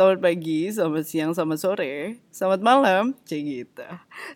Selamat 0.00 0.32
pagi, 0.32 0.72
selamat 0.72 1.04
siang, 1.04 1.30
selamat 1.36 1.58
sore, 1.60 2.24
selamat 2.32 2.60
malam, 2.64 3.12
cek 3.28 3.40
gitu. 3.44 3.84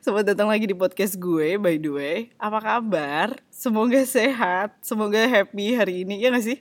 Selamat 0.04 0.36
datang 0.36 0.52
lagi 0.52 0.68
di 0.68 0.76
podcast 0.76 1.16
gue, 1.16 1.56
by 1.56 1.80
the 1.80 1.88
way. 1.88 2.18
Apa 2.36 2.60
kabar? 2.60 3.40
Semoga 3.48 4.04
sehat, 4.04 4.76
semoga 4.84 5.24
happy 5.24 5.72
hari 5.72 6.04
ini, 6.04 6.20
ya 6.20 6.28
gak 6.28 6.44
sih? 6.44 6.60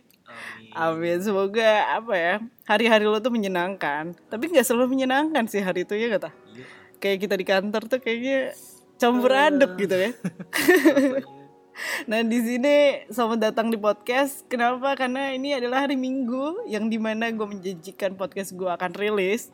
Amin. 0.72 1.20
Semoga 1.20 2.00
apa 2.00 2.16
ya 2.16 2.34
hari-hari 2.64 3.04
lo 3.04 3.20
tuh 3.20 3.36
menyenangkan. 3.36 4.16
Tapi 4.32 4.56
nggak 4.56 4.64
selalu 4.64 4.96
menyenangkan 4.96 5.52
sih 5.52 5.60
hari 5.60 5.84
itu 5.84 6.00
ya 6.00 6.08
kata. 6.08 6.32
Iya. 6.56 6.66
Kayak 7.04 7.18
kita 7.28 7.36
di 7.36 7.44
kantor 7.44 7.82
tuh 7.92 8.00
kayaknya 8.00 8.56
campur 9.04 9.36
aduk 9.36 9.84
gitu 9.84 10.00
ya. 10.00 10.16
Nah 12.06 12.22
di 12.22 12.40
sini 12.42 13.06
selamat 13.10 13.40
datang 13.50 13.68
di 13.74 13.78
podcast. 13.78 14.46
Kenapa? 14.46 14.94
Karena 14.94 15.34
ini 15.34 15.58
adalah 15.58 15.86
hari 15.90 15.98
Minggu 15.98 16.70
yang 16.70 16.88
di 16.88 17.02
mana 17.02 17.34
gue 17.34 17.48
menjanjikan 17.48 18.14
podcast 18.14 18.54
gue 18.54 18.70
akan 18.70 18.92
rilis. 18.94 19.50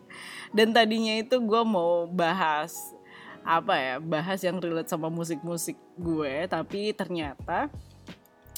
Dan 0.51 0.75
tadinya 0.75 1.15
itu 1.15 1.39
gue 1.39 1.61
mau 1.63 2.05
bahas 2.09 2.75
apa 3.47 3.73
ya? 3.79 3.95
Bahas 4.03 4.43
yang 4.43 4.59
relate 4.59 4.91
sama 4.91 5.07
musik-musik 5.07 5.79
gue. 5.95 6.45
Tapi 6.51 6.91
ternyata 6.91 7.71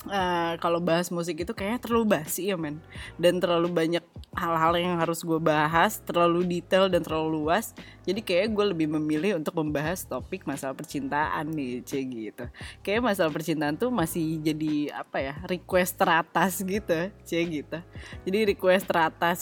eh, 0.10 0.54
kalau 0.58 0.82
bahas 0.82 1.14
musik 1.14 1.44
itu 1.44 1.54
kayaknya 1.54 1.80
terlalu 1.84 2.18
basi 2.18 2.50
ya 2.50 2.58
men. 2.58 2.82
Dan 3.22 3.38
terlalu 3.38 3.70
banyak 3.70 4.06
hal-hal 4.32 4.74
yang 4.80 4.96
harus 4.96 5.22
gue 5.22 5.38
bahas, 5.38 6.00
terlalu 6.02 6.48
detail 6.48 6.88
dan 6.88 7.04
terlalu 7.04 7.44
luas. 7.44 7.76
Jadi 8.08 8.24
kayak 8.24 8.56
gue 8.56 8.66
lebih 8.72 8.88
memilih 8.88 9.38
untuk 9.38 9.54
membahas 9.60 10.08
topik 10.08 10.48
masalah 10.48 10.74
percintaan 10.74 11.52
nih, 11.52 11.84
cie 11.84 12.02
gitu. 12.08 12.48
Kayak 12.82 13.12
masalah 13.12 13.30
percintaan 13.30 13.76
tuh 13.76 13.92
masih 13.92 14.40
jadi 14.40 14.96
apa 14.96 15.18
ya, 15.20 15.36
request 15.46 16.00
teratas 16.00 16.64
gitu, 16.64 17.12
cie 17.28 17.44
gitu. 17.46 17.78
Jadi 18.24 18.56
request 18.56 18.88
teratas 18.88 19.40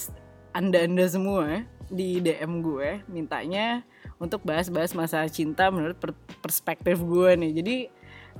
anda-anda 0.49 1.05
semua 1.05 1.63
di 1.89 2.21
DM 2.21 2.61
gue 2.61 3.01
mintanya 3.09 3.85
untuk 4.21 4.41
bahas-bahas 4.45 4.93
masalah 4.93 5.29
cinta 5.29 5.69
menurut 5.69 5.97
per- 5.97 6.17
perspektif 6.41 7.01
gue 7.01 7.29
nih. 7.37 7.51
Jadi 7.61 7.75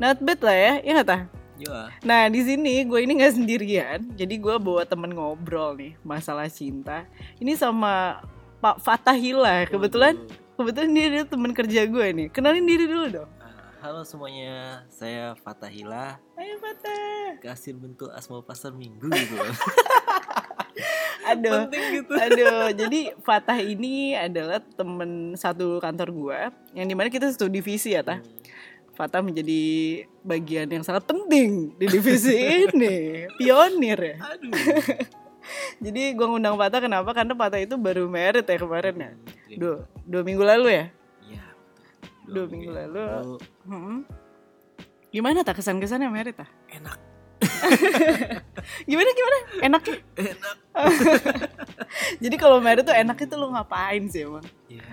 not 0.02 0.18
bad 0.18 0.40
lah 0.42 0.58
ya, 0.58 0.74
ya 0.82 0.92
nggak 1.00 1.39
Iya. 1.60 1.92
Nah 2.08 2.32
di 2.32 2.40
sini 2.40 2.88
gue 2.88 3.00
ini 3.04 3.20
nggak 3.20 3.36
sendirian, 3.36 4.00
jadi 4.16 4.36
gue 4.40 4.56
bawa 4.56 4.88
temen 4.88 5.12
ngobrol 5.12 5.76
nih 5.76 6.00
masalah 6.08 6.48
cinta. 6.48 7.04
Ini 7.36 7.60
sama 7.60 8.24
Pak 8.64 8.80
Fatahila 8.80 9.68
kebetulan 9.68 10.16
kebetulan 10.56 10.90
dia, 10.96 11.08
dia 11.12 11.24
teman 11.28 11.52
kerja 11.52 11.84
gue 11.84 12.08
nih. 12.16 12.28
Kenalin 12.32 12.64
diri 12.64 12.88
dulu 12.88 13.08
dong. 13.12 13.30
Ah, 13.44 13.52
Halo 13.84 14.08
semuanya, 14.08 14.88
saya 14.88 15.36
Fatahila. 15.40 16.20
Ayo 16.40 16.56
Fatah. 16.64 17.40
Kasih 17.44 17.76
bentuk 17.76 18.08
asma 18.16 18.40
pasar 18.40 18.72
minggu 18.72 19.12
gitu. 19.12 19.36
Aduh. 21.30 21.68
Penting 21.68 21.84
gitu. 22.02 22.14
Aduh, 22.16 22.68
jadi 22.74 23.00
Fatah 23.22 23.60
ini 23.60 24.16
adalah 24.16 24.64
temen 24.64 25.36
satu 25.36 25.80
kantor 25.84 26.10
gue 26.12 26.40
yang 26.76 26.88
di 26.88 26.96
mana 26.96 27.12
kita 27.12 27.30
satu 27.30 27.52
divisi 27.52 27.94
ya, 27.94 28.02
Tah. 28.02 28.20
Fatah 29.00 29.24
menjadi 29.24 29.62
bagian 30.28 30.68
yang 30.68 30.84
sangat 30.84 31.08
penting 31.08 31.72
di 31.80 31.88
divisi 31.88 32.36
ini, 32.68 33.32
pionir 33.40 33.96
ya. 33.96 34.16
Aduh. 34.20 34.52
Jadi 35.88 36.02
gue 36.12 36.26
ngundang 36.28 36.60
Fatah 36.60 36.84
kenapa? 36.84 37.16
Karena 37.16 37.32
Fatah 37.32 37.64
itu 37.64 37.80
baru 37.80 38.12
merit 38.12 38.44
ya 38.44 38.60
kemarin 38.60 38.96
ya. 39.00 39.12
Terima- 39.16 39.56
Dua, 39.56 39.76
dua 40.04 40.22
minggu 40.28 40.44
lalu 40.44 40.68
ya. 40.76 40.86
Iya. 41.24 41.46
betul. 42.28 42.28
Dua 42.36 42.46
minggu 42.52 42.72
lalu. 42.76 43.00
lalu 43.00 43.36
Hmm. 43.64 44.00
Gimana 45.10 45.48
tak 45.48 45.64
kesan-kesannya 45.64 46.12
merit 46.12 46.36
ah? 46.44 46.50
enak. 46.68 47.00
Gimana 48.90 49.10
gimana? 49.16 49.38
Enaknya? 49.64 49.96
Enak. 50.20 50.56
Jadi 52.20 52.36
kalau 52.36 52.60
merit 52.60 52.84
tuh 52.84 52.92
enaknya 52.92 53.26
tuh 53.26 53.38
lu 53.40 53.48
ngapain 53.56 54.04
sih 54.12 54.28
emang? 54.28 54.44
Ya. 54.68 54.84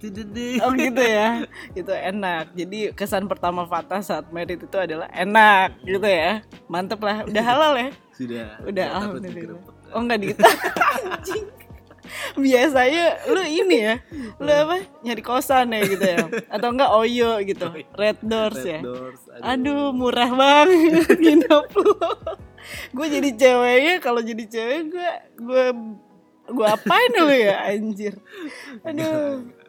Oh 0.64 0.72
gitu 0.72 1.02
ya. 1.04 1.44
itu 1.76 1.92
enak. 1.92 2.56
Jadi 2.56 2.96
kesan 2.96 3.28
pertama 3.28 3.68
Fatah 3.68 4.00
saat 4.00 4.32
merit 4.32 4.60
itu 4.60 4.76
adalah 4.80 5.12
enak 5.12 5.76
gitu 5.84 6.08
ya. 6.08 6.40
Mantep 6.72 7.00
lah. 7.04 7.28
Udah 7.28 7.44
halal 7.44 7.72
ya? 7.76 7.88
Sudah. 8.16 8.46
Udah 8.64 8.86
alhamdulillah. 8.96 9.60
Oh 9.92 10.00
enggak 10.00 10.18
gitu. 10.24 10.40
Anjing. 11.04 11.46
Biasanya 12.34 13.22
lu 13.30 13.42
ini 13.44 13.86
ya, 13.86 13.94
lu 14.42 14.50
apa 14.50 14.82
nyari 15.06 15.22
kosan 15.22 15.70
ya 15.70 15.80
gitu 15.86 16.02
ya, 16.02 16.26
atau 16.50 16.74
enggak 16.74 16.90
oyo 16.90 17.38
gitu, 17.46 17.70
red 17.94 18.18
doors 18.18 18.58
Red 18.58 18.66
ya. 18.66 18.80
Doors. 18.82 19.20
Aduh 19.38 19.94
murah 19.94 20.30
banget 20.34 21.06
nginep 21.22 21.70
lu. 21.70 21.94
gue 22.94 23.06
jadi 23.06 23.30
ceweknya 23.34 23.94
kalau 24.02 24.20
jadi 24.22 24.42
cewek 24.42 24.80
gue 24.90 25.10
gue 25.38 25.64
gue 26.50 26.66
apain 26.66 27.10
dulu 27.14 27.30
ya 27.34 27.56
anjir. 27.70 28.14
Aduh. 28.82 29.59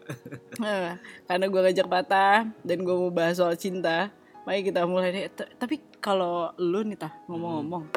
Nah, 0.60 1.00
karena 1.26 1.46
gue 1.48 1.62
ngajak 1.62 1.88
patah 1.88 2.50
dan 2.62 2.78
gue 2.84 2.96
mau 2.96 3.12
bahas 3.12 3.40
soal 3.40 3.56
cinta, 3.58 4.12
mari 4.46 4.62
kita 4.62 4.86
mulai 4.86 5.10
deh. 5.12 5.26
T- 5.32 5.52
Tapi 5.58 5.80
kalau 6.04 6.52
lu 6.60 6.86
nih 6.86 6.98
tah 7.00 7.14
ngomong-ngomong, 7.26 7.90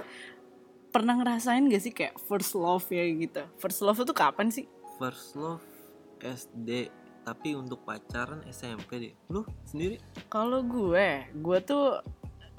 pernah 0.95 1.19
ngerasain 1.19 1.67
gak 1.67 1.83
sih 1.83 1.93
kayak 1.93 2.15
first 2.25 2.55
love 2.55 2.87
ya 2.89 3.03
gitu? 3.03 3.43
First 3.59 3.83
love 3.83 3.99
itu 3.99 4.15
kapan 4.15 4.49
sih? 4.49 4.67
First 4.97 5.35
love 5.35 5.65
SD 6.23 6.89
tapi 7.25 7.57
untuk 7.57 7.83
pacaran 7.89 8.45
SMP 8.47 8.91
deh. 9.01 9.15
Lu 9.33 9.49
sendiri? 9.65 9.97
Kalau 10.29 10.61
gue, 10.61 11.25
gue 11.33 11.59
tuh 11.65 12.05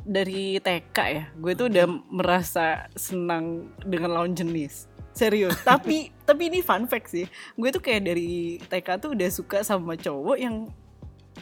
dari 0.05 0.57
TK 0.61 0.97
ya, 1.09 1.25
gue 1.33 1.53
tuh 1.53 1.69
udah 1.69 1.85
merasa 2.09 2.89
senang 2.97 3.73
dengan 3.85 4.21
lawan 4.21 4.33
jenis. 4.33 4.89
Serius. 5.15 5.55
tapi 5.63 6.11
tapi 6.27 6.51
ini 6.51 6.59
fun 6.59 6.85
fact 6.85 7.07
sih. 7.09 7.25
Gue 7.55 7.71
tuh 7.71 7.79
kayak 7.79 8.03
dari 8.03 8.59
TK 8.67 8.87
tuh 8.99 9.15
udah 9.15 9.29
suka 9.31 9.63
sama 9.63 9.95
cowok 9.95 10.37
yang 10.37 10.67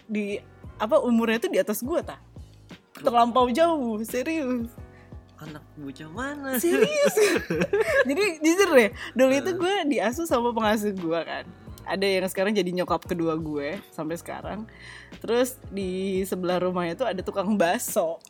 di 0.05 0.37
apa 0.77 1.01
umurnya 1.01 1.41
tuh 1.41 1.51
di 1.51 1.57
atas 1.57 1.81
gue 1.81 1.99
ta. 2.05 2.21
Terlampau 3.01 3.49
jauh, 3.49 3.97
serius. 4.05 4.69
Anak 5.41 5.65
bocah 5.75 6.09
mana? 6.13 6.55
Serius. 6.61 7.15
Jadi 8.09 8.23
jujur 8.39 8.69
deh, 8.71 8.91
dulu 9.17 9.33
itu 9.33 9.51
gue 9.57 9.75
diasuh 9.91 10.29
sama 10.29 10.53
pengasuh 10.53 10.93
gue 10.93 11.19
kan. 11.25 11.43
Ada 11.83 12.05
yang 12.07 12.31
sekarang 12.31 12.55
jadi 12.55 12.71
nyokap 12.79 13.03
kedua 13.03 13.35
gue 13.35 13.75
sampai 13.91 14.15
sekarang. 14.15 14.63
Terus 15.19 15.59
di 15.67 16.23
sebelah 16.23 16.63
rumahnya 16.63 16.95
tuh 16.95 17.07
ada 17.11 17.19
tukang 17.19 17.59
bakso. 17.59 18.23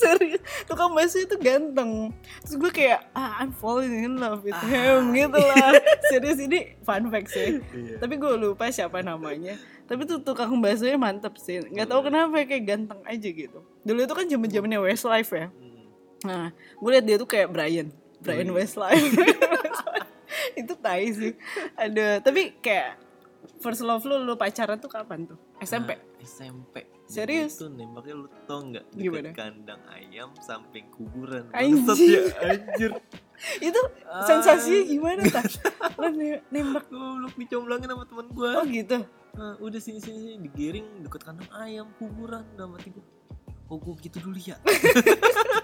Serius, 0.00 0.40
tukang 0.64 0.96
bakso 0.96 1.20
itu 1.20 1.36
ganteng. 1.36 2.08
Terus 2.40 2.56
gue 2.56 2.70
kayak, 2.72 3.12
ah 3.12 3.36
I'm 3.40 3.52
falling 3.52 3.92
in 3.92 4.16
love 4.16 4.40
with 4.40 4.56
him 4.64 5.12
gitu 5.12 5.36
lah. 5.36 5.76
Serius 6.10 6.40
ini 6.40 6.80
fun 6.80 7.12
fact 7.12 7.28
sih. 7.28 7.60
Iya. 7.60 8.00
Tapi 8.00 8.16
gue 8.16 8.32
lupa 8.40 8.72
siapa 8.72 9.04
namanya. 9.04 9.60
Tapi 9.84 10.08
tuh 10.08 10.22
tukang 10.24 10.56
baksonya 10.62 10.96
mantep 10.96 11.36
sih. 11.36 11.60
Nggak 11.60 11.88
tahu 11.90 12.00
kenapa 12.08 12.40
kayak 12.46 12.64
ganteng 12.64 13.00
aja 13.04 13.28
gitu. 13.28 13.60
Dulu 13.84 13.98
itu 14.00 14.14
kan 14.16 14.24
zaman 14.24 14.48
zamannya 14.48 14.80
Westlife 14.80 15.32
ya. 15.36 15.46
Hmm. 15.52 15.84
Nah, 16.24 16.46
gue 16.54 16.90
liat 16.92 17.04
dia 17.04 17.16
tuh 17.20 17.28
kayak 17.28 17.48
Brian, 17.52 17.88
Brian 18.24 18.48
Iya. 18.48 18.54
Westlife. 18.56 19.04
itu 20.60 20.72
tai 20.78 21.10
sih. 21.12 21.32
Aduh, 21.76 22.22
tapi 22.24 22.54
kayak 22.62 23.09
first 23.60 23.84
love 23.84 24.04
lu 24.04 24.20
lu 24.22 24.34
pacaran 24.36 24.76
tuh 24.80 24.88
kapan 24.88 25.24
tuh? 25.28 25.38
SMP. 25.60 25.96
Nah, 25.96 26.24
SMP. 26.24 26.76
Serius? 27.10 27.58
Itu 27.58 27.66
nembaknya 27.68 28.14
lu 28.14 28.28
tau 28.46 28.62
nggak? 28.62 28.84
Gimana? 28.94 29.30
Kandang 29.34 29.82
ayam 29.90 30.30
samping 30.38 30.86
kuburan. 30.94 31.50
Bangsat 31.50 31.98
ya, 31.98 32.22
anjir. 32.44 32.90
itu 33.68 33.80
sensasinya 34.28 34.82
gimana 34.84 35.22
tak? 35.26 35.44
Lu 35.96 36.08
ne- 36.12 36.44
nembak 36.52 36.86
Goblok 36.92 37.34
dicomblangin 37.34 37.88
sama 37.88 38.04
teman 38.06 38.26
gua. 38.30 38.50
oh 38.60 38.64
gitu. 38.68 38.98
Nah, 39.30 39.54
udah 39.58 39.80
sini 39.80 39.98
sini 39.98 40.18
sini 40.20 40.36
digiring 40.44 41.06
deket 41.06 41.22
kandang 41.24 41.50
ayam 41.56 41.88
kuburan 41.98 42.44
udah 42.54 42.66
mati 42.68 42.92
gua. 42.92 43.04
Oh 43.70 43.78
gua 43.78 43.94
gitu 43.98 44.18
dulu 44.22 44.38
ya. 44.38 44.56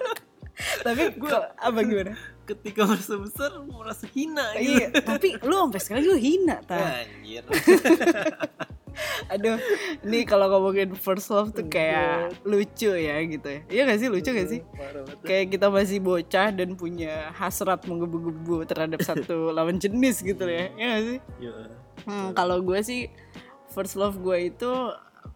Tapi 0.87 1.03
gue 1.13 1.31
apa 1.59 1.79
gimana? 1.83 2.13
Ketika 2.47 2.87
merasa 2.87 3.15
besar 3.17 3.51
merasa 3.61 4.07
hina 4.07 4.55
Iya, 4.55 4.89
gitu. 4.89 5.03
tapi 5.03 5.29
lu 5.43 5.55
sampai 5.61 5.81
sekarang 5.83 6.05
lu 6.07 6.17
hina 6.17 6.63
tak? 6.71 7.03
Anjir. 7.03 7.43
Aduh, 9.29 9.61
ini 10.01 10.25
kalau 10.25 10.49
ngomongin 10.49 10.97
first 10.97 11.29
love 11.29 11.53
tuh 11.53 11.69
kayak 11.69 12.33
lucu 12.43 12.89
ya 12.89 13.21
gitu 13.21 13.45
ya. 13.45 13.61
Iya 13.69 13.83
gak 13.85 13.99
sih 14.01 14.09
lucu 14.09 14.31
gak 14.31 14.49
sih? 14.49 14.61
Kayak 15.21 15.53
kita 15.53 15.67
masih 15.69 15.99
bocah 16.01 16.49
dan 16.49 16.73
punya 16.73 17.29
hasrat 17.35 17.85
menggebu-gebu 17.85 18.65
terhadap 18.65 19.05
satu 19.05 19.53
lawan 19.53 19.77
jenis 19.77 20.23
gitu 20.23 20.49
ya 20.49 20.73
ya 20.73 20.87
gak 20.97 21.03
sih 21.05 21.19
Ya. 21.37 21.53
hmm, 22.09 22.33
kalau 22.33 22.63
gue 22.63 22.81
sih 22.81 23.13
first 23.69 24.01
love 24.01 24.17
gue 24.17 24.49
itu 24.49 24.71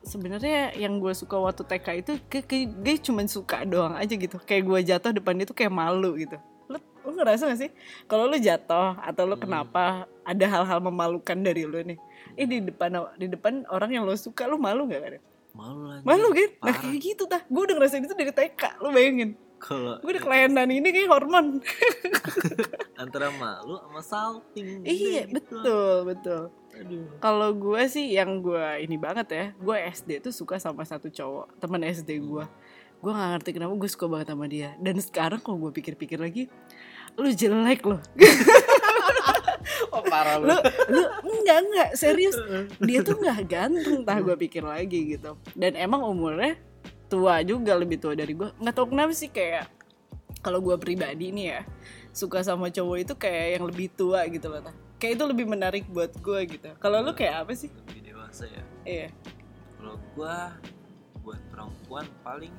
sebenarnya 0.03 0.73
yang 0.75 0.97
gue 0.97 1.13
suka 1.13 1.37
waktu 1.37 1.63
TK 1.63 1.87
itu 1.99 2.13
kayak, 2.27 2.47
gue 2.75 2.95
cuman 3.01 3.27
suka 3.27 3.63
doang 3.63 3.95
aja 3.95 4.11
gitu. 4.11 4.37
Kayak 4.41 4.63
gue 4.65 4.79
jatuh 4.87 5.11
depan 5.13 5.35
dia 5.35 5.45
tuh 5.45 5.55
kayak 5.55 5.71
malu 5.71 6.17
gitu. 6.17 6.37
Lu, 6.67 6.79
lu 6.79 7.11
ngerasa 7.15 7.47
gak 7.47 7.59
sih? 7.59 7.71
Kalau 8.05 8.25
lu 8.25 8.37
jatuh 8.37 8.97
atau 8.97 9.23
lu 9.25 9.37
kenapa 9.37 10.05
ada 10.23 10.45
hal-hal 10.47 10.79
memalukan 10.81 11.37
dari 11.37 11.65
lu 11.65 11.81
nih? 11.81 11.99
Eh 12.35 12.45
di 12.45 12.63
depan 12.63 12.91
di 13.15 13.27
depan 13.27 13.67
orang 13.69 13.91
yang 13.91 14.03
lo 14.03 14.15
suka 14.15 14.45
lu 14.45 14.57
malu 14.57 14.87
gak 14.87 15.03
kan 15.03 15.13
Malu 15.51 15.83
lagi. 15.85 16.03
malu 16.07 16.29
kan? 16.31 16.51
Nah 16.63 16.75
kayak 16.79 16.99
gitu 17.01 17.23
tah. 17.27 17.43
Gue 17.47 17.63
udah 17.67 17.75
ngerasain 17.75 18.01
itu 18.01 18.15
dari 18.15 18.31
TK 18.31 18.81
lu 18.81 18.89
bayangin. 18.91 19.31
Kalau 19.61 20.01
gue 20.01 20.11
udah 20.11 20.23
kelainan 20.23 20.69
ini 20.71 20.89
kayak 20.89 21.11
hormon. 21.11 21.61
Antara 23.03 23.29
malu 23.33 23.77
sama 23.81 24.01
salting 24.01 24.85
iya 24.85 25.25
Udah 25.25 25.27
gitu. 25.27 25.35
betul 25.37 25.95
betul 26.07 26.43
kalau 27.21 27.51
gue 27.53 27.83
sih 27.91 28.15
yang 28.15 28.41
gue 28.41 28.67
ini 28.81 28.97
banget 28.97 29.29
ya 29.31 29.47
gue 29.59 29.77
SD 29.91 30.25
tuh 30.25 30.33
suka 30.33 30.57
sama 30.57 30.87
satu 30.87 31.11
cowok 31.13 31.61
teman 31.61 31.83
SD 31.85 32.23
gue 32.25 32.45
gue 33.01 33.11
nggak 33.17 33.31
ngerti 33.37 33.51
kenapa 33.57 33.73
gue 33.81 33.91
suka 33.91 34.07
banget 34.13 34.29
sama 34.29 34.45
dia. 34.45 34.77
Dan 34.77 35.01
sekarang 35.01 35.41
kalau 35.41 35.57
gue 35.69 35.73
pikir-pikir 35.73 36.21
lagi 36.21 36.53
lu 37.17 37.33
jelek 37.33 37.83
loh. 37.89 38.01
Oh 39.91 40.05
parah 40.07 40.41
lu. 40.41 40.49
Lu 40.93 41.03
enggak 41.25 41.59
enggak 41.67 41.91
serius. 41.97 42.37
Dia 42.81 43.01
tuh 43.01 43.17
nggak 43.17 43.41
ganteng 43.49 44.05
tah 44.05 44.21
gue 44.21 44.37
pikir 44.37 44.65
lagi 44.65 45.17
gitu. 45.17 45.37
Dan 45.57 45.77
emang 45.77 46.05
umurnya 46.05 46.57
tua 47.11 47.43
juga 47.43 47.75
lebih 47.75 47.99
tua 47.99 48.15
dari 48.15 48.33
gue 48.33 48.55
nggak 48.57 48.75
tahu 48.77 48.95
kenapa 48.95 49.13
sih 49.13 49.29
kayak 49.29 49.67
kalau 50.47 50.63
gue 50.63 50.79
pribadi 50.79 51.35
nih 51.35 51.47
ya 51.59 51.61
suka 52.15 52.41
sama 52.47 52.71
cowok 52.71 52.97
itu 53.03 53.15
kayak 53.19 53.59
yang 53.59 53.65
lebih 53.67 53.91
tua 53.91 54.23
gitu 54.31 54.47
loh 54.47 54.63
tah 54.63 54.77
kayak 55.01 55.17
itu 55.17 55.25
lebih 55.25 55.47
menarik 55.49 55.85
buat 55.89 56.13
gue 56.21 56.41
gitu. 56.47 56.69
Kalau 56.77 57.01
lu 57.01 57.17
kayak 57.17 57.49
apa 57.49 57.53
sih? 57.57 57.73
Lebih 57.89 58.13
dewasa 58.13 58.45
ya. 58.45 58.63
Iya. 58.85 59.09
Kalau 59.81 59.97
gua 60.13 60.53
buat 61.25 61.41
perempuan 61.49 62.05
paling 62.21 62.53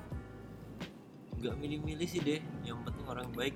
nggak 1.38 1.56
milih-milih 1.58 2.08
sih 2.10 2.22
deh. 2.22 2.42
Yang 2.66 2.82
penting 2.90 3.06
orang 3.06 3.30
baik. 3.38 3.56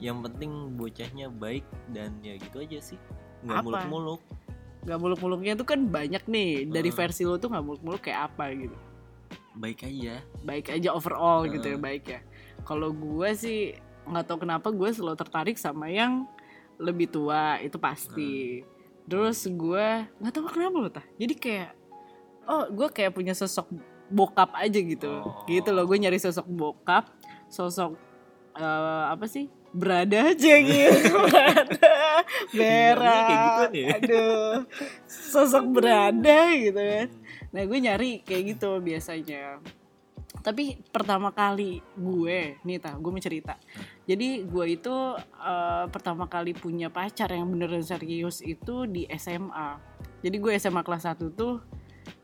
Yang 0.00 0.18
penting 0.28 0.50
bocahnya 0.74 1.26
baik 1.30 1.64
dan 1.92 2.16
ya 2.24 2.40
gitu 2.40 2.64
aja 2.64 2.80
sih. 2.80 2.98
Nggak 3.44 3.60
muluk-muluk. 3.60 4.20
Nggak 4.82 4.98
muluk-muluknya 4.98 5.52
tuh 5.54 5.68
kan 5.68 5.80
banyak 5.86 6.24
nih. 6.26 6.66
Dari 6.66 6.90
Hmm. 6.90 6.98
versi 6.98 7.22
lu 7.28 7.36
tuh 7.36 7.52
nggak 7.52 7.64
muluk-muluk 7.64 8.00
kayak 8.02 8.32
apa 8.32 8.56
gitu. 8.56 8.76
Baik 9.52 9.84
aja. 9.84 10.24
Baik 10.48 10.72
aja 10.72 10.88
overall 10.96 11.44
gitu 11.44 11.76
ya 11.76 11.76
Hmm. 11.76 11.86
baik 11.86 12.04
ya. 12.08 12.20
Kalau 12.64 12.90
gue 12.90 13.30
sih 13.36 13.76
nggak 14.08 14.24
tahu 14.26 14.48
kenapa 14.48 14.72
gue 14.74 14.88
selalu 14.90 15.14
tertarik 15.14 15.56
sama 15.60 15.86
yang 15.86 16.26
lebih 16.82 17.06
tua 17.06 17.62
itu 17.62 17.78
pasti. 17.78 18.66
Terus 19.06 19.46
gue 19.46 19.86
nggak 20.18 20.32
tahu 20.34 20.50
kenapa 20.50 20.76
loh 20.76 20.92
tah. 20.92 21.06
Jadi 21.16 21.34
kayak 21.38 21.70
oh 22.50 22.66
gue 22.68 22.88
kayak 22.90 23.14
punya 23.14 23.32
sosok 23.38 23.70
bokap 24.10 24.52
aja 24.58 24.78
gitu. 24.82 25.22
Oh. 25.22 25.46
gitu 25.46 25.70
loh 25.70 25.86
gue 25.86 25.96
nyari 25.96 26.18
sosok 26.18 26.44
bokap 26.50 27.08
sosok 27.46 27.96
eh, 28.58 29.04
apa 29.08 29.24
sih 29.30 29.46
berada 29.72 30.34
aja 30.34 30.52
gitu. 30.68 31.16
Berada 31.16 31.92
berak. 32.52 33.26
Gituan 33.30 33.72
ya? 33.72 33.88
aduh 33.96 34.54
sosok 35.08 35.64
berada 35.72 36.38
gitu 36.52 36.76
kan 36.76 37.08
Nah 37.52 37.62
gue 37.68 37.78
nyari 37.78 38.24
kayak 38.24 38.56
gitu 38.56 38.80
biasanya. 38.80 39.60
Tapi 40.42 40.80
pertama 40.90 41.30
kali 41.30 41.84
gue 41.94 42.58
Nih 42.66 42.80
tah 42.80 42.96
gue 42.98 43.10
mau 43.12 43.22
cerita 43.22 43.54
Jadi 44.02 44.42
gue 44.42 44.66
itu 44.66 44.94
eh, 45.18 45.84
pertama 45.86 46.26
kali 46.26 46.54
punya 46.58 46.90
pacar 46.90 47.30
yang 47.30 47.46
beneran 47.46 47.86
serius 47.86 48.42
itu 48.42 48.86
di 48.90 49.06
SMA 49.14 49.78
Jadi 50.26 50.36
gue 50.42 50.52
SMA 50.58 50.82
kelas 50.82 51.06
1 51.06 51.22
tuh 51.38 51.62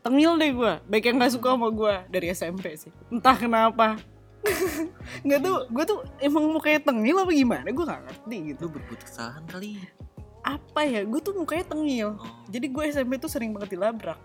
Tengil 0.02 0.34
deh 0.42 0.50
gue 0.58 0.72
Baik 0.90 1.14
yang 1.14 1.22
gak 1.22 1.38
suka 1.38 1.54
sama 1.54 1.70
gue 1.70 1.94
Dari 2.10 2.26
SMP 2.34 2.75
sih. 2.75 2.90
Entah 3.14 3.38
kenapa. 3.38 3.94
Nggak 5.26 5.40
tuh 5.42 5.56
Gue 5.70 5.84
tuh 5.86 5.98
emang 6.19 6.50
mukanya 6.50 6.82
tengil 6.82 7.16
apa 7.22 7.30
gimana? 7.30 7.69
Gue 7.70 7.84
gak 7.86 8.02
ngerti 8.10 8.36
gitu. 8.54 8.66
Lu 8.66 8.75
berbuat 8.75 9.00
kesalahan 9.06 9.44
kali. 9.46 9.78
Apa 10.42 10.82
ya? 10.82 11.06
Gue 11.06 11.22
tuh 11.22 11.38
mukanya 11.38 11.62
tengil. 11.62 12.19
Oh. 12.19 12.42
Jadi 12.50 12.66
gue 12.75 12.82
SMP 12.90 13.22
tuh 13.22 13.30
sering 13.30 13.54
banget 13.54 13.78
dilabrak. 13.78 14.19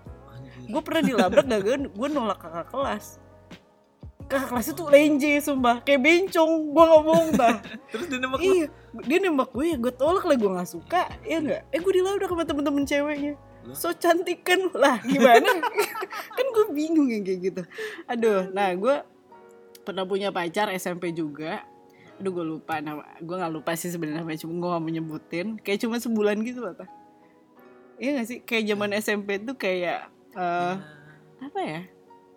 Gue 0.65 0.81
pernah 0.81 1.05
dilabrak 1.05 1.45
gak 1.45 1.61
gue 1.93 2.07
nolak 2.09 2.41
kakak 2.41 2.67
kelas 2.73 3.22
kakak 4.33 4.49
kelas 4.49 4.67
itu 4.73 4.83
lenje 4.89 5.31
sumpah. 5.45 5.77
Kayak 5.85 6.01
bencong. 6.01 6.51
Gue 6.73 6.85
ngomong 6.89 7.25
dah 7.37 7.57
terus 7.93 8.05
dia 8.09 8.17
nembak 8.17 8.39
iya. 8.41 8.67
Dia 9.05 9.17
nembak 9.21 9.49
gue 9.53 9.65
ya 9.69 9.77
gue 9.77 9.93
tolak 9.93 10.25
lah 10.25 10.35
gue 10.35 10.49
nggak 10.49 10.69
suka. 10.69 11.05
Ya 11.21 11.37
nggak? 11.37 11.61
Eh 11.69 11.79
gue 11.79 11.93
dilabrak 11.93 12.29
sama 12.29 12.43
temen-temen 12.43 12.83
ceweknya. 12.89 13.33
So 13.77 13.93
cantik 13.93 14.41
kan 14.41 14.59
lah. 14.73 14.97
Gimana? 15.05 15.61
Kan 16.35 16.45
gue 16.49 16.65
bingung 16.73 17.07
yang 17.07 17.23
kayak 17.23 17.39
gitu. 17.53 17.61
Aduh 18.09 18.49
nah 18.49 18.73
gue 18.73 18.95
pernah 19.85 20.03
punya 20.03 20.33
pacar 20.33 20.73
SMP 20.73 21.13
juga. 21.13 21.61
Aduh 22.17 22.33
gue 22.33 22.45
lupa 22.57 22.81
nama 22.81 23.05
gue 23.21 23.35
nggak 23.37 23.53
lupa 23.53 23.77
sih 23.77 23.93
sebenarnya 23.93 24.25
namanya. 24.25 24.41
Cuma 24.41 24.57
gue 24.57 24.69
gak 24.73 24.81
mau 24.81 24.91
nyebutin. 24.91 25.47
Kayak 25.61 25.85
cuma 25.85 26.01
sebulan 26.01 26.41
gitu 26.41 26.65
loh 26.65 26.75
iya 28.01 28.19
gak 28.19 28.27
sih? 28.27 28.39
Kayak 28.41 28.73
zaman 28.73 28.89
SMP 28.99 29.37
tuh 29.37 29.55
kayak 29.55 30.11
Ya, 30.33 30.81
apa 31.37 31.59
ya? 31.61 31.81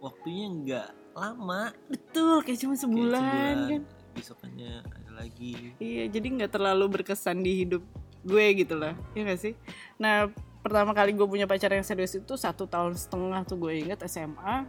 Waktunya 0.05 0.47
nggak 0.53 0.89
lama. 1.17 1.73
Betul 1.89 2.45
kayak 2.45 2.59
cuma 2.61 2.75
Kayak 2.77 2.85
sebulan, 2.85 3.57
kan? 3.73 3.83
Besokannya 4.13 4.73
ada 4.85 5.11
lagi. 5.17 5.73
Iya 5.81 6.05
jadi 6.13 6.27
nggak 6.37 6.53
terlalu 6.53 7.01
berkesan 7.01 7.41
di 7.41 7.65
hidup 7.65 7.83
gue 8.27 8.47
gitu 8.61 8.77
lah. 8.77 8.93
Ya 9.17 9.25
gak 9.25 9.41
sih? 9.41 9.55
Nah 9.97 10.29
pertama 10.61 10.93
kali 10.93 11.17
gue 11.17 11.27
punya 11.27 11.49
pacar 11.49 11.73
yang 11.73 11.87
serius 11.87 12.13
itu 12.19 12.35
satu 12.37 12.69
tahun 12.69 12.99
setengah 12.99 13.47
tuh 13.47 13.57
gue 13.57 13.73
inget 13.87 14.03
SMA 14.05 14.69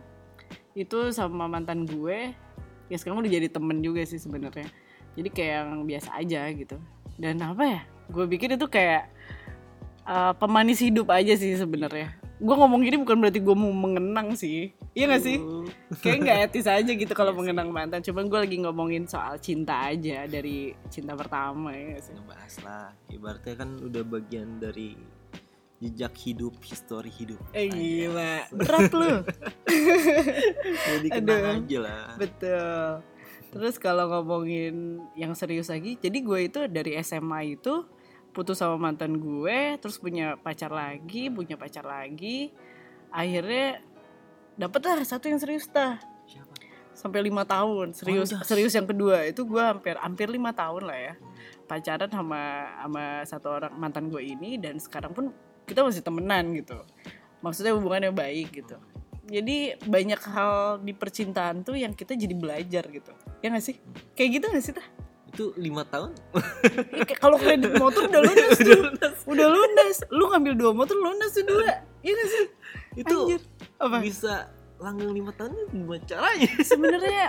itu 0.77 1.11
sama 1.11 1.49
mantan 1.51 1.83
gue. 1.83 2.31
Ya 2.87 2.95
sekarang 2.95 3.19
udah 3.19 3.31
jadi 3.31 3.51
temen 3.51 3.83
juga 3.83 4.05
sih 4.07 4.21
sebenarnya. 4.21 4.71
Jadi 5.17 5.29
kayak 5.33 5.53
yang 5.67 5.83
biasa 5.83 6.09
aja 6.15 6.47
gitu. 6.53 6.77
Dan 7.17 7.41
apa 7.43 7.63
ya? 7.65 7.81
Gue 8.07 8.29
pikir 8.29 8.55
itu 8.55 8.69
kayak 8.69 9.09
uh, 10.07 10.31
pemanis 10.37 10.79
hidup 10.79 11.11
aja 11.11 11.35
sih 11.35 11.57
sebenarnya 11.57 12.26
gue 12.37 12.55
ngomong 12.55 12.85
gini 12.85 13.01
bukan 13.01 13.17
berarti 13.17 13.41
gue 13.41 13.55
mau 13.57 13.73
mengenang 13.73 14.37
sih. 14.37 14.69
Iya 14.93 15.09
gak 15.09 15.23
sih? 15.25 15.37
Kayak 16.05 16.17
nggak 16.21 16.37
etis 16.49 16.67
aja 16.77 16.91
gitu 16.93 17.13
kalau 17.17 17.33
Iya 17.33 17.33
mengenang 17.33 17.73
mantan. 17.73 18.05
Cuman 18.05 18.29
gue 18.29 18.39
lagi 18.45 18.57
ngomongin 18.61 19.09
soal 19.09 19.41
cinta 19.41 19.89
aja 19.89 20.29
dari 20.29 20.77
cinta 20.93 21.17
pertama 21.17 21.73
ya 21.73 21.97
sih? 21.97 22.13
Ngebahas 22.13 22.55
lah. 22.61 22.87
Ibaratnya 23.09 23.55
kan 23.57 23.69
udah 23.81 24.03
bagian 24.05 24.61
dari 24.61 24.93
jejak 25.81 26.13
hidup 26.29 26.53
histori 26.61 27.09
hidup. 27.09 27.41
Eh 27.57 27.69
gila. 27.73 28.45
Berat 28.57 28.91
lu. 28.93 29.13
Jadi 30.77 31.07
kenang 31.17 31.41
Aduh. 31.41 31.57
aja 31.65 31.77
lah. 31.81 32.05
Betul. 32.21 32.85
Terus 33.47 33.75
kalau 33.81 34.13
ngomongin 34.13 35.01
yang 35.17 35.33
serius 35.33 35.73
lagi 35.73 35.97
jadi 35.97 36.17
gue 36.21 36.39
itu 36.45 36.59
dari 36.69 36.93
SMA 37.01 37.57
itu 37.57 37.81
putus 38.37 38.61
sama 38.61 38.77
mantan 38.77 39.17
gue 39.17 39.81
terus 39.81 39.97
punya 39.97 40.37
pacar 40.37 40.69
lagi 40.69 41.33
punya 41.33 41.57
pacar 41.57 41.81
lagi 41.81 42.53
akhirnya 43.09 43.81
dapet 44.57 44.81
lah 44.83 44.97
satu 45.05 45.29
yang 45.29 45.39
serius 45.39 45.69
dah. 45.69 46.01
Siapa? 46.25 46.53
Sampai 46.97 47.21
lima 47.21 47.45
tahun 47.45 47.93
serius 47.93 48.33
Anjas. 48.33 48.49
serius 48.49 48.73
yang 48.73 48.89
kedua. 48.89 49.23
Itu 49.29 49.45
gue 49.45 49.61
hampir 49.61 49.95
hampir 50.01 50.27
lima 50.27 50.51
tahun 50.51 50.89
lah 50.89 50.97
ya. 50.97 51.13
Pacaran 51.69 52.09
sama 52.09 52.41
sama 52.81 53.03
satu 53.23 53.47
orang 53.53 53.73
mantan 53.77 54.09
gue 54.09 54.21
ini 54.25 54.57
dan 54.57 54.81
sekarang 54.81 55.13
pun 55.13 55.29
kita 55.69 55.85
masih 55.85 56.01
temenan 56.01 56.57
gitu. 56.57 56.81
Maksudnya 57.45 57.77
hubungannya 57.77 58.09
baik 58.09 58.49
gitu. 58.65 58.81
Jadi 59.27 59.77
banyak 59.85 60.21
hal 60.33 60.81
di 60.81 60.95
percintaan 60.95 61.61
tuh 61.61 61.77
yang 61.77 61.93
kita 61.93 62.17
jadi 62.17 62.33
belajar 62.33 62.87
gitu. 62.89 63.13
Ya 63.43 63.51
gak 63.51 63.61
sih? 63.61 63.75
Kayak 64.15 64.29
gitu 64.39 64.45
gak 64.49 64.63
sih 64.63 64.73
tah 64.73 64.87
itu 65.37 65.53
lima 65.53 65.85
tahun. 65.85 66.17
Ya, 66.89 67.05
kayak 67.05 67.21
kalau 67.21 67.37
kredit 67.37 67.77
motor 67.77 68.09
udah 68.09 68.21
lunas 68.25 68.57
tuh. 68.57 68.81
udah 69.29 69.47
lunas. 69.53 69.95
Lu 70.09 70.33
ngambil 70.33 70.53
dua 70.57 70.71
motor 70.73 70.97
lunas 70.97 71.29
tuh 71.29 71.45
dua. 71.45 71.85
Iya 72.01 72.11
gak 72.11 72.27
sih? 72.27 72.45
Itu 72.97 73.17
Anjir. 73.29 73.41
apa? 73.77 73.97
bisa 74.01 74.49
langgeng 74.81 75.13
lima 75.13 75.29
tahun 75.37 75.53
gimana 75.69 76.01
caranya? 76.09 76.49
Sebenarnya 76.65 77.25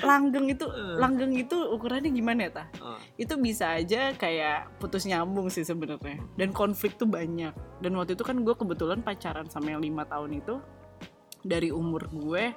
langgeng 0.00 0.46
itu 0.48 0.64
Eh. 0.64 0.96
langgeng 0.96 1.34
itu 1.34 1.56
ukurannya 1.74 2.14
gimana 2.14 2.46
ya 2.46 2.62
tah 2.62 2.68
oh, 2.78 2.94
itu 3.18 3.34
bisa 3.34 3.74
aja 3.74 4.14
kayak 4.14 4.78
putus 4.78 5.04
nyambung 5.04 5.52
sih 5.52 5.66
sebenarnya. 5.66 6.16
Dan 6.40 6.56
konflik 6.56 6.96
tuh 6.96 7.04
banyak. 7.04 7.52
Dan 7.84 7.92
waktu 8.00 8.16
itu 8.16 8.24
kan 8.24 8.40
gue 8.40 8.54
kebetulan 8.56 9.04
pacaran 9.04 9.52
sama 9.52 9.76
yang 9.76 9.84
lima 9.84 10.08
tahun 10.08 10.40
itu. 10.40 10.56
Dari 11.44 11.68
umur 11.68 12.08
gue 12.08 12.54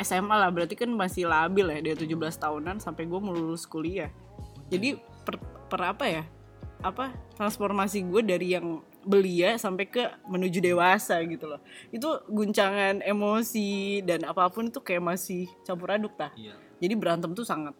SMA 0.00 0.32
lah. 0.32 0.48
Berarti 0.48 0.74
kan 0.74 0.88
masih 0.90 1.28
labil 1.28 1.68
ya 1.68 1.78
dia 1.82 1.94
17 1.94 2.16
tahunan 2.40 2.80
sampai 2.80 3.04
gue 3.04 3.20
mau 3.20 3.36
lulus 3.36 3.68
kuliah 3.68 4.08
jadi 4.72 4.88
per, 5.28 5.36
per 5.68 5.80
apa 5.84 6.04
ya? 6.08 6.24
Apa? 6.80 7.12
Transformasi 7.36 8.02
gue 8.08 8.24
dari 8.24 8.56
yang 8.56 8.80
belia 9.02 9.58
sampai 9.58 9.84
ke 9.90 10.02
menuju 10.24 10.62
dewasa 10.62 11.20
gitu 11.26 11.44
loh. 11.50 11.60
Itu 11.90 12.24
guncangan 12.30 13.02
emosi 13.04 14.00
dan 14.06 14.24
apa 14.24 14.48
pun 14.48 14.70
itu 14.70 14.80
kayak 14.80 15.02
masih 15.02 15.50
campur 15.66 15.92
aduk 15.92 16.14
tah. 16.16 16.32
Iya. 16.38 16.56
Jadi 16.80 16.94
berantem 16.96 17.30
tuh 17.36 17.46
sangat 17.46 17.76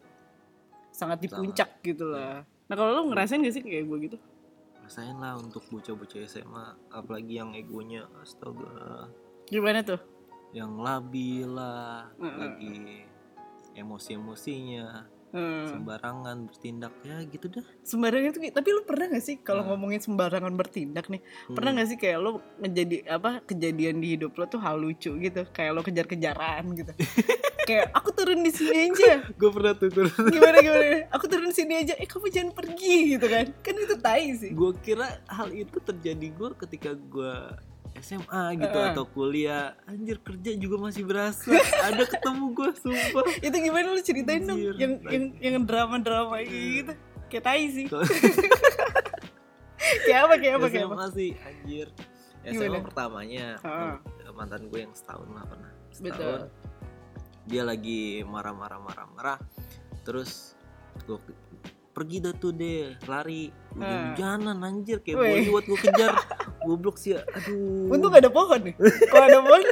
sangat 0.92 1.18
di 1.24 1.28
puncak 1.30 1.80
gitu 1.82 2.12
lah. 2.12 2.44
Nah 2.68 2.74
kalau 2.76 2.90
lo 2.92 3.02
ngerasain 3.10 3.42
gak 3.42 3.54
sih 3.54 3.64
kayak 3.64 3.88
gue 3.88 3.98
gitu? 4.12 4.18
Rasain 4.82 5.16
lah 5.16 5.38
untuk 5.38 5.64
bocah-bocah 5.70 6.26
SMA 6.26 6.66
apalagi 6.92 7.38
yang 7.40 7.54
egonya 7.56 8.06
astaga. 8.20 9.08
Gimana 9.48 9.80
tuh? 9.82 9.98
Yang 10.52 10.72
labil 10.84 11.48
lah 11.48 12.12
Heeh. 12.20 12.36
lagi 12.36 12.76
emosi-emosinya 13.72 15.08
Hmm. 15.32 15.64
sembarangan 15.66 16.36
bertindak. 16.44 16.92
Ya 17.02 17.16
gitu 17.24 17.48
dah. 17.48 17.64
Sembarangan 17.82 18.28
itu 18.30 18.52
tapi 18.52 18.68
lu 18.68 18.84
pernah 18.84 19.08
gak 19.08 19.24
sih 19.24 19.36
kalau 19.36 19.64
Hmm. 19.64 19.74
ngomongin 19.74 19.98
sembarangan 19.98 20.52
bertindak 20.52 21.08
nih? 21.08 21.24
Pernah 21.48 21.72
Hmm. 21.72 21.78
gak 21.80 21.88
sih 21.88 21.96
kayak 21.96 22.18
lu 22.20 22.30
menjadi 22.56 22.96
apa 23.08 23.40
kejadian 23.42 23.98
di 23.98 24.14
hidup 24.14 24.36
lo 24.36 24.44
tuh 24.44 24.60
hal 24.60 24.76
lucu 24.76 25.08
gitu? 25.10 25.42
Kayak 25.50 25.70
lo 25.72 25.80
kejar-kejaran 25.80 26.64
gitu. 26.72 26.92
Kayak 27.62 27.94
aku 27.94 28.10
turun 28.10 28.42
di 28.42 28.50
sini 28.50 28.90
aja. 28.90 29.22
gue 29.22 29.50
pernah 29.54 29.70
tuh 29.72 29.86
turun 29.86 30.10
gimana 30.28 30.58
gimana? 30.58 31.06
Aku 31.14 31.30
turun 31.30 31.46
di 31.46 31.54
sini 31.54 31.78
aja. 31.78 31.94
Eh 31.94 32.10
kamu 32.10 32.26
jangan 32.26 32.50
pergi 32.50 33.14
gitu 33.14 33.26
kan? 33.30 33.46
Kan 33.62 33.74
itu 33.78 33.94
tai 33.96 34.34
sih. 34.34 34.50
Gue 34.50 34.74
kira 34.82 35.22
hal 35.30 35.54
itu 35.54 35.78
terjadi 35.78 36.26
gue 36.26 36.48
ketika 36.58 36.90
gue 36.92 37.34
SMA 38.00 38.42
gitu 38.56 38.78
Heeh. 38.78 38.92
atau 38.94 39.04
kuliah. 39.04 39.76
Anjir 39.84 40.18
kerja 40.24 40.56
juga 40.56 40.76
masih 40.80 41.04
berasa. 41.04 41.52
Ada 41.86 42.08
ketemu 42.08 42.44
gue 42.56 42.70
sumpah. 42.80 43.24
Itu 43.44 43.56
gimana 43.60 43.92
lu 43.92 44.00
ceritain 44.00 44.42
dong? 44.48 44.56
Anjir. 44.58 44.74
yang 44.80 44.92
yang 45.10 45.24
yang 45.38 45.54
drama-drama 45.68 46.40
gitu. 46.46 46.92
Kayak 47.28 47.44
tai 47.44 47.64
sih. 47.68 47.86
Kayak 49.82 50.20
apa 50.30 50.34
kayak 50.38 50.54
apa 50.56 50.66
kayak 50.70 50.86
apa? 50.88 51.10
Sih 51.10 51.34
anjir. 51.42 51.88
SMA 52.46 52.70
Gimana? 52.70 52.86
pertamanya 52.86 53.46
Heeh. 53.60 53.94
mantan 54.32 54.70
gue 54.70 54.80
yang 54.88 54.94
setahun 54.94 55.28
lah 55.30 55.44
pernah. 55.44 55.70
Betul. 56.00 56.00
setahun. 56.00 56.42
Dia 57.50 57.62
lagi 57.66 58.22
marah-marah 58.22 58.78
marah-marah 58.78 59.38
terus 60.06 60.54
gue 61.06 61.18
pergi 61.92 62.16
dah 62.18 62.32
tuh 62.32 62.50
deh 62.50 62.96
lari 63.04 63.52
hujan-hujanan 63.70 64.56
anjir 64.58 64.98
kayak 64.98 65.16
Weh. 65.18 65.44
buat 65.46 65.62
gue 65.62 65.78
kejar 65.78 66.12
goblok 66.62 66.96
sih 66.96 67.12
aduh 67.12 67.88
Untung 67.88 68.08
gak 68.08 68.24
ada 68.24 68.30
pohon 68.30 68.60
nih. 68.62 68.74
Kalau 69.06 69.24
ada 69.24 69.40
pohon, 69.40 69.62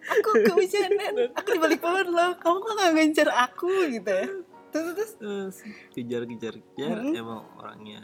aku 0.00 0.28
kehujanan. 0.46 1.12
Aku 1.34 1.48
di 1.50 1.58
balik 1.58 1.78
pohon 1.78 2.06
loh. 2.08 2.32
Kamu 2.34 2.56
kok 2.58 2.72
gak 2.74 2.92
ngejar 2.94 3.28
aku 3.28 3.68
gitu 3.90 4.08
ya? 4.08 4.26
Terus 4.68 4.92
terus. 4.94 5.12
Terus 5.14 5.56
kejar-kejar 5.92 6.54
kejar 6.56 6.96
Mm-mm. 7.02 7.12
emang 7.14 7.40
orangnya 7.54 8.00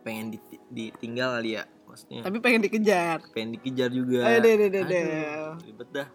pengen 0.00 0.36
dit- 0.36 0.60
ditinggal 0.68 1.40
kali 1.40 1.56
ya 1.56 1.64
maksudnya 1.84 2.20
Tapi 2.20 2.36
pengen 2.38 2.60
dikejar. 2.60 3.18
pengen 3.32 3.56
dikejar 3.56 3.88
juga 3.88 4.20
Aduh, 4.26 4.52
aduh, 4.52 4.68
aduh, 4.68 4.82
aduh. 4.82 5.00
Aduh, 5.00 5.52
ribet 5.64 5.88
dah 5.90 6.08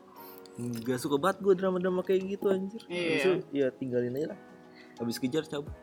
Gak 0.83 0.99
suka 0.99 1.15
banget 1.15 1.41
gue 1.41 1.53
drama-drama 1.55 2.03
kayak 2.03 2.21
gitu 2.27 2.51
anjir 2.51 2.81
Iya. 2.85 3.09
Itu 3.15 3.29
ya 3.49 3.67
tinggalin 3.71 4.13
aja 4.13 4.27
lah 4.29 4.39
Habis 4.97 5.17
kejar 5.17 5.41
cabut 5.43 5.73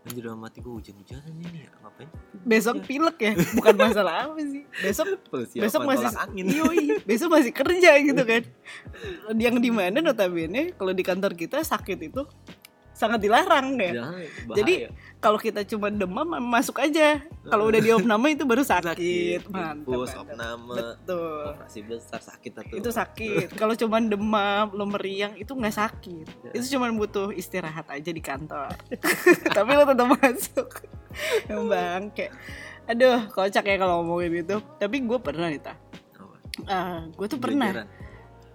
Anjir 0.00 0.24
dalam 0.24 0.40
hati 0.48 0.64
gue 0.64 0.72
hujan-hujanan 0.72 1.34
ini 1.44 1.68
ya 1.68 1.70
Ngapain 1.84 2.08
Besok 2.40 2.76
pilek 2.88 3.18
ya. 3.20 3.32
Bukan 3.36 3.74
masalah 3.76 4.32
apa 4.32 4.40
sih. 4.40 4.64
Besok 4.80 5.06
Persiapan 5.28 5.64
besok 5.68 5.82
masih 5.84 6.08
angin 6.16 6.48
Yoi, 6.48 6.86
besok 7.04 7.28
masih 7.36 7.52
kerja 7.52 7.90
gitu 8.00 8.22
kan. 8.24 8.42
Yang 9.36 9.56
di 9.60 9.70
mana 9.70 10.00
notabene 10.00 10.72
kalau 10.72 10.96
di 10.96 11.04
kantor 11.04 11.36
kita 11.36 11.60
sakit 11.60 12.00
itu 12.00 12.24
sangat 12.96 13.20
dilarang 13.20 13.76
ya. 13.76 13.92
Bahaya. 13.92 14.28
Jadi, 14.56 14.74
Kalau 15.20 15.36
kita 15.36 15.60
cuma 15.62 15.88
demam 15.88 16.24
masuk 16.40 16.80
aja. 16.80 17.20
Kalau 17.44 17.68
udah 17.68 17.76
di 17.76 17.92
opname 17.92 18.32
itu 18.32 18.42
baru 18.42 18.64
sakit. 18.64 19.44
Mantap. 19.46 19.84
Infus, 19.84 20.10
mantap. 20.10 20.24
opname 20.24 20.72
Betul. 20.72 21.44
Operasi 21.46 21.80
besar 21.82 22.20
sakit 22.20 22.52
atau 22.54 22.72
itu 22.72 22.90
sakit 22.90 23.46
kalau 23.60 23.74
cuman 23.74 24.06
demam 24.06 24.66
lo 24.70 24.84
meriang 24.86 25.36
itu 25.36 25.50
nggak 25.50 25.72
sakit 25.72 26.26
Ya. 26.40 26.50
itu 26.56 26.74
cuman 26.74 26.96
butuh 26.96 27.30
istirahat 27.30 27.84
aja 27.86 28.08
di 28.08 28.18
kantor 28.18 28.72
tapi 29.56 29.70
lo 29.70 29.84
tetap 29.84 30.08
masuk 30.10 30.68
yang 31.46 31.66
bangke 31.66 32.32
aduh 32.82 33.28
kocak 33.28 33.62
ya 33.62 33.76
kalau 33.76 34.00
ngomongin 34.00 34.40
itu 34.40 34.56
tapi 34.76 35.00
gue 35.00 35.18
pernah 35.20 35.46
nih 35.46 35.60
ta 35.60 35.74
Apa? 36.64 37.06
gue 37.08 37.26
tuh 37.26 37.38
pernah 37.38 37.68
Kejar-kejaran. 37.70 38.09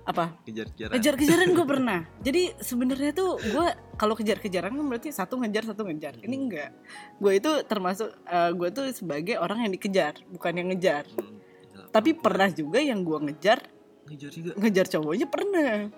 Apa? 0.06 0.38
Kejar-kejaran. 0.46 0.94
Kejar-kejaran 0.94 1.48
gue 1.52 1.66
pernah. 1.74 2.00
Jadi 2.22 2.54
sebenarnya 2.62 3.12
tuh 3.12 3.42
gue 3.42 3.66
kalau 3.96 4.14
kejar-kejaran 4.14 4.70
kan 4.70 4.86
berarti 4.86 5.10
satu 5.10 5.42
ngejar 5.42 5.66
satu 5.66 5.82
ngejar. 5.84 6.22
Ini 6.22 6.36
enggak. 6.38 6.70
Gue 7.18 7.38
itu 7.38 7.50
termasuk 7.66 8.14
gue 8.30 8.70
tuh 8.70 8.86
sebagai 8.94 9.36
orang 9.36 9.66
yang 9.66 9.74
dikejar 9.74 10.22
bukan 10.30 10.54
yang 10.56 10.68
ngejar. 10.70 11.10
Hmm, 11.10 11.42
gila. 11.74 11.90
tapi 11.90 12.14
pernah 12.14 12.50
juga 12.50 12.78
yang 12.78 13.02
gue 13.02 13.18
ngejar 13.26 13.60
Ngejar 14.06 14.30
juga? 14.30 14.52
ngejar 14.56 14.86
cowoknya 14.88 15.26
pernah. 15.26 15.90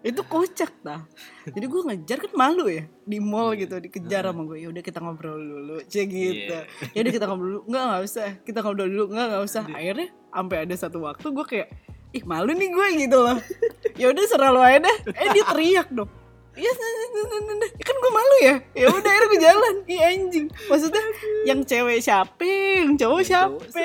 Itu 0.00 0.24
kocak 0.24 0.80
dah 0.80 1.04
jadi 1.54 1.66
gue 1.68 1.80
ngejar 1.84 2.24
kan 2.24 2.32
malu 2.32 2.64
ya 2.72 2.88
di 3.04 3.20
mall 3.20 3.52
Iya. 3.52 3.68
gitu 3.68 3.74
dikejar 3.84 4.24
sama 4.24 4.48
gue 4.48 4.56
ya 4.56 4.72
udah 4.72 4.80
kita 4.80 4.96
ngobrol 4.96 5.36
dulu 5.36 5.76
cek 5.84 6.08
gitu 6.08 6.56
Iya. 6.56 6.64
ya 6.96 7.00
udah 7.04 7.12
kita 7.12 7.24
ngobrol 7.28 7.48
dulu. 7.52 7.60
Nggak 7.68 7.84
nggak 7.84 8.02
usah. 8.08 8.28
Kita 8.40 8.58
ngobrol 8.64 8.88
dulu. 8.88 9.04
Nggak 9.12 9.26
nggak 9.28 9.42
usah. 9.44 9.62
Akhirnya 9.68 10.08
sampai 10.32 10.56
ada 10.64 10.74
satu 10.74 10.98
waktu 11.04 11.26
gue 11.28 11.44
kayak 11.44 11.68
ih 12.10 12.24
malu 12.26 12.50
nih 12.54 12.70
gue 12.70 12.86
gitu 13.06 13.18
loh 13.22 13.38
ya 14.00 14.10
udah 14.10 14.24
serah 14.26 14.50
lo 14.50 14.60
aja 14.62 14.82
dah 14.82 14.96
eh 15.14 15.28
dia 15.30 15.44
teriak 15.46 15.88
dong 15.90 16.10
Iya, 16.50 16.72
kan 17.86 17.94
gue 17.94 18.12
malu 18.12 18.36
ya. 18.42 18.54
Ya 18.74 18.86
udah, 18.90 19.06
akhirnya 19.06 19.28
gue 19.30 19.40
jalan. 19.40 19.74
Iya 19.86 20.02
anjing. 20.12 20.46
Maksudnya 20.66 21.04
yang 21.46 21.60
cewek 21.62 21.98
siapa, 22.02 22.42
yang 22.84 22.98
cowok 22.98 23.22
siapa, 23.22 23.80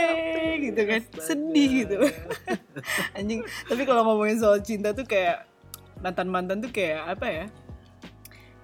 gitu 0.59 0.81
kan. 0.83 1.01
Sedih 1.21 1.69
gitu. 1.85 1.95
anjing. 3.17 3.45
Tapi 3.69 3.81
kalau 3.85 4.01
ngomongin 4.09 4.41
soal 4.41 4.59
cinta 4.65 4.91
tuh 4.97 5.05
kayak 5.05 5.45
mantan 6.01 6.27
mantan 6.27 6.57
tuh 6.59 6.73
kayak 6.73 7.05
apa 7.05 7.27
ya? 7.29 7.45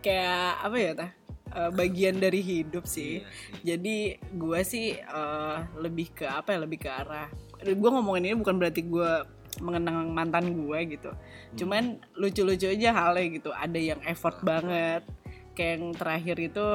Kayak 0.02 0.50
apa 0.66 0.78
ya 0.82 0.92
tah? 0.98 1.12
Eh, 1.52 1.72
bagian 1.72 2.16
dari 2.18 2.42
hidup 2.42 2.90
sih. 2.90 3.22
Iya. 3.62 3.78
Jadi 3.78 4.18
gue 4.34 4.60
sih 4.66 4.98
eh, 4.98 5.58
lebih 5.78 6.10
ke 6.12 6.26
apa 6.26 6.58
ya? 6.58 6.60
Lebih 6.66 6.80
ke 6.84 6.90
arah. 6.90 7.30
Gue 7.62 7.90
ngomongin 7.94 8.34
ini 8.34 8.36
bukan 8.36 8.58
berarti 8.58 8.82
gue 8.82 9.12
mengenang 9.60 10.08
mantan 10.16 10.56
gue 10.56 10.80
gitu. 10.96 11.12
Cuman 11.60 12.00
lucu-lucu 12.16 12.72
aja 12.72 12.96
halnya 12.96 13.28
gitu. 13.28 13.50
Ada 13.52 13.80
yang 13.80 14.00
effort 14.08 14.40
banget. 14.46 15.04
Kayak 15.52 15.72
yang 15.76 15.86
terakhir 15.92 16.38
itu 16.40 16.66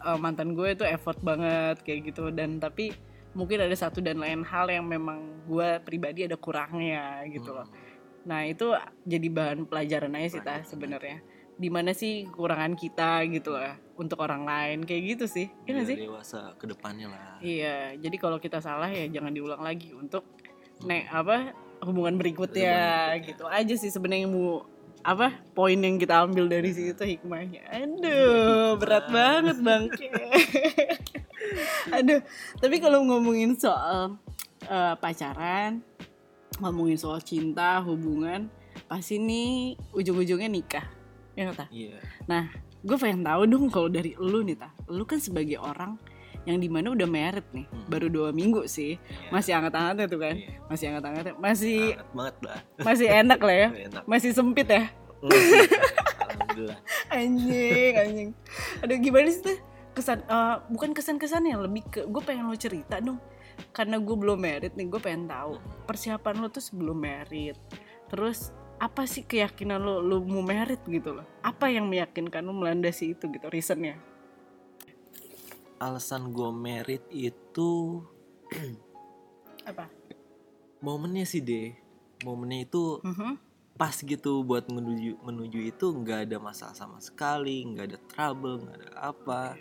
eh, 0.00 0.18
mantan 0.18 0.56
gue 0.56 0.72
itu 0.72 0.84
effort 0.88 1.20
banget 1.20 1.84
kayak 1.84 2.14
gitu. 2.14 2.32
Dan 2.32 2.56
tapi 2.56 2.96
mungkin 3.36 3.64
ada 3.64 3.76
satu 3.76 4.00
dan 4.00 4.20
lain 4.20 4.44
hal 4.44 4.68
yang 4.68 4.84
memang 4.84 5.44
gue 5.48 5.80
pribadi 5.84 6.24
ada 6.24 6.36
kurangnya 6.40 7.24
gitu 7.28 7.52
loh. 7.52 7.68
Nah 8.28 8.46
itu 8.46 8.72
jadi 9.04 9.28
bahan 9.28 9.66
pelajaran 9.66 10.14
aja 10.16 10.38
sih 10.38 10.42
ta 10.44 10.62
sebenarnya. 10.64 11.20
Di 11.52 11.68
mana 11.68 11.92
sih 11.92 12.26
kekurangan 12.32 12.74
kita 12.74 13.28
gitu 13.28 13.54
lah 13.54 13.76
untuk 13.96 14.24
orang 14.24 14.48
lain 14.48 14.78
kayak 14.88 15.16
gitu 15.16 15.24
sih. 15.28 15.46
Biar 15.68 15.84
sih? 15.84 16.00
dewasa 16.00 16.56
ke 16.56 16.64
depannya 16.64 17.12
lah 17.12 17.38
Iya, 17.44 17.96
jadi 18.00 18.16
kalau 18.16 18.40
kita 18.40 18.58
salah 18.64 18.88
ya 18.88 19.06
jangan 19.08 19.32
diulang 19.36 19.60
lagi 19.60 19.92
untuk 19.92 20.24
nek 20.82 21.06
apa 21.12 21.54
hubungan 21.82 22.14
berikutnya 22.16 22.74
Hubungan 22.78 23.26
gitu 23.26 23.44
aja 23.50 23.74
sih 23.74 23.90
sebenarnya 23.90 24.30
mau 24.30 24.64
apa 25.02 25.34
poin 25.52 25.74
yang 25.74 25.98
kita 25.98 26.22
ambil 26.22 26.46
dari 26.46 26.70
situ 26.70 27.02
hikmahnya. 27.02 27.66
Aduh, 27.74 28.78
berat 28.78 29.10
banget 29.10 29.58
bangke. 29.58 30.06
Aduh, 31.98 32.20
tapi 32.58 32.76
kalau 32.78 33.02
ngomongin 33.06 33.58
soal 33.58 34.18
eh, 34.66 34.94
pacaran, 34.98 35.82
ngomongin 36.62 36.98
soal 36.98 37.18
cinta, 37.18 37.82
hubungan, 37.82 38.46
pasti 38.86 39.18
nih 39.18 39.74
ujung-ujungnya 39.90 40.48
nikah. 40.48 40.86
Ya 41.34 41.48
nggak? 41.48 41.68
Iya 41.72 41.98
Nah, 42.28 42.52
gue 42.84 42.96
pengen 43.00 43.24
tahu 43.24 43.42
dong 43.48 43.66
kalau 43.72 43.88
dari 43.88 44.14
lu 44.20 44.44
nih, 44.44 44.56
ta. 44.58 44.70
Lu 44.86 45.02
kan 45.08 45.18
sebagai 45.18 45.58
orang 45.58 45.96
yang 46.42 46.58
di 46.58 46.66
mana 46.66 46.90
udah 46.90 47.06
married 47.06 47.46
nih, 47.54 47.66
Hmm. 47.70 47.86
baru 47.86 48.06
dua 48.10 48.28
minggu 48.34 48.66
sih, 48.66 48.98
Iya. 48.98 49.30
masih 49.30 49.52
anget-angetnya 49.54 50.06
tuh 50.10 50.20
kan, 50.20 50.34
Iya. 50.34 50.58
masih 50.66 50.84
anget-angetnya, 50.90 51.34
masih 51.38 51.78
banget 52.10 52.36
lah 52.42 52.58
masih 52.82 53.06
enak 53.06 53.40
lah 53.40 53.54
ya, 53.54 53.68
Enak. 53.86 54.02
Masih 54.04 54.30
sempit 54.34 54.66
ya, 54.66 54.84
Alhamdulillah. 55.22 56.78
Anjing, 57.08 57.92
anjing. 57.94 58.30
Aduh 58.82 58.96
gimana 58.98 59.28
sih 59.30 59.42
tuh? 59.42 59.58
Kesan, 59.92 60.24
eh, 60.24 60.56
bukan 60.72 60.90
kesan-kesannya, 60.96 61.54
lebih 61.60 61.82
ke 61.86 62.00
gue 62.08 62.22
pengen 62.24 62.48
lo 62.48 62.56
cerita 62.56 62.96
dong, 62.98 63.20
karena 63.70 64.00
gue 64.00 64.16
belum 64.16 64.40
married 64.40 64.72
nih, 64.72 64.88
gue 64.88 65.00
pengen 65.00 65.28
tahu. 65.28 65.60
Persiapan 65.84 66.40
lo 66.40 66.48
tuh 66.48 66.64
sebelum 66.64 66.96
married, 66.96 67.54
terus 68.08 68.50
apa 68.80 69.04
sih 69.04 69.22
keyakinan 69.22 69.78
lo, 69.78 70.00
lo 70.00 70.24
mau 70.24 70.40
married 70.40 70.80
gitu 70.88 71.14
loh, 71.14 71.26
apa 71.44 71.68
yang 71.68 71.86
meyakinkan 71.86 72.42
lo 72.42 72.50
melandasi 72.50 73.12
itu 73.14 73.28
gitu, 73.28 73.46
reasonnya? 73.46 74.00
Alasan 75.82 76.30
gue 76.30 76.46
merit 76.48 77.02
itu 77.10 77.98
Apa? 79.64 79.90
Momennya 80.78 81.22
sih 81.22 81.40
deh 81.40 81.74
Momennya 82.22 82.64
itu 82.64 83.02
Mhm. 83.02 83.50
pas 83.72 83.96
gitu 83.96 84.44
buat 84.44 84.68
menuju 84.68 85.18
menuju 85.22 85.58
itu 85.64 85.86
nggak 85.90 86.28
ada 86.28 86.36
masalah 86.38 86.70
sama 86.70 87.00
sekali 87.00 87.64
nggak 87.64 87.86
ada 87.88 87.98
trouble 88.04 88.60
nggak 88.60 88.78
ada 88.78 88.90
apa 89.00 89.56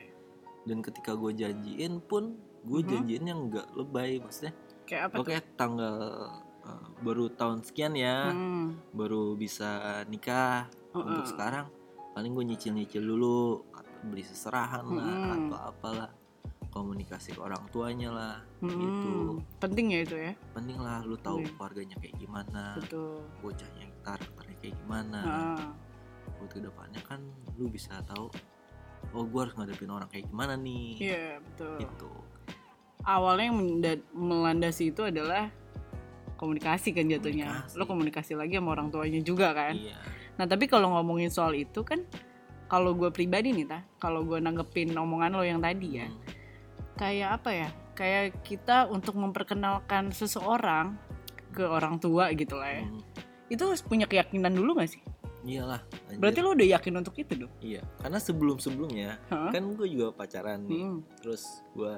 dan 0.61 0.83
ketika 0.83 1.15
gue 1.15 1.31
janjiin 1.33 1.97
pun 2.03 2.35
gue 2.61 2.79
Mhm. 2.79 2.89
janjiinnya 2.91 3.33
nggak 3.39 3.67
lebay 3.73 4.19
maksudnya 4.19 4.53
Kayak 4.85 5.03
apa? 5.09 5.15
oke 5.17 5.33
tanggal 5.55 5.95
uh, 6.61 6.87
baru 7.01 7.31
tahun 7.31 7.63
sekian 7.63 7.95
ya 7.95 8.29
Hmm. 8.29 8.77
baru 8.93 9.33
bisa 9.33 10.03
nikah 10.05 10.67
untuk 10.93 11.25
uh. 11.25 11.29
sekarang 11.31 11.65
paling 12.11 12.35
gue 12.35 12.45
nyicil 12.45 12.75
nyicil 12.75 13.01
dulu 13.01 13.63
beli 14.03 14.21
seserahan 14.21 14.81
lah 14.83 15.05
Mm-mm. 15.05 15.33
atau 15.47 15.59
apalah 15.67 16.09
komunikasi 16.69 17.31
ke 17.31 17.39
orang 17.39 17.61
tuanya 17.69 18.09
lah 18.09 18.35
Hmm, 18.59 18.71
gitu 18.71 19.11
Penting 19.57 19.91
ya 19.91 19.99
itu 20.01 20.15
ya. 20.15 20.31
penting 20.51 20.77
lah 20.77 21.01
lu 21.01 21.15
tahu 21.15 21.41
Iya. 21.41 21.51
keluarganya 21.51 21.95
kayak 21.97 22.15
gimana 22.15 22.63
Betul. 22.77 23.19
bocahnya 23.39 23.85
karakternya 24.01 24.55
kayak 24.57 24.75
gimana 24.77 25.19
Heeh. 25.19 25.67
buat 26.37 26.49
ke 26.49 26.59
depannya 26.59 27.01
kan 27.03 27.19
lu 27.55 27.67
bisa 27.67 27.99
tahu 28.05 28.31
oh 29.11 29.23
gue 29.23 29.39
harus 29.39 29.53
ngadepin 29.53 29.89
orang 29.89 30.07
kayak 30.07 30.25
gimana 30.25 30.53
nih 30.55 30.95
Iya, 30.97 31.25
betul. 31.41 31.75
gitu 31.79 32.11
Awalnya 33.01 33.45
yang 33.47 33.57
melandasi 34.13 34.89
itu 34.89 35.01
adalah 35.01 35.49
komunikasi 36.37 36.89
kan 36.91 37.05
jatuhnya. 37.05 37.49
Komunikasi. 37.49 37.73
Lo 37.73 37.83
komunikasi 37.83 38.31
lagi 38.33 38.53
sama 38.55 38.73
orang 38.73 38.89
tuanya 38.89 39.21
juga 39.21 39.53
kan. 39.53 39.73
iya 39.73 39.97
Nah, 40.37 40.45
tapi 40.45 40.65
kalau 40.65 40.93
ngomongin 40.93 41.29
soal 41.29 41.53
itu 41.53 41.81
kan 41.81 42.01
kalau 42.71 42.95
gue 42.95 43.11
pribadi 43.11 43.51
nih, 43.51 43.67
ta, 43.67 43.83
kalau 43.99 44.23
gue 44.23 44.39
nanggepin 44.39 44.95
omongan 44.95 45.35
lo 45.35 45.43
yang 45.43 45.59
tadi 45.59 45.99
ya, 45.99 46.07
Hmm. 46.07 46.23
kayak 46.95 47.29
apa 47.35 47.49
ya? 47.51 47.69
Kayak 47.91 48.39
kita 48.41 48.87
untuk 48.87 49.19
memperkenalkan 49.19 50.09
seseorang 50.09 50.95
ke 51.51 51.61
orang 51.61 51.99
tua 51.99 52.31
gitu 52.31 52.55
lah 52.55 52.71
ya. 52.71 52.83
Hmm. 52.87 53.03
Itu 53.45 53.67
harus 53.67 53.83
punya 53.83 54.07
keyakinan 54.07 54.55
dulu 54.55 54.79
gak 54.79 54.87
sih? 54.89 55.03
iyalah 55.41 55.81
anjir. 56.05 56.21
Berarti 56.21 56.39
lo 56.39 56.53
udah 56.53 56.67
yakin 56.69 56.93
untuk 56.95 57.17
itu 57.17 57.33
dong? 57.33 57.49
iya 57.59 57.81
karena 57.97 58.21
sebelum 58.21 58.61
sebelumnya 58.61 59.17
Hah? 59.27 59.49
kan 59.49 59.73
gue 59.73 59.89
juga 59.89 60.13
pacaran 60.13 60.61
nih 60.63 60.85
Hmm. 60.85 61.01
terus 61.17 61.65
gue 61.73 61.97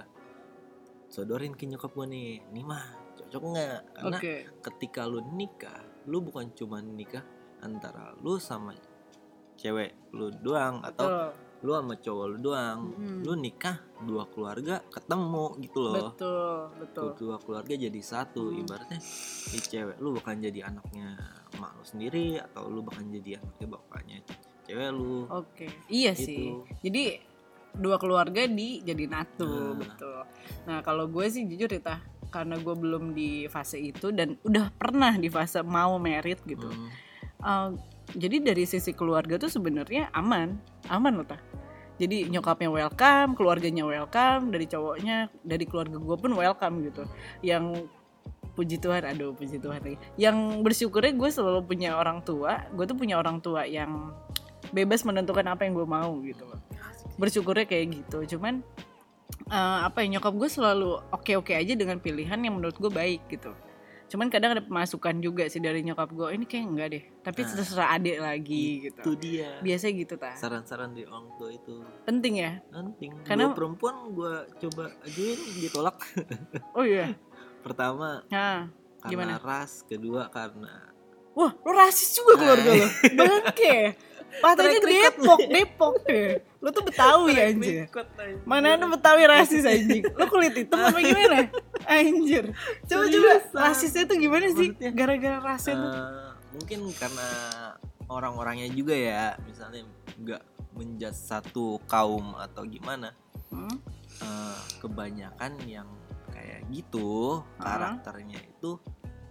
sodorin 1.12 1.52
ke 1.52 1.68
nyokap 1.68 1.92
gue 1.92 2.08
nih 2.08 2.28
nih 2.50 2.64
mah 2.64 2.88
cocok 3.14 3.44
nggak 3.44 3.80
karena 3.94 4.18
Oke. 4.18 4.36
ketika 4.64 5.04
lu 5.06 5.20
nikah 5.36 5.76
lu 6.08 6.24
bukan 6.24 6.56
cuma 6.56 6.80
nikah 6.80 7.20
antara 7.60 8.16
lu 8.18 8.40
sama 8.40 8.72
cewek 9.64 10.12
lu 10.12 10.28
doang 10.36 10.84
atau 10.84 11.08
Betul. 11.08 11.28
lu 11.64 11.72
sama 11.72 11.96
cowok 11.96 12.26
lu 12.28 12.38
doang 12.44 12.80
Mm. 12.92 13.20
lu 13.24 13.34
nikah 13.34 13.78
dua 14.04 14.28
keluarga 14.28 14.84
ketemu 14.86 15.46
gitu 15.58 15.80
loh 15.80 16.12
Betul, 16.12 16.52
betul. 16.78 17.08
dua 17.18 17.38
keluarga 17.40 17.74
jadi 17.74 18.00
satu 18.04 18.52
Hmm. 18.52 18.60
ibaratnya 18.60 19.00
si 19.00 19.58
cewek 19.58 19.96
lu 19.98 20.12
bukan 20.12 20.36
jadi 20.38 20.68
anaknya 20.68 21.16
emak 21.50 21.72
lu 21.74 21.84
sendiri 21.84 22.36
atau 22.38 22.68
lu 22.68 22.84
bukan 22.84 23.08
jadi 23.10 23.40
anaknya 23.40 23.68
bapaknya 23.70 24.18
cewek 24.62 24.90
lu 24.92 25.24
Oke. 25.30 25.68
Iya 25.88 26.12
Gitu. 26.12 26.26
sih. 26.26 26.44
Jadi 26.82 27.04
dua 27.74 27.96
keluarga 27.96 28.44
di 28.44 28.80
jadi 28.80 29.08
natu, 29.08 29.48
Nah. 29.48 29.74
betul. 29.74 30.20
Nah, 30.64 30.80
kalau 30.80 31.08
gue 31.08 31.26
sih 31.26 31.44
jujur 31.44 31.66
ya, 31.68 31.82
Tah, 31.82 32.00
karena 32.30 32.56
gue 32.56 32.72
belum 32.72 33.12
di 33.12 33.48
fase 33.48 33.76
itu 33.76 34.10
dan 34.10 34.38
udah 34.42 34.70
pernah 34.72 35.16
di 35.16 35.26
fase 35.26 35.60
mau 35.62 35.98
merit 35.98 36.38
gitu. 36.44 36.70
Hmm. 36.70 36.90
Uh, 37.40 37.70
jadi 38.14 38.38
dari 38.42 38.64
sisi 38.70 38.94
keluarga 38.94 39.42
tuh 39.42 39.50
sebenarnya 39.50 40.14
aman, 40.14 40.58
aman 40.90 41.14
loh 41.18 41.28
tah. 41.28 41.42
Jadi 42.02 42.26
nyokapnya 42.30 42.70
welcome, 42.74 43.38
keluarganya 43.38 43.86
welcome, 43.86 44.50
dari 44.50 44.66
cowoknya, 44.66 45.30
dari 45.46 45.66
keluarga 45.70 46.02
gue 46.02 46.18
pun 46.18 46.32
welcome 46.34 46.82
gitu. 46.90 47.06
Yang 47.46 47.86
puji 48.54 48.82
Tuhan, 48.82 49.06
aduh 49.06 49.34
puji 49.34 49.62
Tuhan 49.62 49.82
lagi. 49.82 49.98
Yang 50.18 50.38
bersyukurnya 50.62 51.14
gue 51.14 51.30
selalu 51.30 51.62
punya 51.66 51.98
orang 51.98 52.22
tua, 52.26 52.66
gue 52.74 52.86
tuh 52.86 52.98
punya 52.98 53.18
orang 53.22 53.42
tua 53.42 53.66
yang 53.66 54.14
bebas 54.74 55.06
menentukan 55.06 55.46
apa 55.46 55.66
yang 55.70 55.78
gue 55.78 55.86
mau 55.86 56.18
gitu 56.26 56.44
loh. 56.50 56.62
Bersyukurnya 57.22 57.70
kayak 57.70 58.02
gitu. 58.02 58.38
Cuman 58.38 58.66
uh, 59.54 59.86
apa 59.86 60.02
ya 60.02 60.18
nyokap 60.18 60.34
gue 60.34 60.50
selalu 60.50 60.98
oke-oke 61.14 61.54
aja 61.54 61.74
dengan 61.78 62.02
pilihan 62.02 62.42
yang 62.42 62.58
menurut 62.58 62.78
gue 62.78 62.90
baik 62.90 63.22
gitu. 63.30 63.54
Cuman 64.14 64.30
kadang 64.30 64.54
ada 64.54 64.62
pemasukan 64.62 65.18
juga 65.18 65.50
sih 65.50 65.58
dari 65.58 65.82
nyokap 65.82 66.06
gue. 66.08 66.30
Ini 66.32 66.46
kayak 66.46 66.66
enggak 66.68 66.88
deh. 66.88 67.04
Tapi 67.20 67.40
Nah, 67.42 67.50
terserah 67.52 67.90
adik 67.92 68.18
lagi 68.20 68.66
gitu. 68.84 69.00
itu 69.00 69.12
dia 69.18 69.50
Biasanya 69.60 69.94
gitu 69.98 70.14
ta. 70.16 70.32
saran-saran 70.34 70.94
dari 70.94 71.04
orang 71.04 71.34
tua 71.34 71.50
itu 71.50 71.82
Penting 72.04 72.34
ya. 72.38 72.62
penting 72.70 73.10
Karena- 73.24 73.50
Dua 73.50 73.58
perempuan 73.58 73.96
gue 74.12 74.34
coba 74.62 74.84
ajuin 75.02 75.40
ditolak 75.58 75.98
Oh 76.78 76.84
iya. 76.84 77.18
pertama 77.66 78.22
Nah, 78.30 78.70
karena 79.02 79.10
Gimana? 79.10 79.34
ras 79.40 79.82
kedua 79.84 80.30
karena 80.30 80.94
wah 81.34 81.50
lo 81.52 81.72
rasis 81.72 82.14
juga 82.14 82.38
keluarga 82.38 82.70
lo. 82.72 82.86
Bangke. 83.18 83.98
Patahnya 84.36 84.78
Depok, 84.80 85.40
Depok 85.44 85.94
deh. 86.04 86.42
Lo 86.58 86.70
tuh 86.70 86.82
Betawi 86.82 87.34
anjir. 87.36 87.86
Mana 88.44 88.74
ada 88.74 88.86
Betawi 88.86 89.26
rasis 89.26 89.62
anjing? 89.64 90.06
Lo 90.12 90.26
kulit 90.26 90.54
hitam 90.54 90.78
apa 90.80 90.98
gimana? 90.98 91.50
Anjir. 91.86 92.52
Coba 92.84 93.04
coba 93.06 93.32
rasisnya 93.68 94.04
tuh 94.04 94.18
gimana 94.18 94.48
sih? 94.50 94.72
Gara-gara 94.74 95.38
rasnya 95.38 95.76
tuh. 95.76 95.92
Eh, 95.92 96.30
mungkin 96.54 96.80
karena 96.94 97.28
orang-orangnya 98.06 98.70
juga 98.70 98.94
ya 98.94 99.34
misalnya 99.44 99.84
nggak 100.16 100.44
menjat 100.74 101.14
satu 101.14 101.78
kaum 101.86 102.34
atau 102.36 102.64
gimana 102.64 103.14
Hmm? 103.50 103.78
eh, 104.20 104.60
kebanyakan 104.78 105.54
yang 105.64 105.86
kayak 106.30 106.66
gitu 106.70 107.42
Ah. 107.58 107.78
karakternya 107.78 108.42
itu 108.42 108.82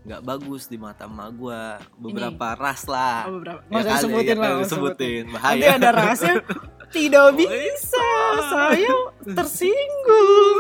nggak 0.03 0.21
bagus 0.27 0.67
di 0.67 0.77
mata 0.79 1.07
emak 1.07 1.31
gua. 1.39 1.79
Beberapa 1.95 2.59
ras 2.59 2.87
lah. 2.91 3.31
Oh, 3.31 3.39
beberapa. 3.39 3.61
Ya 3.71 3.81
kali, 3.87 4.03
sebutin 4.03 4.37
ya 4.37 4.43
lah. 4.43 4.51
sebutin 4.67 5.23
Nanti 5.31 5.35
bahaya. 5.39 5.71
Ada 5.79 5.91
rahasia 5.95 6.35
tidak 6.95 7.27
bisa. 7.39 8.09
Saya 8.51 8.95
tersinggung. 9.25 10.59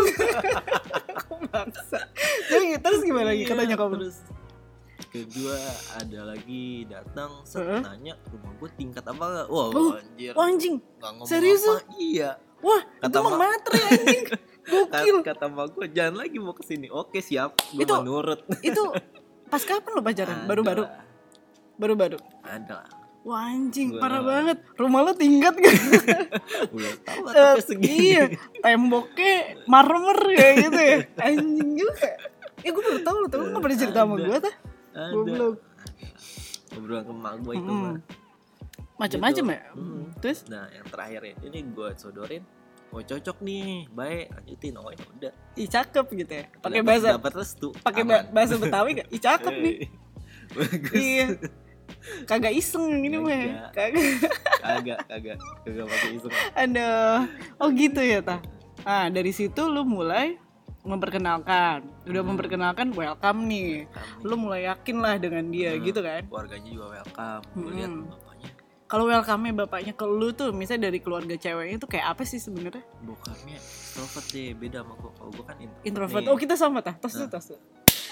Jadi 2.49 2.67
terus 2.81 3.01
gimana 3.03 3.35
lagi? 3.35 3.43
Iya, 3.45 3.51
kata 3.51 3.63
nyokap 3.67 3.89
lu? 3.91 3.97
terus. 4.01 4.19
Kedua 5.13 5.59
ada 5.99 6.21
lagi 6.25 6.89
datang 6.89 7.45
set 7.45 7.85
nanya 7.85 8.17
rumah 8.33 8.55
gue 8.57 8.71
tingkat 8.81 9.05
apa 9.05 9.21
nggak? 9.21 9.47
Wah 9.53 9.67
Oh, 9.69 9.93
anjir. 9.93 10.33
Wah 10.33 10.47
anjing. 10.49 10.77
serius 11.29 11.67
apa? 11.69 11.85
Iya. 12.01 12.31
Wah, 12.63 12.81
Kata 13.03 13.11
itu 13.11 13.19
mah 13.27 13.35
matre 13.37 13.81
anjing. 13.91 14.25
Gokil. 14.63 15.27
kata, 15.27 15.51
kata 15.51 15.67
gue 15.75 15.87
jangan 15.91 16.23
lagi 16.23 16.39
mau 16.39 16.55
ke 16.55 16.63
sini 16.63 16.87
oke 16.87 17.19
siap. 17.19 17.59
Gue 17.75 17.83
menurut 17.83 18.47
Itu 18.63 18.95
pas 19.53 19.61
kapan 19.61 19.91
lo 19.93 20.01
pacaran? 20.01 20.39
Baru-baru. 20.43 20.85
Baru-baru. 21.75 22.17
ada 22.43 22.89
Wah 23.23 23.47
anjing, 23.47 23.95
Gua- 23.95 24.03
parah 24.03 24.19
banget. 24.21 24.59
Rumah 24.75 25.01
lo 25.01 25.13
tingkat 25.13 25.55
gak? 25.55 25.75
udah 26.75 26.93
tahu 27.03 27.23
Eh, 27.23 27.31
atapnya 27.31 27.63
segini 27.63 27.95
iya, 28.11 28.25
temboknya 28.59 29.33
marmer 29.65 30.19
kayak 30.29 30.55
gitu 30.61 30.81
ya. 30.81 30.97
Anjing 31.29 31.71
juga. 31.77 32.11
Eh 32.59 32.69
gue 32.69 32.83
baru 32.83 33.01
tahu 33.01 33.17
lo, 33.17 33.27
tapi 33.27 33.41
lo 33.41 33.51
gak 33.53 33.63
pernah 33.63 33.79
cerita 33.79 34.01
sama 34.01 34.15
gue 34.17 34.39
tuh. 34.41 34.55
ada 34.91 35.13
Goblok. 35.13 35.55
obrolan 36.73 37.03
ke 37.03 37.13
emak 37.13 37.35
gue 37.39 37.55
itu 37.55 37.69
Mm. 37.69 37.79
mah 37.79 37.95
Macem-macem 38.99 39.45
Gitu. 39.45 39.53
ya. 39.53 39.63
Mm. 39.73 40.05
Terus? 40.19 40.39
nah 40.49 40.65
yang 40.69 40.87
terakhir 40.87 41.21
ya 41.23 41.35
ini 41.45 41.59
gue 41.65 41.89
sodorin 41.95 42.43
oh 42.93 43.01
cocok 43.01 43.37
nih 43.41 43.89
baik 43.89 44.29
lanjutin 44.31 44.73
oh 44.77 44.89
ya 44.89 45.05
udah 45.11 45.33
Ih 45.53 45.65
cakep 45.67 46.07
gitu 46.15 46.33
ya. 46.33 46.45
Pakai 46.59 46.81
bahasa 46.81 47.17
dapat 47.17 47.33
restu 47.35 47.73
pakai 47.79 48.03
ba- 48.03 48.25
bahasa 48.27 48.57
Betawi 48.57 48.91
gak? 48.95 49.09
Ih 49.09 49.21
cakep 49.21 49.55
nih. 49.55 49.77
Bagus 50.53 50.93
Iya. 50.95 51.27
Kagak 52.25 52.53
iseng 52.53 53.01
ini 53.01 53.17
mah. 53.17 53.31
ya. 53.31 53.69
Kagak. 53.71 54.05
Kagak. 54.59 55.01
kagak 55.07 55.39
kagak 55.63 55.87
pakai 55.87 56.11
iseng 56.15 56.33
Aduh. 56.55 57.19
Oh 57.57 57.69
gitu 57.71 58.01
ya, 58.01 58.19
Tah. 58.21 58.41
Ah, 58.83 59.07
dari 59.07 59.31
situ 59.31 59.63
lu 59.63 59.83
mulai 59.83 60.41
memperkenalkan. 60.83 61.87
Udah 62.05 62.19
Hmm. 62.19 62.29
memperkenalkan 62.29 62.91
welcome 62.91 63.41
nih. 63.45 63.87
Kami, 63.87 64.25
Lu 64.25 64.35
mulai 64.35 64.67
yakin 64.67 64.97
lah 64.99 65.15
dengan 65.15 65.47
dia 65.47 65.73
Hmm. 65.73 65.83
gitu 65.83 66.01
kan. 66.01 66.27
keluarganya 66.27 66.69
juga 66.69 66.87
welcome 66.93 67.43
Hmm. 67.55 67.67
lihat 67.71 67.93
Kalau 68.93 69.09
welcome-nya 69.09 69.57
bapaknya 69.57 69.97
ke 69.97 70.05
lu 70.05 70.29
tuh 70.31 70.53
misalnya 70.53 70.93
dari 70.93 71.01
keluarga 71.01 71.33
ceweknya 71.33 71.81
itu 71.81 71.89
kayak 71.89 72.13
apa 72.13 72.23
sih 72.23 72.37
sebenarnya? 72.37 72.85
bokapnya 73.01 73.57
extrovert 73.57 74.27
deh 74.29 74.53
beda 74.53 74.85
sama 74.85 74.95
gue 74.95 75.11
kalau 75.17 75.31
gue 75.33 75.45
kan 75.45 75.57
introvert, 75.57 75.89
Introvert. 75.89 76.23
nih. 76.23 76.29
Oh, 76.29 76.37
kita 76.37 76.55
sama 76.55 76.79
tah. 76.81 76.95
Tos 76.95 77.15
tuh, 77.15 77.25
tos 77.25 77.47
tuh. 77.49 77.61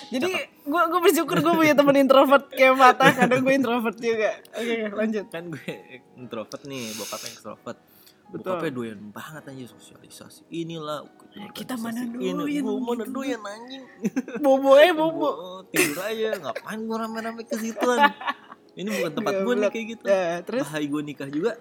Jadi 0.09 0.33
gue 0.65 0.83
gue 0.83 1.01
bersyukur 1.05 1.37
gue 1.39 1.53
punya 1.55 1.77
temen 1.77 1.93
introvert 1.95 2.49
kayak 2.49 2.75
Fatah 2.75 3.11
karena 3.21 3.37
gue 3.39 3.53
introvert 3.53 3.97
juga. 4.01 4.31
Oke, 4.57 4.75
lanjut. 4.91 5.25
kan 5.29 5.45
gue 5.47 5.73
introvert 6.17 6.63
nih 6.65 6.97
bokapnya 6.97 7.29
extrovert 7.31 7.79
Betul. 8.31 8.57
bokapnya 8.57 8.73
doyan 8.73 9.01
banget 9.11 9.43
aja 9.45 9.65
sosialisasi 9.69 10.47
inilah 10.49 11.03
kita 11.51 11.75
mana 11.75 12.07
doyan 12.07 12.63
Gua 12.63 12.79
mana 12.81 13.03
gitu. 13.03 13.13
doyan 13.13 13.43
anjing 13.43 13.85
Bobo 14.39 14.79
eh 14.79 14.95
bobo. 14.95 15.29
Oh, 15.29 15.61
tidur 15.67 15.99
aja 16.01 16.39
ngapain 16.39 16.81
gue 16.81 16.97
rame-rame 16.97 17.43
ke 17.45 17.57
situan 17.59 18.01
ini 18.75 18.89
bukan 18.91 19.13
tempat 19.13 19.35
gue 19.41 19.55
nih 19.57 19.69
kayak 19.69 19.87
gitu 19.89 20.05
Nah, 20.05 20.35
terus 20.43 20.63
bahaya 20.65 20.87
gue 20.87 21.03
nikah 21.03 21.29
juga 21.29 21.53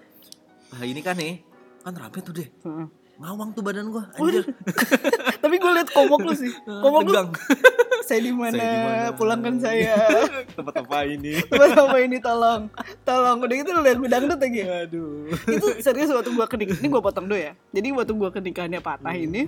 bahaya 0.68 0.92
nikah 0.92 1.14
nih 1.14 1.32
kan 1.80 1.92
rame 1.92 2.18
tuh 2.20 2.32
deh 2.32 2.48
Heeh. 2.60 2.86
ngawang 3.16 3.50
tuh 3.50 3.62
badan 3.62 3.88
gue 3.88 4.02
anjir 4.14 4.44
Tapi 5.42 5.56
gue 5.56 5.70
liat 5.72 5.88
komok 5.88 6.20
lu 6.20 6.32
sih. 6.32 6.52
Komok 6.62 7.04
lu 7.06 7.16
saya 8.08 8.20
di 8.20 8.32
mana? 8.32 9.12
Pulangkan 9.14 9.56
saya. 9.56 9.96
tempat 10.56 10.82
apa 10.82 11.04
ini 11.04 11.40
Tempat 11.42 11.78
apa 11.78 11.96
ini 11.96 12.16
tolong. 12.18 12.66
Tolong 13.02 13.38
udah 13.40 13.56
gitu 13.56 13.70
lu 13.70 13.80
liat 13.80 13.98
gue 13.98 14.08
dangdut 14.08 14.36
lagi. 14.36 14.62
aduh 14.64 15.30
Itu 15.46 15.66
serius 15.80 16.10
waktu 16.10 16.30
gua 16.30 16.44
kenik 16.44 16.76
ini 16.76 16.86
gua 16.86 17.00
potong 17.00 17.24
dulu 17.24 17.36
ya. 17.36 17.52
Jadi 17.70 17.88
waktu 17.90 18.12
gua 18.14 18.28
kenikahannya 18.30 18.80
patah 18.80 19.10
Hmm. 19.10 19.26
ini 19.26 19.42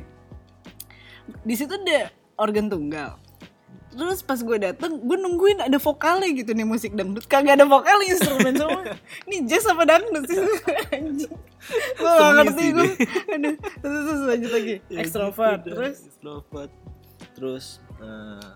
di 1.43 1.55
situ 1.55 1.71
ada 1.71 2.11
organ 2.35 2.67
tunggal. 2.67 3.19
Terus 3.93 4.21
pas 4.21 4.37
gue 4.37 4.59
dateng, 4.59 4.97
gue 4.99 5.17
nungguin 5.17 5.61
ada 5.61 5.77
vokalnya 5.77 6.33
gitu 6.33 6.51
nih 6.51 6.65
musik 6.65 6.93
dangdut. 6.93 7.25
Kagak 7.25 7.55
ada 7.55 7.65
vokal 7.65 8.01
instrumen 8.03 8.53
semua. 8.53 8.83
Ini 9.27 9.45
jazz 9.45 9.65
apa 9.65 9.85
dangdut 9.85 10.25
sih? 10.25 10.41
Gue 11.95 12.09
gak 12.11 12.33
ngerti 12.39 12.65
gue. 12.71 12.89
Aduh, 13.35 13.55
terus, 13.79 14.03
terus 14.03 14.23
lanjut 14.25 14.51
lagi. 14.51 14.75
Ya 14.87 14.99
Extrovert. 14.99 15.61
gitu 15.61 15.73
Terus 15.73 15.97
extrovert 16.03 16.73
terus 17.33 17.67
eh, 17.99 18.49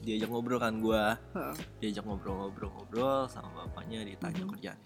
diajak 0.00 0.28
ngobrol 0.28 0.56
kan 0.56 0.76
gue 0.76 1.02
diajak 1.76 2.04
ngobrol-ngobrol-ngobrol 2.04 3.26
sama 3.26 3.64
bapaknya 3.64 4.04
ditanya 4.04 4.38
Mhm. 4.38 4.50
kerjaan 4.52 4.78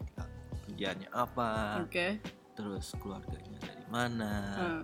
kerjaannya 0.65 1.09
apa 1.11 1.51
Oke. 1.83 2.07
terus 2.55 2.95
keluarganya 2.97 3.59
dari 3.59 3.85
mana 3.87 4.33
Hmm. 4.55 4.83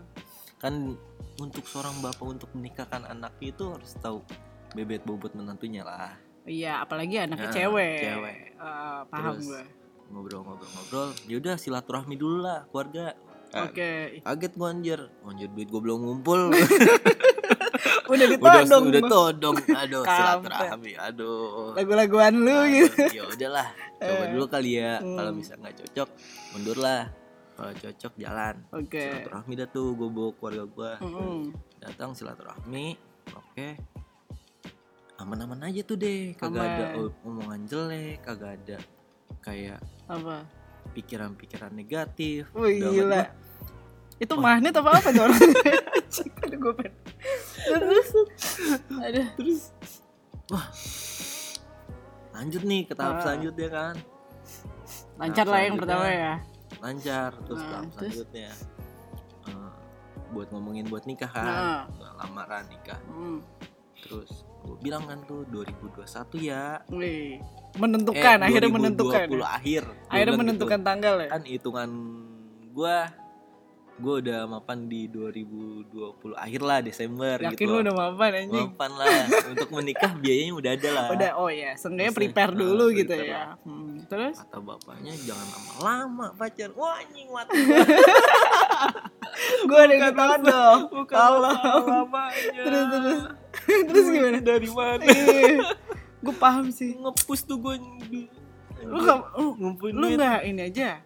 Kan 0.66 0.98
untuk 1.38 1.62
seorang 1.64 1.94
bapak 2.00 2.26
untuk 2.26 2.50
menikahkan 2.52 3.06
anaknya 3.06 3.46
itu 3.48 3.64
harus 3.68 3.92
tahu 3.96 4.18
bebet 4.72 5.02
bobot 5.02 5.30
menantunya 5.32 5.80
lah 5.80 6.10
Iya, 6.42 6.78
apalagi 6.80 7.18
anaknya 7.18 7.42
Nah, 7.44 7.54
cewek. 7.56 7.98
cewek. 8.00 8.36
Eh, 8.52 9.00
paham 9.04 9.34
Terus, 9.34 9.46
gue. 9.48 9.62
ngobrol-ngobrol-ngobrol 10.08 11.08
yaudah 11.24 11.54
silaturahmi 11.54 12.14
dulu 12.14 12.38
lah 12.40 12.66
keluarga 12.66 13.14
Kan, 13.46 13.66
Oke. 13.68 14.20
kaget 14.20 14.52
gue 14.52 14.68
anjir 14.68 15.00
anjir 15.22 15.48
duit 15.48 15.66
gue 15.66 15.80
belum 15.80 15.98
ngumpul 16.00 16.50
Udah 18.06 18.26
udah 18.26 18.28
ditodong. 18.28 18.84
udah 18.86 19.00
Bang. 19.00 19.10
todong 19.10 19.56
aduh 19.68 20.02
silaturahmi 20.04 20.92
aduh 20.96 21.74
Lagu-laguan 21.74 22.34
lu 22.36 22.58
gitu. 22.68 23.02
ya 23.08 23.22
udahlah 23.24 23.66
coba 23.96 24.22
Eh. 24.24 24.28
dulu 24.30 24.44
kali 24.46 24.70
ya 24.76 24.98
Hmm. 24.98 25.14
kalau 25.16 25.30
bisa 25.32 25.52
nggak 25.56 25.74
cocok 25.76 26.08
mundur 26.52 26.78
lah 26.78 27.10
kalau 27.56 27.72
cocok 27.72 28.12
jalan 28.16 28.54
Oke. 28.70 29.00
silaturahmi 29.00 29.52
dah 29.54 29.66
tuh 29.66 29.88
gue 29.92 30.08
bawa 30.08 30.30
keluarga 30.32 30.64
gue 30.68 30.92
Mm-mm. 31.02 31.40
datang 31.80 32.12
silaturahmi 32.12 33.00
oke 33.32 33.68
aman-aman 35.16 35.64
aja 35.64 35.80
tuh 35.82 35.96
deh 35.96 36.36
kagak 36.36 36.60
Aman. 36.60 36.76
ada 36.76 36.86
omongan 37.22 37.60
jelek 37.64 38.20
kagak 38.20 38.60
ada 38.60 38.76
kayak 39.40 39.80
Apa? 40.04 40.44
pikiran-pikiran 40.92 41.72
negatif 41.72 42.46
Wih 42.52 42.78
gila. 42.78 43.24
Itu 44.16 44.32
magnet 44.34 44.72
apa 44.72 44.96
apa 44.96 45.08
tuh? 45.10 45.28
Aduh 46.46 46.56
gue. 46.58 46.88
Terus. 47.60 48.08
Aduh. 48.96 49.28
terus 49.34 49.62
wah 50.46 50.64
lanjut 52.32 52.62
nih 52.62 52.84
ke 52.84 52.94
tahap 52.94 53.18
Ah. 53.18 53.22
selanjutnya 53.22 53.68
kan 53.68 53.94
Lancar 55.16 55.44
lah 55.44 55.60
yang 55.62 55.76
pertama 55.76 56.06
ya. 56.06 56.34
Lancar 56.78 57.30
terus 57.42 57.58
Nah, 57.58 57.68
tahap 57.70 57.84
terus? 57.84 57.96
selanjutnya 58.14 58.50
eh, 59.46 59.72
buat 60.28 60.48
ngomongin 60.50 60.84
buat 60.86 61.04
nikah 61.04 61.28
kan 61.28 61.46
Nah. 61.46 61.82
lamaran 62.16 62.64
nikah 62.66 63.00
Hmm. 63.06 63.40
terus 63.96 64.30
gue 64.60 64.76
bilang 64.80 65.04
kan 65.04 65.22
tuh 65.24 65.46
2021 65.46 66.42
ya 66.42 66.82
Wih. 66.88 67.38
Menentukan, 67.76 68.38
Eh, 68.38 68.46
akhirnya 68.46 68.66
2020 68.66 68.74
menentukan. 68.74 69.26
ya? 69.30 69.48
akhir 69.52 69.82
Akhirnya 70.08 70.36
menentukan 70.36 70.78
gitu. 70.78 70.86
tanggal 70.86 71.14
ya. 71.16 71.28
kan 71.28 71.42
hitungan 71.44 71.90
gue 72.68 72.96
gue 73.96 74.14
udah 74.20 74.44
mapan 74.44 74.84
di 74.86 75.08
2020 75.08 76.36
akhir 76.36 76.60
lah 76.60 76.78
Desember 76.84 77.40
Yakin 77.40 77.56
gitu 77.56 77.64
lu 77.64 77.80
udah 77.80 77.94
mapan 77.96 78.30
anjing? 78.44 78.68
mapan 78.68 78.90
lah 78.92 79.24
untuk 79.48 79.68
menikah 79.72 80.12
biayanya 80.20 80.52
udah 80.52 80.70
ada 80.76 80.88
lah 80.92 81.06
Udah, 81.16 81.30
oh 81.40 81.48
ya, 81.48 81.72
seenggaknya 81.80 82.12
prepare 82.12 82.52
dulu 82.52 82.92
gitu 82.92 83.16
prepare 83.16 83.32
ya. 83.32 83.56
Hmm. 83.64 83.96
Terus? 84.04 84.36
kata 84.36 84.60
bapaknya 84.60 85.16
jangan 85.24 85.48
lama-lama 85.48 86.26
pacar 86.36 86.70
wah 86.76 87.00
anjing 87.00 87.28
mati 87.32 87.56
Gue 89.68 89.78
ada 89.80 89.92
yang 89.92 90.44
dong. 90.44 90.80
bukan 90.92 91.16
lamanya 91.40 92.62
Terus, 92.64 92.86
terus. 92.88 93.22
Terus 93.88 94.06
gimana? 94.12 94.38
dari 94.44 94.68
mana 94.70 95.04
gue 96.16 96.34
paham 96.36 96.68
sih. 96.68 96.96
ngepus 96.96 97.40
tuh 97.46 97.56
gue 97.56 97.74
Lu 98.86 99.00
lu, 99.02 99.46
ngumpulin 99.56 99.94
lu 99.96 100.06
gak 100.14 100.44
ini 100.44 100.68
aja. 100.68 101.00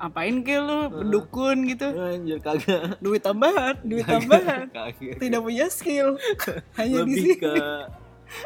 Apain 0.00 0.40
ke 0.40 0.56
lu 0.56 0.88
berdukun 0.88 1.68
gitu? 1.68 1.84
anjir 1.92 2.38
kagak 2.38 2.96
Duit 2.98 3.20
tambahan, 3.20 3.76
duit 3.82 4.02
tambahan. 4.02 4.64
kagak 4.66 5.20
Tidak 5.20 5.38
punya 5.38 5.68
skill. 5.68 6.16
Hanya 6.78 7.04
di 7.04 7.12
lebih 7.12 7.24
sini. 7.28 7.36
ke 7.36 7.54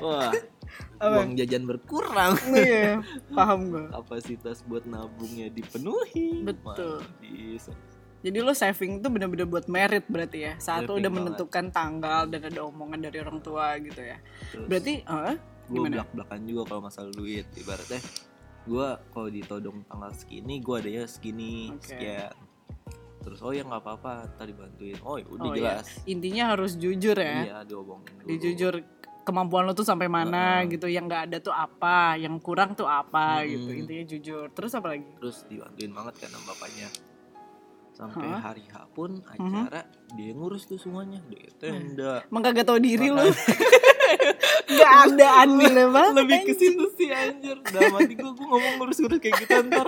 wah 0.00 0.32
Apa? 0.96 1.20
uang 1.20 1.36
jajan 1.36 1.62
berkurang 1.62 2.34
Iya, 2.48 2.98
paham 3.30 3.60
gue. 3.68 3.86
kapasitas 3.94 4.64
buat 4.64 4.82
nabungnya 4.82 5.46
dipenuhi 5.48 6.42
Betul. 6.42 6.98
Mana 6.98 7.20
bisa 7.20 7.70
Jadi 8.18 8.38
lo 8.40 8.50
saving 8.50 8.98
tuh 8.98 9.12
bener-bener 9.12 9.44
buat 9.44 9.68
merit 9.68 10.08
berarti 10.08 10.38
ya. 10.42 10.52
Satu 10.56 10.90
Saving 10.90 10.96
udah 10.96 11.06
banget. 11.06 11.16
menentukan 11.28 11.66
tanggal 11.70 12.20
dan 12.24 12.40
ada 12.42 12.60
omongan 12.62 13.00
dari 13.02 13.20
orang 13.20 13.38
tua 13.38 13.76
gitu 13.76 14.00
ya. 14.00 14.16
Terus 14.48 14.64
Berarti, 14.64 14.94
eh, 14.98 15.34
gue 15.36 15.70
gimana? 15.70 15.92
belak 15.94 16.08
belakan 16.10 16.40
juga 16.42 16.62
kalau 16.66 16.80
masalah 16.82 17.12
duit 17.12 17.44
ibaratnya 17.54 18.00
gue 18.64 18.88
kalau 19.09 19.29
ditodong 19.29 19.85
tanggal 19.85 20.12
segini 20.12 20.59
gue 20.59 20.77
ada 20.77 20.90
ya 20.90 21.05
segini 21.05 21.68
Oke. 21.70 21.85
sekian 21.87 22.33
terus 23.20 23.40
oh 23.40 23.50
ya 23.50 23.62
nggak 23.62 23.79
apa-apa 23.79 24.12
tadi 24.35 24.53
bantuin 24.53 24.96
oh 25.00 25.16
ya 25.16 25.27
udah 25.27 25.42
Oh, 25.42 25.53
iya. 25.53 25.81
jelas 25.81 25.88
intinya 26.05 26.44
harus 26.50 26.72
jujur 26.74 27.14
ya. 27.14 27.37
iya 27.42 27.57
diomongin 27.62 28.12
dulu 28.14 28.27
Dijujur 28.27 28.74
kemampuan 29.22 29.64
lo 29.64 29.72
tuh 29.72 29.83
sampai 29.83 30.05
mana 30.05 30.61
Heeh. 30.61 30.77
gitu. 30.77 30.85
Yang 30.85 31.05
nggak 31.07 31.22
ada 31.24 31.38
tuh 31.40 31.48
apa, 31.50 32.12
yang 32.14 32.37
kurang 32.38 32.72
tuh 32.72 32.85
apa 32.85 33.40
Hmm. 33.40 33.48
gitu. 33.48 33.70
Intinya 33.74 34.05
jujur. 34.07 34.46
Terus 34.53 34.72
apa 34.74 34.92
lagi? 34.92 35.09
terus 35.16 35.48
dibantuin 35.48 35.88
banget 35.90 36.14
kan 36.18 36.29
sama 36.29 36.44
bapaknya 36.53 36.88
sampai 37.90 38.27
Hah? 38.27 38.40
hari 38.42 38.64
H 38.66 38.74
pun 38.90 39.22
Mhm. 39.22 39.33
acara 39.33 39.81
dia 40.12 40.31
ngurus 40.31 40.66
tuh 40.66 40.77
semuanya 40.77 41.24
dia 41.24 41.48
tenda 41.55 42.20
Emang 42.27 42.42
kagak 42.42 42.66
tau 42.66 42.77
diri 42.77 43.09
lu. 43.09 43.24
Gak 44.66 44.92
ada 45.06 45.28
andilnya 45.40 45.86
banget. 45.88 46.14
lebih 46.16 46.38
ke 46.42 46.52
situ 46.54 46.84
sih 46.92 47.08
anjir 47.08 47.56
dalam 47.64 47.92
hati 47.94 48.14
gue 48.14 48.30
gue 48.30 48.46
ngomong 48.46 48.72
ngurus-ngurus 48.78 49.18
kayak 49.18 49.34
gitu 49.40 49.54
ntar 49.66 49.86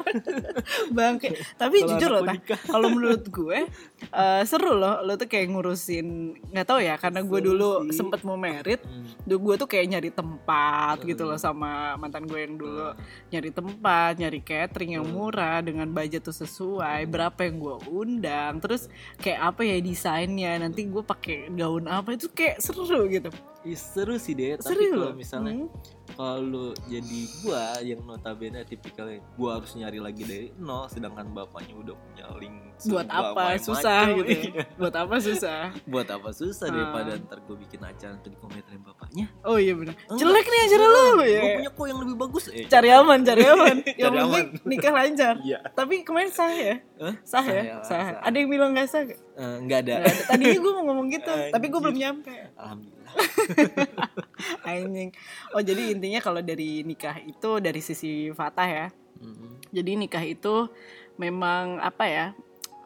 bangke 0.91 1.29
tapi 1.55 1.77
Kalau 1.79 1.89
jujur 1.91 2.11
loh 2.11 2.23
nikah. 2.27 2.61
kalau 2.63 2.89
menurut 2.89 3.25
gue 3.25 3.59
eh, 4.07 4.43
seru 4.45 4.73
loh 4.75 5.01
lo 5.01 5.15
tuh 5.15 5.27
kayak 5.27 5.47
ngurusin 5.49 6.07
nggak 6.47 6.67
tahu 6.67 6.81
ya 6.81 6.95
karena 6.97 7.21
gue 7.21 7.41
dulu 7.43 7.71
sih. 7.85 7.97
sempet 7.97 8.21
mau 8.23 8.37
merit 8.37 8.79
Hmm. 8.79 9.09
gue 9.27 9.55
tuh 9.57 9.67
kayak 9.67 9.87
nyari 9.89 10.11
tempat 10.11 10.97
gitu 11.03 11.23
Hmm. 11.23 11.31
loh 11.33 11.39
sama 11.39 11.73
mantan 11.97 12.25
gue 12.25 12.39
yang 12.39 12.55
dulu 12.55 12.93
Hmm. 12.93 12.99
nyari 13.29 13.51
tempat 13.51 14.13
nyari 14.17 14.41
catering 14.41 14.91
yang 14.95 15.05
Hmm. 15.05 15.15
murah 15.15 15.59
dengan 15.61 15.89
budget 15.89 16.23
tuh 16.23 16.37
sesuai 16.37 17.07
berapa 17.07 17.41
yang 17.41 17.57
gue 17.57 17.77
undang 17.89 18.53
terus 18.59 18.87
kayak 19.17 19.41
apa 19.47 19.63
ya 19.63 19.77
desainnya 19.79 20.53
nanti 20.59 20.85
gue 20.85 21.03
pakai 21.03 21.51
gaun 21.51 21.87
apa 21.87 22.13
itu 22.13 22.29
kayak 22.29 22.59
seru 22.59 22.85
gitu 23.09 23.31
Ih, 23.67 23.75
seru 23.75 24.15
sih 24.17 24.33
deh 24.33 24.55
tapi 24.55 24.71
seru 24.71 24.85
kalau 24.87 25.03
loh 25.03 25.13
misalnya 25.13 25.55
Hmm. 25.57 25.69
kalau 26.15 26.69
jadi 26.87 27.21
gua 27.41 27.63
yang 27.81 27.99
notabene 28.01 28.63
tipikalnya 28.63 29.19
gua 29.35 29.59
harus 29.59 29.75
nyari 29.75 29.99
lagi 29.99 30.23
dari 30.23 30.49
nol 30.57 30.87
sedangkan 30.87 31.29
bapaknya 31.29 31.75
udah 31.75 31.95
punya 31.95 32.25
link 32.37 32.55
buat 32.87 33.09
apa 33.09 33.35
macam. 33.53 33.67
susah 33.67 34.01
gitu 34.15 34.23
ya. 34.25 34.39
Iya. 34.47 34.63
buat 34.77 34.95
apa 34.95 35.15
susah 35.19 35.61
buat 35.85 36.07
apa 36.07 36.29
susah 36.31 36.67
Ah. 36.67 36.73
daripada 36.73 37.11
ntar 37.19 37.39
gue 37.41 37.57
bikin 37.59 37.81
acara 37.81 38.11
nanti 38.13 38.29
dikomentarin 38.29 38.81
bapaknya 38.81 39.27
oh 39.43 39.57
iya 39.57 39.73
benar 39.73 39.99
Enggak. 40.07 40.19
jelek 40.21 40.47
nih 40.47 40.61
acara 40.63 40.85
lu 40.87 41.03
ya 41.19 41.41
gue 41.41 41.51
punya 41.57 41.71
kok 41.73 41.87
yang 41.87 41.99
lebih 41.99 42.17
bagus 42.17 42.45
eh 42.49 42.67
cari 42.67 42.89
aman, 42.89 43.19
cari 43.21 43.43
aman. 43.45 43.77
Yang 43.97 44.07
Cari 44.07 44.19
penting 44.21 44.47
nikah 44.65 44.93
lancar. 44.93 45.35
iya 45.43 45.59
Tapi 45.69 45.95
kemarin 46.03 46.31
sah 46.31 46.53
ya? 46.53 46.75
Hah? 46.97 47.15
Sah 47.23 47.43
Sah 47.43 47.45
ya? 47.49 47.63
Sah. 47.81 47.83
sah. 47.83 48.07
Ada 48.23 48.37
yang 48.37 48.49
bilang 48.49 48.71
gak 48.73 48.87
sah? 48.87 49.03
gak? 49.03 49.19
Eh, 49.19 49.75
ada. 49.75 49.95
Tadinya 50.27 50.59
gue 50.59 50.73
mau 50.73 50.85
ngomong 50.87 51.07
gitu, 51.09 51.33
tapi 51.49 51.67
gue 51.67 51.73
Anjir. 51.73 51.83
belum 51.83 51.97
nyampe. 51.99 52.35
alhamdulillah 52.55 52.96
Anjing. 54.69 55.11
Oh 55.55 55.63
jadi 55.63 55.93
intinya 55.95 56.21
kalau 56.21 56.41
dari 56.45 56.85
nikah 56.85 57.21
itu 57.25 57.61
dari 57.61 57.81
sisi 57.81 58.31
Fatah 58.33 58.69
ya. 58.69 58.87
Mm-mm. 59.21 59.73
Jadi 59.73 59.91
nikah 59.97 60.25
itu 60.25 60.69
memang 61.17 61.81
apa 61.81 62.05
ya? 62.07 62.27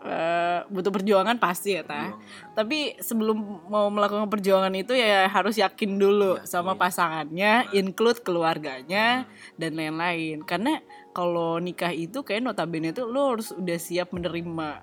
eh, 0.00 0.64
butuh 0.72 0.88
perjuangan 0.88 1.36
pasti 1.36 1.76
ya 1.76 1.84
tah. 1.84 2.16
Perjuangan. 2.16 2.56
Tapi 2.56 2.78
sebelum 3.04 3.36
mau 3.68 3.92
melakukan 3.92 4.32
perjuangan 4.32 4.72
itu 4.72 4.96
ya 4.96 5.28
harus 5.28 5.60
yakin 5.60 6.00
dulu 6.00 6.40
Yakin. 6.40 6.48
sama 6.48 6.72
pasangannya, 6.72 7.68
include 7.76 8.24
keluarganya 8.24 9.28
dan 9.60 9.76
lain-lain. 9.76 10.40
Karena 10.40 10.80
kalau 11.12 11.60
nikah 11.60 11.92
itu 11.92 12.24
kayak 12.24 12.48
notabene 12.48 12.96
itu 12.96 13.04
lo 13.04 13.36
harus 13.36 13.52
udah 13.52 13.76
siap 13.76 14.14
menerima 14.16 14.80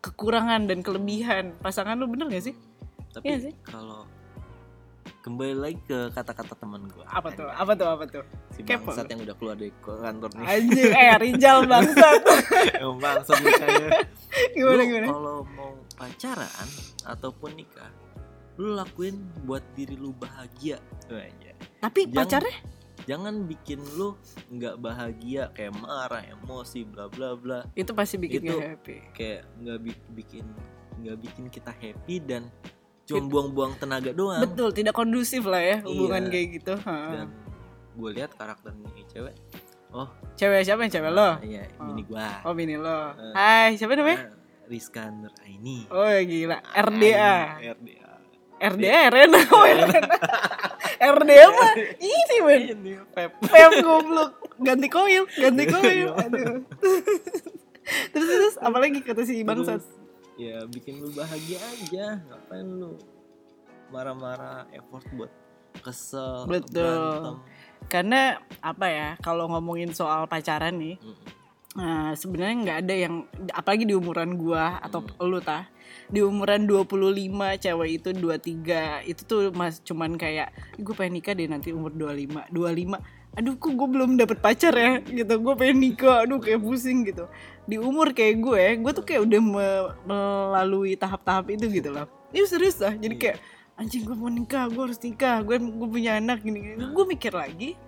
kekurangan 0.00 0.70
dan 0.70 0.80
kelebihan 0.80 1.58
pasangan 1.60 1.98
lo 1.98 2.08
bener 2.08 2.30
gak 2.30 2.46
sih? 2.52 2.56
tapi 3.10 3.26
sih. 3.42 3.54
kalau 3.66 4.06
kembali 5.20 5.52
lagi 5.54 5.78
ke 5.82 6.08
kata-kata 6.10 6.54
teman 6.54 6.84
gue 6.86 7.04
Apa 7.04 7.28
tuh? 7.30 7.44
Apa 7.46 7.72
tuh? 7.74 7.88
Apa 7.88 8.04
tuh? 8.04 8.24
si 8.50 8.60
Kepo. 8.62 8.88
bangsat 8.88 9.06
yang 9.06 9.20
udah 9.20 9.36
keluar 9.36 9.54
dari 9.54 9.72
kantor 9.78 10.30
nih 10.32 10.46
Anjing, 10.46 10.90
eh 10.90 11.12
Rijal 11.18 11.58
bangsat. 11.70 12.20
Emang 12.76 12.98
bangsat 12.98 13.36
nikahnya 13.38 13.88
gimana 14.50 14.72
lu 14.72 14.84
gimana? 14.86 15.06
kalau 15.08 15.38
mau 15.50 15.70
pacaran 15.94 16.68
ataupun 17.04 17.50
nikah 17.54 17.90
lu 18.56 18.72
lakuin 18.72 19.16
buat 19.42 19.64
diri 19.72 19.94
lu 19.94 20.12
bahagia 20.12 20.80
iya. 21.08 21.52
Tapi 21.78 22.00
Jangan- 22.06 22.16
pacarnya 22.18 22.56
jangan 23.00 23.34
bikin 23.44 23.80
lu 23.96 24.12
nggak 24.50 24.76
bahagia 24.78 25.48
kayak 25.50 25.72
marah 25.74 26.20
emosi 26.22 26.84
bla 26.84 27.08
bla 27.08 27.32
bla 27.32 27.64
itu 27.72 27.90
pasti 27.90 28.16
bikin 28.16 28.40
Itu- 28.42 28.54
gak 28.54 28.68
happy. 28.70 28.96
kayak 29.12 29.40
nggak 29.56 29.78
bi- 29.80 30.04
bikin 30.14 30.44
nggak 30.98 31.16
bikin 31.18 31.44
kita 31.48 31.72
happy 31.72 32.20
dan 32.20 32.52
cuma 33.12 33.26
buang-buang 33.26 33.72
tenaga 33.76 34.10
doang 34.10 34.40
Betul, 34.40 34.70
tidak 34.70 34.92
kondusif 34.92 35.42
lah 35.42 35.58
ya 35.58 35.76
hubungan 35.82 36.22
Iya. 36.22 36.30
kayak 36.30 36.46
gitu. 36.54 36.74
Ha. 36.78 36.96
dan 37.10 37.28
gue 37.92 38.10
lihat 38.12 38.30
karakter 38.32 38.70
nih 38.72 39.04
cewek 39.06 39.34
oh 39.90 40.08
Cewek 40.34 40.62
siapa 40.62 40.80
yang 40.80 40.92
cewek 40.92 41.10
lo? 41.10 41.28
iya 41.42 41.64
Oh. 41.76 41.90
ini 41.90 42.02
gua 42.02 42.40
Oh 42.42 42.52
bini 42.52 42.74
lo. 42.74 43.12
Eh. 43.12 43.32
Hai, 43.34 43.74
siapa 43.74 43.92
namanya? 43.92 44.24
Ah, 44.24 44.32
Rizka 44.64 45.10
Nur 45.10 45.34
Aini 45.40 45.84
Oh 45.88 46.06
gila, 46.20 46.62
RDA. 46.70 47.34
Aini, 47.58 47.66
RDA 47.66 48.08
RDA 48.60 49.00
Rena. 49.08 49.40
RDA 51.00 51.46
mah 51.48 51.72
ini 51.96 52.36
men. 52.40 52.60
ini 52.70 52.92
Pep 53.10 53.32
Pem 53.42 53.72
goblok, 53.80 54.30
ganti 54.58 54.86
koil, 54.86 55.24
ganti 55.26 55.64
koil. 55.72 56.12
Aduh. 56.14 56.60
terus 58.12 58.28
terus 58.28 58.54
apalagi 58.58 59.00
kata 59.00 59.24
si 59.24 59.42
bangsat 59.42 59.80
ya 60.40 60.64
bikin 60.64 61.04
lu 61.04 61.12
bahagia 61.12 61.60
aja 61.60 62.16
ngapain 62.24 62.64
lu 62.64 62.96
marah-marah 63.92 64.64
effort 64.72 65.04
buat 65.12 65.28
kesel 65.84 66.48
Betul. 66.48 66.80
berantem 66.80 67.36
karena 67.92 68.20
apa 68.64 68.86
ya 68.88 69.08
kalau 69.20 69.52
ngomongin 69.52 69.92
soal 69.92 70.24
pacaran 70.24 70.80
nih 70.80 70.96
Mm-mm. 70.96 71.38
Nah, 71.70 72.18
sebenarnya 72.18 72.56
nggak 72.66 72.78
ada 72.82 72.94
yang 72.98 73.14
apalagi 73.54 73.86
di 73.86 73.94
umuran 73.94 74.34
gua 74.34 74.82
atau 74.82 75.06
Hmm. 75.06 75.30
lu 75.30 75.38
tah. 75.38 75.70
Di 76.10 76.18
umuran 76.18 76.66
25 76.66 77.54
cewek 77.62 78.02
itu 78.02 78.10
23 78.10 79.06
itu 79.06 79.22
tuh 79.22 79.54
mas 79.54 79.78
cuman 79.86 80.18
kayak 80.18 80.50
gue 80.82 80.94
pengen 80.98 81.22
nikah 81.22 81.30
deh 81.30 81.46
nanti 81.46 81.70
umur 81.70 81.94
25. 81.94 82.50
25. 82.50 82.98
Aduh 83.38 83.54
kok 83.54 83.72
gue 83.72 83.88
belum 83.88 84.18
dapet 84.18 84.42
pacar 84.42 84.74
ya 84.74 84.98
gitu. 85.02 85.38
Gue 85.38 85.54
pengen 85.54 85.78
nikah. 85.78 86.26
Aduh 86.26 86.42
kayak 86.42 86.60
pusing 86.62 87.06
gitu. 87.06 87.30
Di 87.68 87.78
umur 87.78 88.10
kayak 88.10 88.42
gue, 88.42 88.62
gue 88.82 88.92
tuh 88.94 89.04
kayak 89.06 89.22
udah 89.26 89.40
me- 89.40 89.90
melalui 90.02 90.98
tahap-tahap 90.98 91.54
itu 91.54 91.70
gitu 91.70 91.94
loh. 91.94 92.10
Ini 92.34 92.46
serius 92.46 92.82
lah. 92.82 92.94
Jadi 92.98 93.14
kayak 93.14 93.38
anjing 93.78 94.02
gue 94.02 94.16
mau 94.18 94.28
nikah, 94.28 94.66
gue 94.66 94.82
harus 94.90 95.00
nikah, 95.00 95.40
gue 95.46 95.56
gue 95.56 95.88
punya 95.88 96.18
anak 96.18 96.42
gini, 96.42 96.58
gini. 96.60 96.84
Gue 96.90 97.04
mikir 97.06 97.32
lagi, 97.32 97.78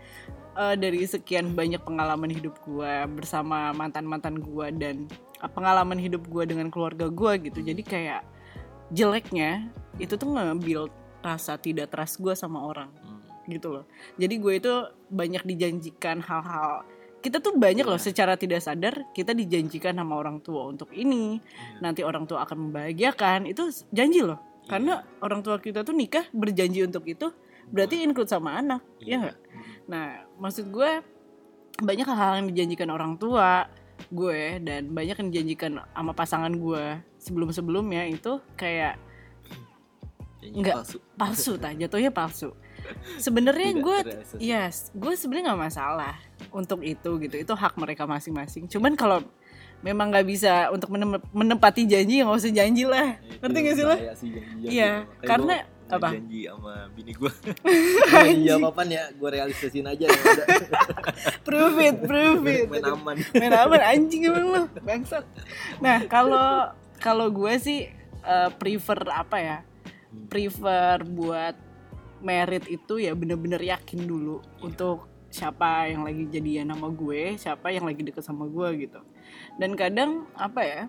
eh, 0.56 0.74
dari 0.78 1.02
sekian 1.04 1.52
banyak 1.56 1.82
pengalaman 1.82 2.30
hidup 2.32 2.56
gue 2.64 2.92
bersama 3.12 3.72
mantan 3.72 4.04
mantan 4.04 4.40
gue 4.40 4.66
dan 4.76 5.08
eh, 5.42 5.50
pengalaman 5.52 5.98
hidup 5.98 6.24
gue 6.28 6.44
dengan 6.48 6.68
keluarga 6.68 7.08
gue 7.08 7.32
gitu 7.50 7.60
jadi 7.64 7.82
kayak 7.82 8.22
jeleknya 8.92 9.72
itu 9.96 10.16
tuh 10.16 10.28
ngambil 10.36 10.92
rasa 11.24 11.56
tidak 11.56 11.92
trust 11.92 12.20
gue 12.20 12.34
sama 12.36 12.60
orang 12.60 12.90
Hmm. 12.92 13.01
Gitu 13.46 13.68
loh 13.80 13.84
jadi 14.16 14.34
gue 14.38 14.52
itu 14.58 14.72
banyak 15.08 15.42
dijanjikan 15.44 16.20
hal-hal 16.20 16.84
kita 17.22 17.38
tuh 17.38 17.54
banyak 17.54 17.86
loh 17.86 17.98
Iya. 17.98 18.06
secara 18.10 18.34
tidak 18.34 18.60
sadar 18.60 19.06
kita 19.14 19.30
dijanjikan 19.30 19.94
sama 19.94 20.18
orang 20.18 20.42
tua 20.42 20.66
untuk 20.66 20.90
ini 20.90 21.38
Iya. 21.38 21.78
nanti 21.80 22.00
orang 22.02 22.26
tua 22.26 22.42
akan 22.42 22.70
membahagiakan 22.70 23.46
itu 23.46 23.70
janji 23.90 24.22
loh 24.22 24.38
karena 24.66 25.02
orang 25.18 25.42
tua 25.42 25.58
kita 25.58 25.82
tuh 25.82 25.90
nikah 25.90 26.26
berjanji 26.30 26.86
untuk 26.86 27.02
itu 27.06 27.30
berarti 27.66 28.02
include 28.02 28.30
sama 28.30 28.58
anak 28.58 28.82
ya 28.98 29.18
nggak 29.18 29.38
Nah, 29.82 30.22
maksud 30.38 30.70
gue 30.70 31.02
banyak 31.82 32.06
hal-hal 32.06 32.38
yang 32.38 32.48
dijanjikan 32.54 32.86
orang 32.88 33.18
tua 33.18 33.66
gue 34.08 34.62
dan 34.62 34.86
banyak 34.90 35.18
yang 35.18 35.28
dijanjikan 35.30 35.82
sama 35.82 36.14
pasangan 36.14 36.54
gue 36.54 37.02
sebelum-sebelumnya 37.18 38.06
itu 38.06 38.38
kayak 38.54 38.94
Nggak. 40.42 40.74
palsu. 40.74 40.98
palsu 41.14 41.52
tah 41.54 41.70
jatuhnya 41.70 42.10
palsu. 42.10 42.50
Sebenarnya 43.16 43.70
gue 43.74 43.98
yes, 44.36 44.90
gue 44.90 45.12
sebenarnya 45.12 45.52
nggak 45.52 45.62
masalah 45.62 46.14
untuk 46.50 46.80
itu 46.80 47.10
gitu. 47.18 47.36
Itu 47.36 47.52
hak 47.52 47.74
mereka 47.74 48.04
masing-masing. 48.04 48.66
Cuman 48.66 48.92
kalau 48.92 49.22
memang 49.80 50.08
nggak 50.08 50.24
bisa 50.24 50.68
untuk 50.68 50.88
menem- 50.88 51.22
menepati 51.30 51.82
janji 51.84 52.18
ya 52.18 52.24
nggak 52.24 52.38
usah 52.38 52.52
janji 52.52 52.84
lah. 52.84 53.18
Ngerti 53.38 53.58
gak 53.60 53.74
sih 53.74 53.84
lo? 53.84 53.96
janji-janji 53.96 54.64
Iya, 54.64 54.92
karena 55.20 55.54
gua 55.60 55.70
apa? 55.92 56.08
janji 56.10 56.40
sama 56.46 56.72
bini 56.90 57.12
gue 57.12 57.32
janji 58.16 58.48
apa 58.48 58.82
ya 58.86 59.04
gue 59.12 59.28
realisasiin 59.28 59.84
aja 59.84 60.06
Prove 61.46 61.78
it, 61.82 61.96
prove 62.00 62.44
it. 62.46 62.64
main 62.64 62.84
aman 62.86 63.16
main 63.36 63.52
apa 63.52 63.76
anjing 63.84 64.24
emang 64.24 64.46
lo 64.46 64.62
bangsat 64.80 65.20
nah 65.78 66.00
kalau 66.06 66.72
kalau 66.96 67.28
gue 67.28 67.54
sih 67.60 67.92
eh, 68.22 68.50
prefer 68.56 69.04
apa 69.06 69.36
ya 69.36 69.58
prefer 70.28 71.04
buat 71.04 71.56
merit 72.22 72.64
itu 72.70 73.02
ya 73.02 73.12
bener-bener 73.12 73.60
yakin 73.60 74.06
dulu 74.06 74.40
untuk 74.62 75.10
siapa 75.32 75.88
yang 75.88 76.04
lagi 76.04 76.28
jadian 76.28 76.68
sama 76.70 76.92
gue 76.92 77.40
siapa 77.40 77.72
yang 77.72 77.88
lagi 77.88 78.04
deket 78.04 78.22
sama 78.24 78.44
gue 78.46 78.88
gitu. 78.88 79.00
Dan 79.56 79.74
kadang 79.74 80.28
apa 80.36 80.60
ya 80.62 80.82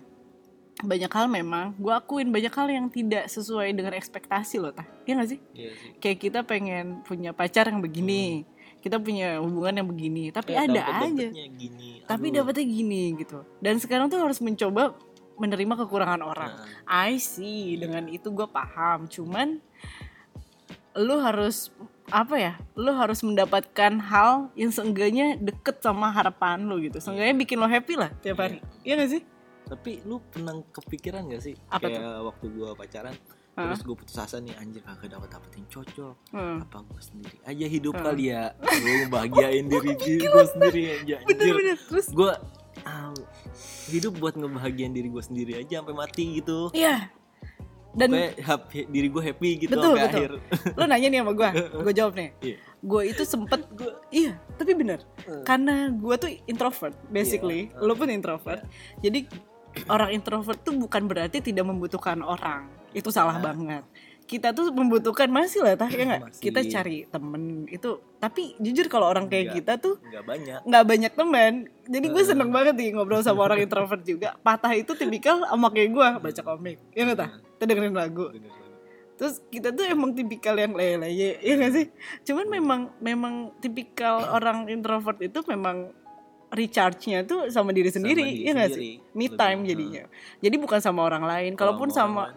banyak 0.84 1.08
hal 1.08 1.26
memang 1.30 1.72
gue 1.78 1.92
akuin 1.94 2.28
banyak 2.34 2.50
hal 2.50 2.66
yang 2.68 2.86
tidak 2.90 3.30
sesuai 3.30 3.72
dengan 3.72 3.94
ekspektasi 3.96 4.60
loh 4.60 4.74
tah. 4.74 4.84
Ya 5.08 5.16
gak 5.16 5.30
sih? 5.32 5.40
Iya 5.54 5.70
sih. 5.74 5.90
kayak 6.02 6.18
kita 6.18 6.40
pengen 6.44 7.00
punya 7.06 7.30
pacar 7.32 7.70
yang 7.70 7.80
begini 7.80 8.44
kita 8.84 9.00
punya 9.00 9.40
hubungan 9.40 9.80
yang 9.80 9.88
begini 9.88 10.28
tapi 10.28 10.52
Kayak 10.52 10.76
ada 10.76 11.08
aja. 11.08 11.28
gini 11.32 12.04
tapi 12.04 12.26
dapetnya 12.28 12.64
gini 12.68 13.02
gitu. 13.16 13.40
Dan 13.64 13.80
sekarang 13.80 14.12
tuh 14.12 14.20
harus 14.20 14.44
mencoba 14.44 14.92
menerima 15.34 15.74
kekurangan 15.86 16.22
orang. 16.22 16.52
Nah, 16.52 17.10
I 17.10 17.18
see 17.18 17.74
dengan 17.74 18.06
itu 18.06 18.30
gue 18.30 18.46
paham. 18.46 19.10
Cuman 19.10 19.58
lu 20.94 21.18
harus 21.18 21.74
apa 22.06 22.36
ya 22.36 22.52
lu 22.76 22.92
harus 22.92 23.24
mendapatkan 23.24 23.96
hal 23.98 24.52
yang 24.54 24.68
seenggaknya 24.68 25.34
deket 25.36 25.80
sama 25.80 26.12
harapan 26.12 26.62
lu 26.64 26.78
gitu. 26.80 27.00
Seenggaknya 27.00 27.34
bikin 27.34 27.56
lo 27.58 27.66
happy 27.66 27.94
lah 27.96 28.10
tiap 28.20 28.38
hari. 28.38 28.60
Iya. 28.84 29.00
Gak 29.00 29.10
sih? 29.10 29.22
Tapi 29.64 30.04
lu 30.04 30.20
pernah 30.28 30.60
kepikiran 30.70 31.24
gak 31.26 31.42
sih? 31.42 31.56
Apa 31.66 31.88
kayak 31.88 32.20
waktu 32.22 32.46
gue 32.48 32.68
pacaran 32.74 33.16
terus 33.54 33.86
gue 33.86 33.94
putus 33.94 34.18
asa 34.18 34.42
nih 34.42 34.50
anjir 34.58 34.82
kagak 34.82 35.14
dapet 35.14 35.30
dapetin 35.30 35.62
cocok. 35.70 36.14
Hmm. 36.34 36.58
apa 36.60 36.82
gue 36.84 36.98
sendiri 36.98 37.38
aja 37.46 37.66
hidup 37.70 37.94
Hmm. 37.94 38.04
kali 38.04 38.24
ya? 38.34 38.50
Gue 38.82 38.94
ngebahagiain 39.06 39.66
diri 39.70 39.92
gue 40.20 40.44
sendiri 40.50 40.82
aja 40.90 41.16
anjir 41.22 41.54
terus? 41.86 42.06
Gue 42.10 42.34
hidup 43.88 44.18
buat 44.18 44.34
ngebahagiain 44.34 44.90
diri 44.90 45.06
gue 45.06 45.22
sendiri 45.22 45.52
aja 45.54 45.80
sampai 45.80 45.94
mati 45.94 46.42
gitu. 46.42 46.68
Iya 46.74 47.08
dan 47.94 48.10
happy, 48.36 48.90
diri 48.90 49.06
gue 49.06 49.22
happy 49.22 49.50
gitu 49.56 49.70
Betul, 49.70 49.94
sampai 49.94 50.02
betul. 50.04 50.18
akhir. 50.18 50.30
Lo 50.78 50.84
nanya 50.84 51.08
nih 51.08 51.18
sama 51.22 51.32
gue 51.32 51.48
gue 51.80 51.92
jawab 51.94 52.12
nih. 52.14 52.28
Iya. 52.42 52.56
gue 52.84 53.02
itu 53.08 53.22
sempet 53.24 53.60
iya 54.12 54.32
tapi 54.54 54.74
bener. 54.74 55.00
Karena 55.42 55.88
gue 55.88 56.14
tuh 56.18 56.30
introvert 56.44 56.92
basically. 57.08 57.70
Iya. 57.70 57.80
lo 57.80 57.94
pun 57.94 58.10
introvert. 58.10 58.60
Jadi 58.98 59.24
orang 59.88 60.10
introvert 60.12 60.60
tuh 60.60 60.74
bukan 60.74 61.06
berarti 61.06 61.38
tidak 61.40 61.64
membutuhkan 61.64 62.20
orang. 62.20 62.68
Itu 62.90 63.10
salah 63.10 63.38
Iya. 63.38 63.44
banget 63.46 63.84
kita 64.34 64.50
tuh 64.50 64.74
membutuhkan 64.74 65.30
masih 65.30 65.62
lah 65.62 65.78
tah 65.78 65.86
ya 65.86 66.02
nggak 66.02 66.42
kita 66.42 66.66
cari 66.66 67.06
temen 67.06 67.70
itu 67.70 68.02
tapi 68.18 68.58
jujur 68.58 68.90
kalau 68.90 69.06
orang 69.06 69.30
kayak 69.30 69.46
Nggak. 69.46 69.56
kita 69.62 69.72
tuh 69.78 69.94
nggak 70.02 70.24
banyak 70.26 70.58
nggak 70.66 70.84
banyak 70.90 71.12
teman 71.14 71.52
jadi 71.86 72.06
gue 72.10 72.22
seneng 72.26 72.50
banget 72.50 72.74
nih 72.74 72.88
ngobrol 72.98 73.22
sama 73.22 73.46
orang 73.46 73.62
introvert 73.62 74.02
juga 74.02 74.34
patah 74.42 74.74
itu 74.74 74.90
tipikal 74.98 75.46
sama 75.46 75.70
kayak 75.70 75.90
gue 75.94 76.06
baca 76.18 76.42
komik 76.42 76.82
ya 76.90 77.06
nggak 77.06 77.18
tah 77.22 77.30
kita 77.54 77.64
dengerin 77.70 77.94
lagu. 77.94 78.26
Terus 79.14 79.38
kita 79.46 79.70
tuh 79.70 79.86
emang 79.86 80.10
tipikal 80.10 80.58
yang 80.58 80.74
leye-leye, 80.74 81.38
ya 81.38 81.54
gak 81.54 81.70
sih? 81.70 81.86
Cuman 82.26 82.50
memang 82.50 82.80
memang 82.98 83.34
tipikal 83.62 84.26
orang 84.34 84.66
introvert 84.66 85.22
itu 85.22 85.38
memang 85.46 85.94
recharge-nya 86.50 87.22
tuh 87.22 87.46
sama 87.46 87.70
diri 87.70 87.94
sendiri, 87.94 88.20
Sama 88.20 88.30
diri 88.34 88.46
ya 88.46 88.52
gak 88.58 88.70
sendiri. 88.74 88.82
sih? 88.82 89.14
Me 89.14 89.26
time 89.30 89.60
jadinya. 89.70 90.02
Jadi 90.42 90.56
bukan 90.58 90.82
sama 90.82 91.06
orang 91.06 91.24
lain, 91.24 91.54
Kalau 91.54 91.78
kalaupun 91.78 91.94
sama 91.94 92.34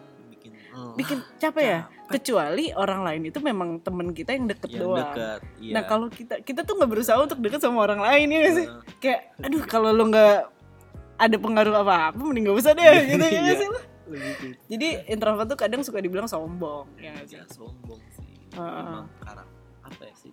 bikin, 0.94 1.18
capek 1.42 1.64
ya. 1.64 1.80
Kecuali 2.08 2.72
orang 2.72 3.04
lain 3.04 3.22
itu 3.28 3.38
memang 3.38 3.78
temen 3.78 4.10
kita 4.10 4.32
yang 4.32 4.48
deket 4.48 4.70
yang 4.72 4.80
doang. 4.80 5.12
dekat 5.12 5.40
iya. 5.60 5.72
Nah 5.76 5.82
kalau 5.84 6.06
kita 6.08 6.40
kita 6.40 6.64
tuh 6.64 6.80
nggak 6.80 6.90
berusaha 6.90 7.18
untuk 7.20 7.38
deket 7.38 7.60
sama 7.60 7.84
orang 7.84 8.00
lain 8.00 8.26
ya 8.28 8.38
gak 8.42 8.54
sih? 8.56 8.66
Heeh. 8.66 8.82
Kayak 8.98 9.20
aduh 9.44 9.62
kalau 9.64 9.90
lo 9.92 10.04
nggak 10.08 10.36
ada 11.18 11.36
pengaruh 11.36 11.74
apa-apa, 11.76 12.16
mending 12.16 12.46
gak 12.46 12.58
usah 12.62 12.72
deh, 12.72 12.86
gitu 13.10 13.24
ya 13.24 13.30
Iya. 13.30 13.40
gak 13.44 13.56
sih? 13.58 13.68
lo? 13.68 13.80
gitu. 14.08 14.46
Jadi 14.72 14.88
introvert 15.06 15.44
tuh 15.46 15.58
kadang 15.60 15.84
suka 15.84 16.00
dibilang 16.00 16.24
sombong, 16.24 16.88
ya 16.96 17.12
ya 17.28 17.44
sombong 17.46 18.00
sih 18.16 18.48
Heeh. 18.56 18.80
emang 18.80 19.04
karak 19.20 19.44
apa 19.84 20.02
ya 20.02 20.14
sih 20.16 20.32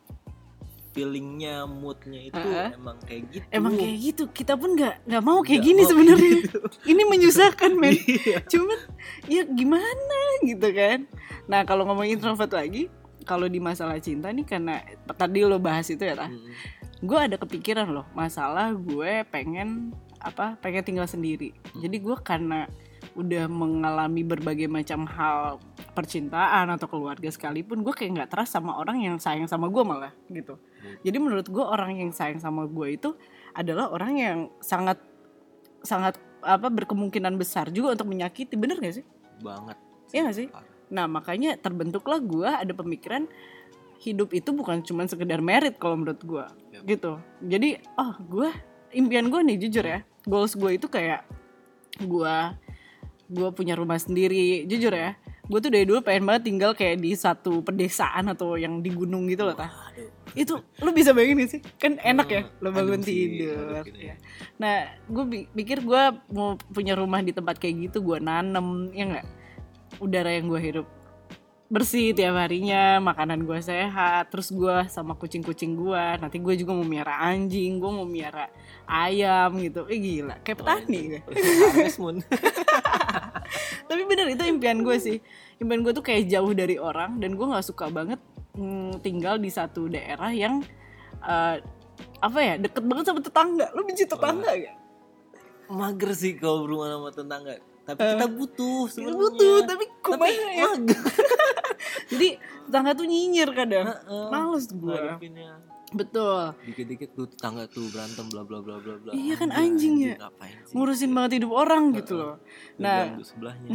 feelingnya 0.96 1.68
moodnya 1.68 2.32
itu 2.32 2.40
Heeh. 2.40 2.72
emang 2.72 2.96
kayak 3.04 3.24
gitu 3.28 3.46
Emang 3.52 3.74
kayak 3.76 3.98
gitu. 4.00 4.24
Kita 4.32 4.56
pun 4.56 4.80
nggak 4.80 5.04
nggak 5.04 5.24
mau 5.28 5.44
kayak 5.44 5.60
Nggak 5.60 5.68
gini 5.68 5.82
sebenarnya. 5.84 6.32
gitu. 6.40 6.60
Ini 6.96 7.02
menyusahkan 7.04 7.72
men. 7.76 8.00
Iya. 8.16 8.40
Cuman 8.48 8.80
ya 9.28 9.44
gimana 9.44 10.20
gitu 10.40 10.68
kan. 10.72 11.04
Nah 11.52 11.68
kalau 11.68 11.84
ngomongin 11.84 12.16
introvert 12.16 12.50
lagi, 12.50 12.88
kalau 13.28 13.52
di 13.52 13.60
masalah 13.60 14.00
cinta 14.00 14.32
nih 14.32 14.48
karena 14.48 14.80
tadi 15.12 15.44
lo 15.44 15.60
bahas 15.60 15.92
itu 15.92 16.00
ya, 16.00 16.16
tah. 16.16 16.32
Mm-mm. 16.32 16.56
Gue 17.04 17.20
ada 17.20 17.36
kepikiran 17.36 17.92
loh 17.92 18.08
masalah 18.16 18.72
gue 18.72 19.28
pengen 19.28 19.92
apa 20.18 20.56
pengen 20.58 20.82
tinggal 20.82 21.06
sendiri. 21.06 21.52
Jadi 21.76 21.98
gue 22.00 22.16
karena 22.24 22.72
udah 23.16 23.48
mengalami 23.48 24.28
berbagai 24.28 24.68
macam 24.68 25.08
hal 25.08 25.64
percintaan 25.96 26.68
atau 26.68 26.92
keluarga 26.92 27.32
sekalipun 27.32 27.80
gue 27.80 27.96
kayak 27.96 28.12
nggak 28.12 28.30
trust 28.36 28.60
sama 28.60 28.76
orang 28.76 29.00
yang 29.00 29.16
sayang 29.16 29.48
sama 29.48 29.72
gue 29.72 29.84
malah 29.88 30.12
gitu. 30.28 30.60
Jadi 31.02 31.18
menurut 31.18 31.48
gue 31.48 31.64
orang 31.64 31.96
yang 31.96 32.12
sayang 32.12 32.44
sama 32.44 32.68
gue 32.68 32.88
itu 33.00 33.16
adalah 33.56 33.90
orang 33.90 34.14
yang 34.20 34.40
sangat 34.60 35.00
sangat 35.80 36.20
apa 36.44 36.68
berkemungkinan 36.70 37.40
besar 37.40 37.72
juga 37.72 37.96
untuk 37.98 38.12
menyakiti 38.12 38.54
bener 38.60 38.78
gak 38.78 39.02
sih? 39.02 39.06
banget 39.42 39.80
Iya 40.14 40.30
nggak 40.30 40.38
sih? 40.38 40.48
Nah 40.94 41.10
makanya 41.10 41.58
terbentuklah 41.58 42.20
gue 42.22 42.50
ada 42.52 42.74
pemikiran 42.76 43.26
hidup 44.04 44.36
itu 44.36 44.52
bukan 44.52 44.84
cuma 44.86 45.08
sekedar 45.10 45.40
merit 45.42 45.80
kalau 45.82 45.98
menurut 45.98 46.22
gue 46.22 46.46
Yap. 46.78 46.84
gitu. 46.86 47.12
Jadi 47.42 47.80
oh 47.98 48.14
gue 48.22 48.50
impian 48.94 49.32
gue 49.32 49.42
nih 49.42 49.58
jujur 49.66 49.86
ya 49.88 50.00
goals 50.28 50.54
gue 50.54 50.78
itu 50.78 50.88
kayak 50.92 51.26
gue 52.04 52.36
gue 53.28 53.50
punya 53.52 53.74
rumah 53.74 53.98
sendiri. 53.98 54.66
Jujur 54.66 54.92
ya 54.92 55.14
gue 55.46 55.60
tuh 55.62 55.70
dari 55.70 55.86
dulu 55.86 56.02
pengen 56.02 56.26
banget 56.26 56.50
tinggal 56.50 56.74
kayak 56.74 56.98
di 56.98 57.14
satu 57.14 57.62
pedesaan 57.62 58.34
atau 58.34 58.58
yang 58.58 58.82
di 58.82 58.90
gunung 58.90 59.30
gitu 59.30 59.46
loh 59.46 59.54
tah. 59.54 59.70
Aduh. 59.94 60.10
itu 60.34 60.58
lu 60.82 60.90
bisa 60.90 61.14
bayangin 61.14 61.46
gak 61.46 61.50
sih? 61.54 61.62
Kan 61.78 62.02
enak 62.02 62.28
ya 62.28 62.42
Hmm, 62.44 62.60
lo 62.66 62.70
bangun 62.74 63.00
sih, 63.00 63.14
tidur. 63.46 63.78
adem 63.78 63.86
gitu 63.88 64.00
ya. 64.10 64.16
nah 64.58 64.76
gue 65.06 65.24
pikir 65.54 65.86
gue 65.86 66.04
mau 66.34 66.58
punya 66.74 66.98
rumah 66.98 67.22
di 67.22 67.30
tempat 67.30 67.56
kayak 67.56 67.88
gitu 67.88 68.02
gue 68.02 68.18
nanem 68.18 68.90
ya 68.92 69.04
nggak? 69.06 69.26
Udara 70.02 70.34
yang 70.34 70.50
gue 70.50 70.60
hirup. 70.60 70.88
Bersih 71.66 72.14
tiap 72.14 72.38
harinya 72.38 72.98
makanan 73.00 73.46
gue 73.46 73.58
sehat 73.58 74.34
terus 74.34 74.50
gue 74.50 74.76
sama 74.90 75.14
kucing-kucing 75.14 75.78
gue 75.78 76.04
nanti 76.18 76.42
gue 76.42 76.54
juga 76.58 76.74
mau 76.74 76.84
miara 76.84 77.22
anjing 77.22 77.78
gue 77.78 77.92
mau 77.94 78.06
miara 78.06 78.50
ayam 78.86 79.50
gitu 79.62 79.86
eh 79.90 80.00
gila 80.00 80.36
kayak 80.46 80.58
petani 80.62 81.00
gue 81.18 81.22
Harvest 81.26 82.00
Moon. 82.02 82.22
tapi 83.90 84.02
bener 84.06 84.28
itu 84.34 84.44
impian 84.46 84.82
gue 84.82 84.98
sih 84.98 85.18
impian 85.62 85.82
gue 85.82 85.94
tuh 85.94 86.06
kayak 86.06 86.30
jauh 86.30 86.54
dari 86.54 86.78
orang 86.78 87.18
dan 87.22 87.34
gue 87.38 87.46
nggak 87.46 87.66
suka 87.66 87.90
banget 87.90 88.18
mm, 88.58 89.02
tinggal 89.02 89.38
di 89.38 89.50
satu 89.50 89.90
daerah 89.90 90.32
yang 90.32 90.62
eh, 91.22 91.58
apa 92.20 92.40
ya 92.42 92.54
deket 92.60 92.84
banget 92.84 93.06
sama 93.08 93.22
tetangga 93.22 93.68
lu 93.76 93.82
benci 93.86 94.04
tetangga 94.08 94.52
gak? 94.52 94.76
Mager 95.66 96.12
sih 96.14 96.38
kalau 96.38 96.66
berhubungan 96.70 96.92
sama 96.94 97.10
tetangga. 97.10 97.54
Tapi 97.86 98.02
kita 98.02 98.28
butuh 98.30 98.80
sebenarnya. 98.90 99.18
butuh 99.18 99.58
tapi 99.66 99.84
kumaha 100.02 100.18
Tapi 100.18 100.32
ya 100.34 100.66
mager. 100.74 101.02
jadi 102.12 102.28
tetangga 102.66 102.92
tuh 102.98 103.06
nyinyir 103.06 103.50
kadang 103.54 103.86
Heeh. 103.94 104.28
males 104.30 104.66
gue. 104.70 105.02
Betul 105.96 106.52
Dikit-dikit 106.68 107.16
tuh 107.16 107.26
tetangga 107.32 107.66
tuh 107.72 107.88
berantem 107.90 108.28
bla 108.28 108.44
bla 108.44 108.60
bla 108.60 108.78
bla 108.84 108.96
bla. 109.00 109.12
Iya 109.16 109.40
kan 109.40 109.50
anjing 109.56 110.14
ya. 110.14 110.16
Ngurusin 110.76 111.16
banget 111.16 111.42
hidup 111.42 111.52
orang 111.56 111.96
gitu 111.96 112.20
loh 112.20 112.36
nah 112.76 113.16
sebelahnya. 113.24 113.70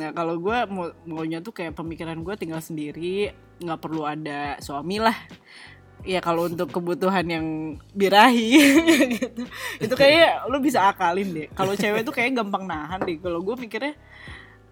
Nah 0.00 0.10
kalau 0.16 0.40
gue 0.40 0.58
mau 0.72 0.88
maunya 1.04 1.44
tuh 1.44 1.52
kayak 1.52 1.76
pemikiran 1.76 2.16
gue 2.24 2.34
tinggal 2.40 2.64
sendiri, 2.64 3.30
nggak 3.60 3.80
perlu 3.80 4.08
ada 4.08 4.56
suami 4.64 4.96
lah. 4.96 5.16
Ya 6.06 6.22
kalau 6.22 6.46
untuk 6.46 6.70
kebutuhan 6.70 7.26
yang 7.26 7.46
birahi 7.90 8.54
gitu, 9.18 9.42
itu 9.82 9.94
kayak 9.98 10.46
lo 10.46 10.62
bisa 10.62 10.86
akalin 10.88 11.34
deh. 11.34 11.48
Kalau 11.50 11.74
cewek 11.74 12.06
tuh 12.06 12.14
kayak 12.14 12.36
gampang 12.38 12.64
nahan 12.64 13.02
deh. 13.02 13.18
Kalau 13.18 13.42
gue 13.42 13.56
mikirnya 13.58 13.98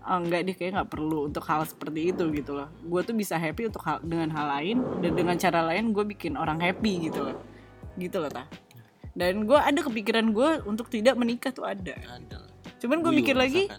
ah, 0.04 0.20
enggak 0.20 0.40
deh 0.46 0.54
kayak 0.54 0.72
nggak 0.76 0.90
perlu 0.92 1.32
untuk 1.32 1.44
hal 1.48 1.64
seperti 1.64 2.12
itu 2.12 2.24
gitu 2.36 2.52
loh. 2.54 2.68
Gue 2.84 3.00
tuh 3.02 3.16
bisa 3.16 3.40
happy 3.40 3.72
untuk 3.72 3.82
hal, 3.82 4.04
dengan 4.04 4.28
hal 4.32 4.46
lain 4.60 4.76
dan 5.00 5.12
dengan 5.16 5.36
cara 5.40 5.60
lain 5.64 5.96
gue 5.96 6.04
bikin 6.04 6.36
orang 6.36 6.60
happy 6.60 7.10
gitu 7.10 7.24
loh. 7.24 7.36
Gitu 7.96 8.16
loh 8.20 8.28
ta. 8.28 8.44
Dan 9.16 9.48
gue 9.48 9.56
ada 9.56 9.80
kepikiran 9.80 10.30
gue 10.30 10.62
untuk 10.68 10.92
tidak 10.92 11.16
menikah 11.16 11.50
tuh 11.50 11.64
ada. 11.64 11.96
Cuman 12.82 13.00
gue 13.00 13.12
mikir 13.14 13.38
lagi, 13.38 13.70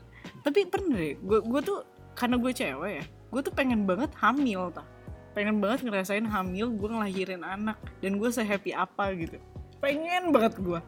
tapi 0.46 0.70
pernah 0.70 1.02
deh 1.02 1.18
gue 1.18 1.40
gue 1.42 1.62
tuh 1.66 1.82
karena 2.14 2.38
gue 2.38 2.52
cewek 2.54 2.94
ya 3.02 3.06
gue 3.06 3.42
tuh 3.42 3.54
pengen 3.58 3.90
banget 3.90 4.14
hamil 4.22 4.70
tah 4.70 4.86
pengen 5.34 5.58
banget 5.58 5.90
ngerasain 5.90 6.24
hamil 6.30 6.70
gue 6.70 6.90
ngelahirin 6.94 7.42
anak 7.42 7.82
dan 8.00 8.22
gue 8.22 8.30
sehappy 8.30 8.78
apa 8.78 9.10
gitu 9.18 9.42
pengen 9.82 10.30
banget 10.30 10.62
gue 10.62 10.80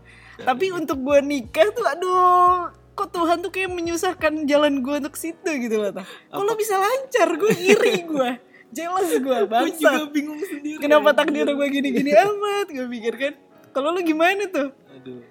tapi 0.45 0.69
untuk 0.69 1.01
gue 1.01 1.19
nikah 1.25 1.73
tuh 1.73 1.89
aduh 1.89 2.69
kok 2.97 3.13
Tuhan 3.13 3.37
tuh 3.39 3.53
kayak 3.53 3.69
menyusahkan 3.69 4.33
jalan 4.43 4.81
gue 4.81 4.95
untuk 4.97 5.13
situ 5.13 5.45
gitu 5.45 5.77
loh 5.77 5.93
tah 5.93 6.07
kalau 6.27 6.57
bisa 6.57 6.73
lancar 6.75 7.29
gue 7.31 7.53
iri 7.55 8.01
gue 8.03 8.29
jealous 8.67 9.13
gue 9.13 9.37
Gue 9.45 9.69
juga 9.71 10.09
bingung 10.09 10.41
sendiri. 10.41 10.81
kenapa 10.81 11.13
takdir 11.13 11.45
gue 11.45 11.67
gini-gini 11.69 12.11
amat 12.11 12.67
gue 12.67 12.87
pikir 12.89 13.13
kan 13.15 13.33
kalau 13.69 13.93
lu 13.93 14.01
gimana 14.01 14.49
tuh 14.49 14.73
Aduh. 14.91 15.21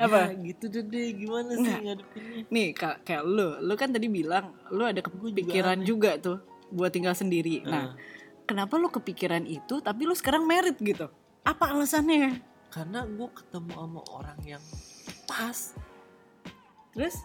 Apa? 0.00 0.34
Ya, 0.34 0.50
gitu 0.50 0.66
deh 0.66 0.82
deh 0.82 1.14
gimana 1.14 1.54
sih 1.54 1.62
Nggak. 1.62 1.80
ngadepinnya? 1.86 2.42
Nih 2.50 2.68
kak, 2.74 3.06
kayak 3.06 3.22
lu, 3.22 3.54
lu 3.62 3.74
kan 3.78 3.94
tadi 3.94 4.10
bilang 4.10 4.50
lu 4.74 4.82
ada 4.82 4.98
kepikiran 4.98 5.78
juga, 5.86 6.18
tuh 6.18 6.42
buat 6.74 6.90
tinggal 6.90 7.14
sendiri. 7.14 7.62
Nah, 7.62 7.94
kenapa 8.42 8.82
lu 8.82 8.90
kepikiran 8.90 9.46
itu 9.46 9.78
tapi 9.78 10.02
lu 10.02 10.16
sekarang 10.18 10.42
merit 10.42 10.74
gitu? 10.82 11.06
Apa 11.46 11.70
alasannya? 11.70 12.42
Karena 12.74 13.06
gue 13.06 13.28
ketemu 13.30 13.70
sama 13.70 14.02
orang 14.10 14.38
yang 14.42 14.62
pas 15.24 15.58
Terus? 16.92 17.16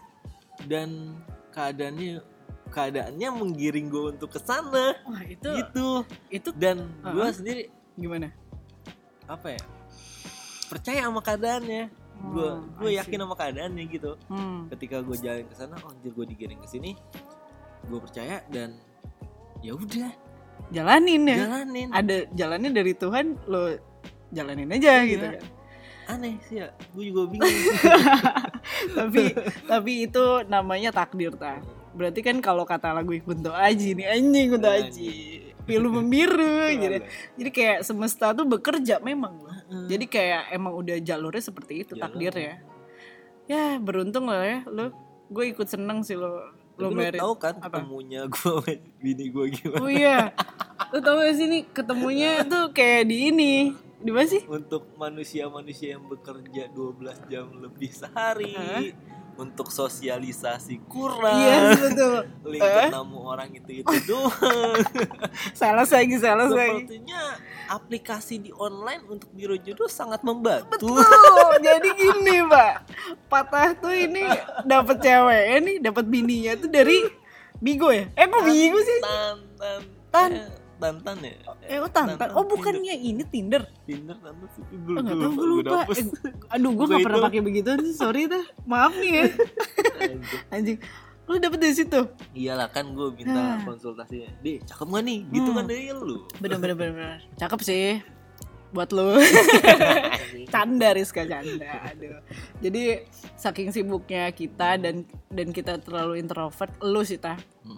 dan 0.64 1.14
keadaannya 1.50 2.20
keadaannya 2.68 3.28
menggiring 3.30 3.86
gue 3.86 4.04
untuk 4.12 4.28
ke 4.28 4.40
sana 4.40 4.92
Wah 5.02 5.22
itu 5.24 5.48
gitu 5.56 5.88
itu 6.28 6.48
dan 6.52 6.84
gue 7.00 7.16
Uh-huh. 7.16 7.32
sendiri 7.32 7.70
gimana? 7.94 8.28
apa 9.24 9.54
ya 9.54 9.62
percaya 10.66 11.00
sama 11.02 11.20
keadaannya 11.20 11.82
gue 12.28 12.48
Oh, 12.48 12.58
gue 12.76 12.90
yakin 12.94 13.18
sama 13.20 13.34
keadaannya 13.34 13.84
gitu 13.86 14.12
Hmm. 14.26 14.66
ketika 14.68 15.00
gue 15.00 15.16
jalan 15.16 15.44
ke 15.44 15.54
sana 15.54 15.78
oh 15.78 15.90
anjir 15.90 16.10
gue 16.10 16.26
digiring 16.26 16.58
ke 16.58 16.66
sini 16.66 16.92
gue 17.84 17.98
percaya 17.98 18.42
dan 18.48 18.74
ya 19.60 19.72
udah 19.72 20.10
Jalanin 20.68 21.22
ya. 21.24 21.36
jalanin 21.40 21.88
Ada 21.88 22.16
jalannya 22.30 22.70
dari 22.72 22.92
Tuhan, 22.92 23.38
lo 23.46 23.78
jalanin 24.28 24.68
aja 24.68 25.00
Iya. 25.00 25.06
gitu 25.06 25.26
kan. 25.30 25.42
Aneh 26.08 26.40
sih 26.48 26.64
ya 26.64 26.72
gue 26.72 27.04
juga 27.04 27.28
bingung 27.28 27.52
tapi 28.96 29.36
tapi 29.68 29.92
itu 30.08 30.24
namanya 30.48 30.90
takdir 30.90 31.36
ta. 31.36 31.60
Berarti 31.92 32.20
kan 32.22 32.38
kalau 32.38 32.62
kata 32.62 32.94
lagu 32.94 33.10
Kunto 33.20 33.50
Aji 33.50 33.92
nih 33.92 34.06
anjing 34.06 34.54
Kunto 34.54 34.70
Aji. 34.70 35.12
Pilu 35.66 35.92
membiru 35.92 36.72
gitu. 36.72 37.04
Jadi 37.36 37.50
kayak 37.52 37.78
semesta 37.84 38.32
tuh 38.32 38.48
bekerja 38.48 39.02
memang 39.02 39.36
loh. 39.36 39.52
Jadi 39.84 40.08
kayak 40.08 40.48
emang 40.54 40.78
udah 40.78 40.96
jalurnya 41.02 41.42
seperti 41.42 41.84
itu 41.84 41.92
Jalur. 41.92 42.02
takdir 42.08 42.34
ya. 42.38 42.54
Ya 43.44 43.64
beruntung 43.76 44.30
lah 44.30 44.44
ya 44.46 44.58
lo. 44.64 44.94
Gue 45.28 45.52
ikut 45.52 45.68
seneng 45.68 46.00
sih 46.00 46.16
lo 46.16 46.40
lo 46.78 46.94
merit. 46.94 47.18
tahu 47.18 47.34
kan 47.34 47.58
Apa? 47.58 47.82
ketemunya 47.82 48.30
gue 48.30 48.78
bini 49.02 49.34
gue 49.34 49.44
gimana 49.50 49.82
Oh 49.82 49.90
iya. 49.90 50.30
Lo 50.94 51.02
tau 51.02 51.18
gak 51.18 51.34
sih 51.34 51.50
nih 51.50 51.62
ketemunya 51.68 52.46
tuh 52.46 52.70
kayak 52.70 53.10
di 53.10 53.16
ini. 53.34 53.54
Di 53.98 54.10
mana 54.10 54.26
sih? 54.26 54.42
untuk 54.44 54.94
manusia-manusia 54.94 55.92
yang 55.92 56.04
bekerja 56.04 56.70
12 56.70 56.98
jam 57.26 57.50
lebih 57.52 57.90
sehari 57.90 58.54
Hah? 58.54 58.82
untuk 59.36 59.68
sosialisasi 59.68 60.82
kurang 60.84 61.34
Iya 61.36 61.58
betul. 61.76 62.16
link 62.44 62.58
Eh? 62.60 62.88
ketemu 62.88 63.18
orang 63.20 63.50
itu 63.52 63.70
itu 63.76 63.94
doang 64.04 64.78
Salah 65.58 65.82
lagi, 65.82 66.14
salah 66.16 66.46
lagi. 66.46 66.86
sepertinya 66.86 67.22
aplikasi 67.68 68.34
di 68.40 68.50
online 68.52 69.02
untuk 69.04 69.30
biro 69.30 69.54
jodoh 69.54 69.86
sangat 69.86 70.22
membantu 70.22 70.78
Tuh, 70.88 70.98
jadi 71.60 71.88
gini 71.88 72.42
pak 72.44 72.86
Patah 73.26 73.74
tuh 73.74 73.92
ini 73.92 74.24
dapat 74.62 74.98
cewek 74.98 75.42
nih 75.60 75.76
dapat 75.80 76.04
bininya 76.04 76.54
tuh 76.56 76.66
dari 76.66 77.02
Bigo 77.56 77.90
ya? 77.90 78.06
Eh 78.12 78.24
kok 78.24 78.42
Bigo 78.42 78.78
sih? 78.78 79.00
tantan 79.00 79.80
Tan. 80.08 80.30
eh, 80.32 80.46
tantan 80.78 81.16
ya? 81.20 81.34
Eh 81.66 81.76
oh 81.76 81.86
Tantan, 81.86 82.28
oh 82.32 82.42
bukannya 82.42 82.94
ini 82.94 83.22
Tinder? 83.22 83.66
Tinder 83.82 84.16
tantan 84.16 84.46
sih. 84.48 84.62
Oh 84.64 84.98
gak 84.98 85.12
tau 85.12 85.30
gue 85.30 85.46
lupa. 85.48 85.78
eh, 85.90 86.06
Aduh 86.50 86.70
gue 86.72 86.86
gak 86.88 87.00
pernah 87.02 87.20
pakai 87.24 87.40
begitu 87.40 87.68
sih, 87.80 87.92
sorry 87.92 88.24
dah. 88.24 88.44
Maaf 88.64 88.94
nih 88.94 89.10
ya. 89.12 89.24
Anjing. 90.48 90.78
Lu 91.24 91.36
dapet 91.36 91.58
dari 91.58 91.74
situ? 91.74 92.00
iyalah 92.32 92.66
kan 92.66 92.88
gue 92.88 93.12
minta 93.12 93.36
Hah. 93.36 93.60
konsultasinya 93.60 94.32
deh 94.40 94.64
cakep 94.64 94.86
gak 94.88 95.04
nih? 95.04 95.18
Gitu 95.28 95.44
Hmm. 95.46 95.56
kan 95.56 95.64
dari 95.66 95.82
lu. 95.90 96.16
Bener 96.38 96.56
bener 96.56 96.74
bener, 96.74 96.92
bener. 96.94 97.18
Cakep 97.36 97.60
sih. 97.60 98.00
Buat 98.68 98.92
lu. 98.92 99.16
Canda 100.48 100.88
Rizka 100.90 101.24
canda. 101.24 101.68
Aduh. 101.86 102.20
Jadi 102.58 103.04
saking 103.34 103.68
sibuknya 103.70 104.28
kita 104.30 104.76
dan 104.76 105.04
dan 105.28 105.48
kita 105.50 105.76
terlalu 105.78 106.16
introvert 106.18 106.72
Lu 106.80 107.00
sih 107.02 107.16
tah. 107.16 107.36
Hmm. 107.60 107.77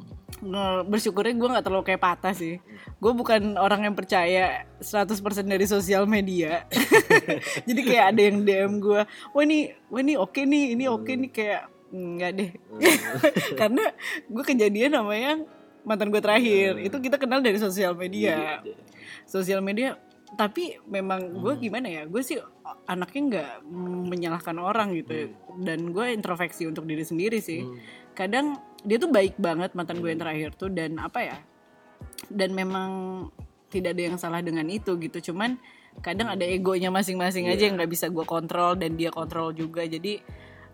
Bersyukurnya 0.89 1.37
gue 1.37 1.49
nggak 1.53 1.65
terlalu 1.65 1.85
kayak 1.85 2.03
patah 2.03 2.33
sih. 2.33 2.59
Gue 2.97 3.13
bukan 3.13 3.61
orang 3.61 3.85
yang 3.85 3.95
percaya 3.97 4.65
100% 4.81 5.17
dari 5.45 5.67
sosial 5.69 6.09
media. 6.09 6.65
Jadi 7.69 7.81
kayak 7.85 8.17
ada 8.17 8.21
yang 8.21 8.43
DM 8.45 8.73
gue 8.81 9.03
wah 9.07 9.43
ini 9.45 9.73
wah 9.93 10.01
ini 10.01 10.15
oke 10.17 10.41
nih 10.41 10.65
ini 10.75 10.85
oke 10.89 11.13
nih 11.13 11.31
kayak 11.31 11.63
nggak 11.93 12.31
deh. 12.37 12.51
Karena 13.61 13.85
gue 14.27 14.45
kejadian 14.45 14.97
sama 14.97 15.15
yang 15.17 15.45
mantan 15.85 16.09
gue 16.09 16.23
terakhir. 16.25 16.81
Itu 16.81 16.97
kita 17.01 17.21
kenal 17.21 17.45
dari 17.45 17.61
sosial 17.61 17.93
media. 17.93 18.65
Sosial 19.29 19.61
media 19.61 20.01
tapi 20.39 20.79
memang 20.87 21.43
gue 21.43 21.59
gimana 21.59 21.91
ya 21.91 22.07
gue 22.07 22.23
sih 22.23 22.39
anaknya 22.87 23.21
nggak 23.29 23.53
menyalahkan 24.09 24.57
orang 24.57 24.95
gitu. 24.97 25.35
Dan 25.61 25.91
gue 25.91 26.17
introspeksi 26.17 26.65
untuk 26.65 26.89
diri 26.89 27.05
sendiri 27.05 27.39
sih. 27.43 27.63
Hmm. 27.65 27.79
kadang 28.11 28.59
dia 28.83 28.97
tuh 28.97 29.09
baik 29.09 29.37
banget 29.37 29.73
mantan 29.73 30.01
gue 30.01 30.09
yang 30.09 30.21
terakhir 30.21 30.51
tuh 30.57 30.69
dan 30.69 30.97
apa 30.97 31.21
ya 31.21 31.37
dan 32.29 32.53
memang 32.53 32.91
tidak 33.71 33.95
ada 33.95 34.03
yang 34.03 34.17
salah 34.19 34.43
dengan 34.43 34.67
itu 34.67 34.99
gitu. 34.99 35.31
Cuman 35.31 35.55
kadang 36.03 36.27
ada 36.27 36.43
egonya 36.43 36.91
masing-masing 36.91 37.47
aja 37.47 37.71
yang 37.71 37.79
nggak 37.79 37.91
bisa 37.91 38.11
gue 38.11 38.25
kontrol 38.25 38.75
dan 38.75 38.99
dia 38.99 39.15
kontrol 39.15 39.55
juga. 39.55 39.87
Jadi 39.87 40.19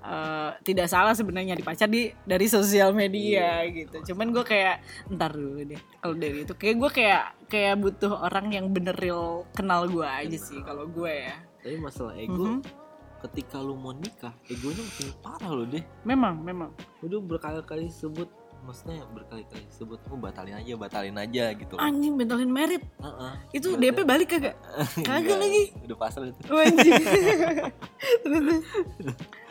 eh, 0.01 0.51
tidak 0.65 0.89
salah 0.89 1.13
sebenarnya 1.13 1.53
dipacar 1.53 1.89
di 1.89 2.09
dari 2.25 2.47
sosial 2.49 2.97
media 2.97 3.61
gitu. 3.69 4.13
Cuman 4.13 4.33
gue 4.33 4.45
kayak 4.45 4.81
ntar 5.13 5.37
dulu 5.37 5.61
deh 5.67 5.81
kalau 6.01 6.15
dari 6.17 6.47
itu 6.47 6.55
kayak 6.55 6.77
gue 6.79 6.91
kayak 6.95 7.23
kayak 7.47 7.75
butuh 7.77 8.13
orang 8.17 8.49
yang 8.49 8.67
bener 8.73 8.97
real 8.97 9.45
kenal 9.53 9.85
gue 9.85 10.07
aja 10.07 10.39
sih 10.39 10.61
kalau 10.65 10.89
gue 10.89 11.11
ya. 11.11 11.37
Tapi 11.61 11.77
masalah 11.77 12.15
ego 12.17 12.63
Mhm. 12.63 12.76
Ketika 13.19 13.59
lu 13.59 13.75
mau 13.75 13.91
nikah 13.91 14.35
egonya 14.47 14.83
makin 14.83 15.09
parah 15.19 15.51
loh 15.51 15.67
deh. 15.67 15.85
Memang 16.03 16.41
memang. 16.41 16.71
Udah 17.01 17.19
berkali-kali 17.19 17.89
sebut 17.89 18.29
maksudnya 18.57 19.07
berkali-kali 19.07 19.63
sebut 19.71 20.03
oh 20.11 20.19
batalin 20.19 20.59
aja 20.59 20.75
batalin 20.75 21.15
aja 21.15 21.55
gitu. 21.55 21.79
Anjing 21.79 22.19
bentalin 22.19 22.51
merit. 22.51 22.83
Heeh. 22.99 23.33
itu 23.55 23.69
Udah- 23.71 23.81
DP 23.81 23.99
balik 24.03 24.29
kagak? 24.29 24.57
Kagak 25.07 25.39
lagi. 25.39 25.71
udah 25.87 25.97
pasal 25.97 26.23
itu. 26.29 26.41
Oh, 26.51 26.59
anjing. 26.59 26.93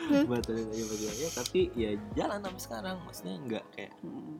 Batalin 0.06 0.66
aja 0.70 0.84
batalin 0.86 1.10
aja. 1.10 1.26
Tapi 1.34 1.60
ya 1.74 1.90
jalan 2.14 2.38
sampai 2.38 2.62
sekarang. 2.62 2.96
Maksudnya 3.02 3.34
enggak 3.40 3.64
kayak 3.74 3.92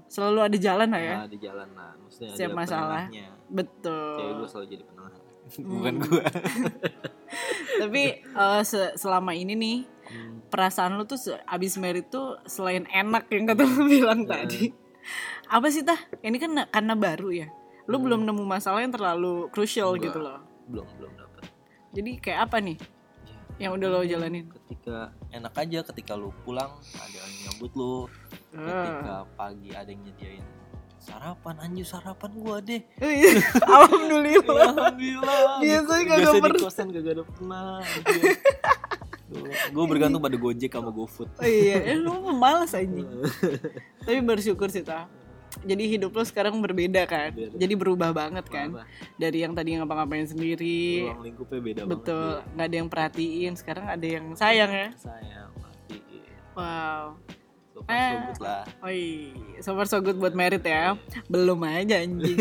selalu 0.06 0.38
ada 0.44 0.56
jalan 0.60 0.88
lah 0.92 1.02
ya. 1.02 1.14
Ah, 1.16 1.26
di 1.26 1.38
jalan 1.40 1.68
lah. 1.74 1.90
Maksudnya 1.98 2.30
Setiap 2.36 2.50
ada 2.52 2.58
masalah. 2.60 3.04
betul. 3.48 4.14
Cewek 4.14 4.34
gue 4.36 4.48
selalu 4.48 4.66
jadi 4.70 4.84
penengah. 4.86 5.12
Hmm. 5.46 5.62
bukan 5.62 5.94
gue 6.02 6.22
tapi 7.78 8.02
eh, 8.20 8.62
se- 8.62 8.94
selama 8.94 9.32
ini 9.32 9.54
nih 9.54 9.78
Hmm. 10.06 10.38
perasaan 10.46 10.94
lu 10.94 11.02
tuh 11.02 11.18
abis 11.44 11.74
merit 11.76 12.06
tuh 12.06 12.38
selain 12.44 12.86
enak 12.86 13.26
yang 13.26 13.42
kata 13.44 13.66
lu 13.66 13.84
bilang 13.90 14.22
tadi. 14.22 14.70
Apa 15.46 15.66
sih 15.66 15.82
tah? 15.82 15.98
Ini 16.20 16.36
kan 16.36 16.50
na- 16.52 16.68
karena 16.68 16.94
baru 16.94 17.34
ya? 17.34 17.50
Lu 17.84 17.98
belum 17.98 18.22
nemu 18.22 18.42
masalah 18.42 18.80
yang 18.80 18.90
terlalu 18.90 19.50
crucial 19.50 19.90
Enggak. 19.90 20.06
gitu 20.06 20.18
loh. 20.20 20.38
Belum 20.64 20.86
belum 20.94 21.10
dapet. 21.12 21.50
Jadi 21.90 22.10
kayak 22.18 22.40
apa 22.46 22.58
nih 22.60 22.78
Ya, 23.56 23.66
yang 23.66 23.74
udah 23.74 23.88
lo 23.88 24.04
jalanin? 24.04 24.46
ketika 24.46 25.10
enak 25.32 25.54
aja 25.56 25.80
ketika 25.82 26.12
lu 26.14 26.30
pulang 26.42 26.70
ada 26.94 27.16
yang 27.16 27.32
nyambut 27.42 27.72
lu. 27.74 28.06
Eh. 28.52 28.62
ketika 28.62 29.14
pagi 29.34 29.70
ada 29.70 29.88
yang 29.88 30.02
nyediain 30.02 30.44
sarapan 31.06 31.54
anjir 31.62 31.86
sarapan 31.86 32.30
gua 32.34 32.58
deh. 32.58 32.82
Iya, 32.98 33.38
alhamdulillah. 33.78 34.74
Alhamdulillah. 34.74 35.62
Biasanya 35.62 36.04
biasa 36.18 36.34
di 36.34 36.42
pernah. 36.42 36.60
kosan 36.66 36.86
kagak 36.90 37.12
ada 37.14 37.22
pernah 37.22 37.78
gue 39.66 39.84
bergantung 39.90 40.22
pada 40.22 40.38
gojek 40.38 40.70
sama 40.70 40.90
gofood. 40.94 41.28
Oh 41.38 41.46
iya 41.46 41.82
eh, 41.82 41.98
lu 41.98 42.14
malas 42.34 42.72
anjing. 42.72 43.06
Tapi 44.06 44.22
bersyukur 44.22 44.70
sih 44.70 44.86
tah. 44.86 45.10
Jadi 45.64 45.88
hidup 45.88 46.12
lo 46.12 46.22
sekarang 46.22 46.60
berbeda 46.60 47.08
kan? 47.08 47.32
Beda. 47.32 47.56
jadi 47.56 47.74
berubah 47.74 48.12
banget 48.12 48.44
kan? 48.46 48.76
Apa? 48.76 48.84
dari 49.16 49.40
yang 49.40 49.56
tadi 49.56 49.74
ngapa-ngapain 49.80 50.28
sendiri. 50.28 51.08
Ruang 51.10 51.22
lingkupnya 51.24 51.60
beda 51.64 51.80
betul. 51.88 52.38
banget 52.38 52.54
nggak 52.54 52.66
ada 52.66 52.76
yang 52.76 52.88
perhatiin. 52.92 53.52
Sekarang 53.56 53.84
ada 53.88 54.06
yang 54.06 54.26
sayang 54.36 54.70
ya? 54.70 54.88
Sayang 54.94 55.50
mati 55.58 55.98
wow 56.54 57.18
so 57.76 57.84
far 57.84 58.00
so 58.00 58.16
good 58.24 58.40
lah 58.40 58.64
Oi, 58.88 59.02
so 59.60 59.70
far 59.76 59.86
so 59.86 59.98
good 60.00 60.16
buat 60.16 60.32
merit 60.32 60.64
ya. 60.64 60.96
Belum 61.28 61.60
aja 61.60 62.00
anjing. 62.00 62.40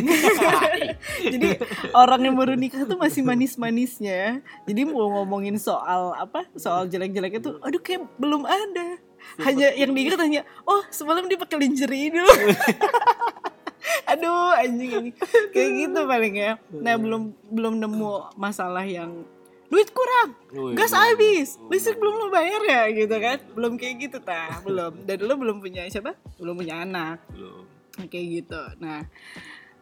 Jadi 1.34 1.60
orang 1.92 2.22
yang 2.24 2.36
baru 2.40 2.56
nikah 2.56 2.88
tuh 2.88 2.96
masih 2.96 3.20
manis-manisnya. 3.20 4.40
Jadi 4.64 4.82
mau 4.88 5.12
ngomongin 5.12 5.60
soal 5.60 6.16
apa? 6.16 6.48
Soal 6.56 6.88
jelek-jeleknya 6.88 7.44
tuh 7.44 7.60
aduh 7.60 7.84
kayak 7.84 8.08
belum 8.16 8.48
ada. 8.48 8.96
Hanya 9.44 9.76
yang 9.76 9.92
diingat 9.92 10.22
hanya 10.24 10.42
oh 10.64 10.88
semalam 10.88 11.28
dia 11.28 11.36
pakai 11.36 11.60
lingerie 11.60 12.16
dulu. 12.16 12.32
aduh 14.12 14.56
anjing 14.56 14.92
ini 14.92 15.12
kayak 15.52 15.70
gitu 15.84 16.00
paling 16.08 16.36
ya. 16.40 16.52
Nah, 16.72 16.96
belum 16.96 17.36
belum 17.52 17.74
nemu 17.84 18.40
masalah 18.40 18.88
yang 18.88 19.28
duit 19.76 19.92
kurang. 19.92 20.30
Woi, 20.56 20.72
gas 20.80 20.96
habis. 20.96 21.60
listrik 21.68 22.00
belum 22.00 22.16
lo 22.16 22.28
bayar 22.32 22.64
ya 22.64 22.82
gitu 22.96 23.16
kan? 23.20 23.38
Belum 23.52 23.76
kayak 23.76 23.96
gitu 24.08 24.18
tah. 24.24 24.64
Belum. 24.64 24.96
Dan 25.04 25.28
lo 25.28 25.36
belum 25.36 25.60
punya 25.60 25.84
siapa? 25.92 26.16
Belum 26.40 26.56
punya 26.56 26.88
anak. 26.88 27.20
Belum. 27.28 27.68
Kayak 28.08 28.26
gitu. 28.40 28.62
Nah 28.80 29.04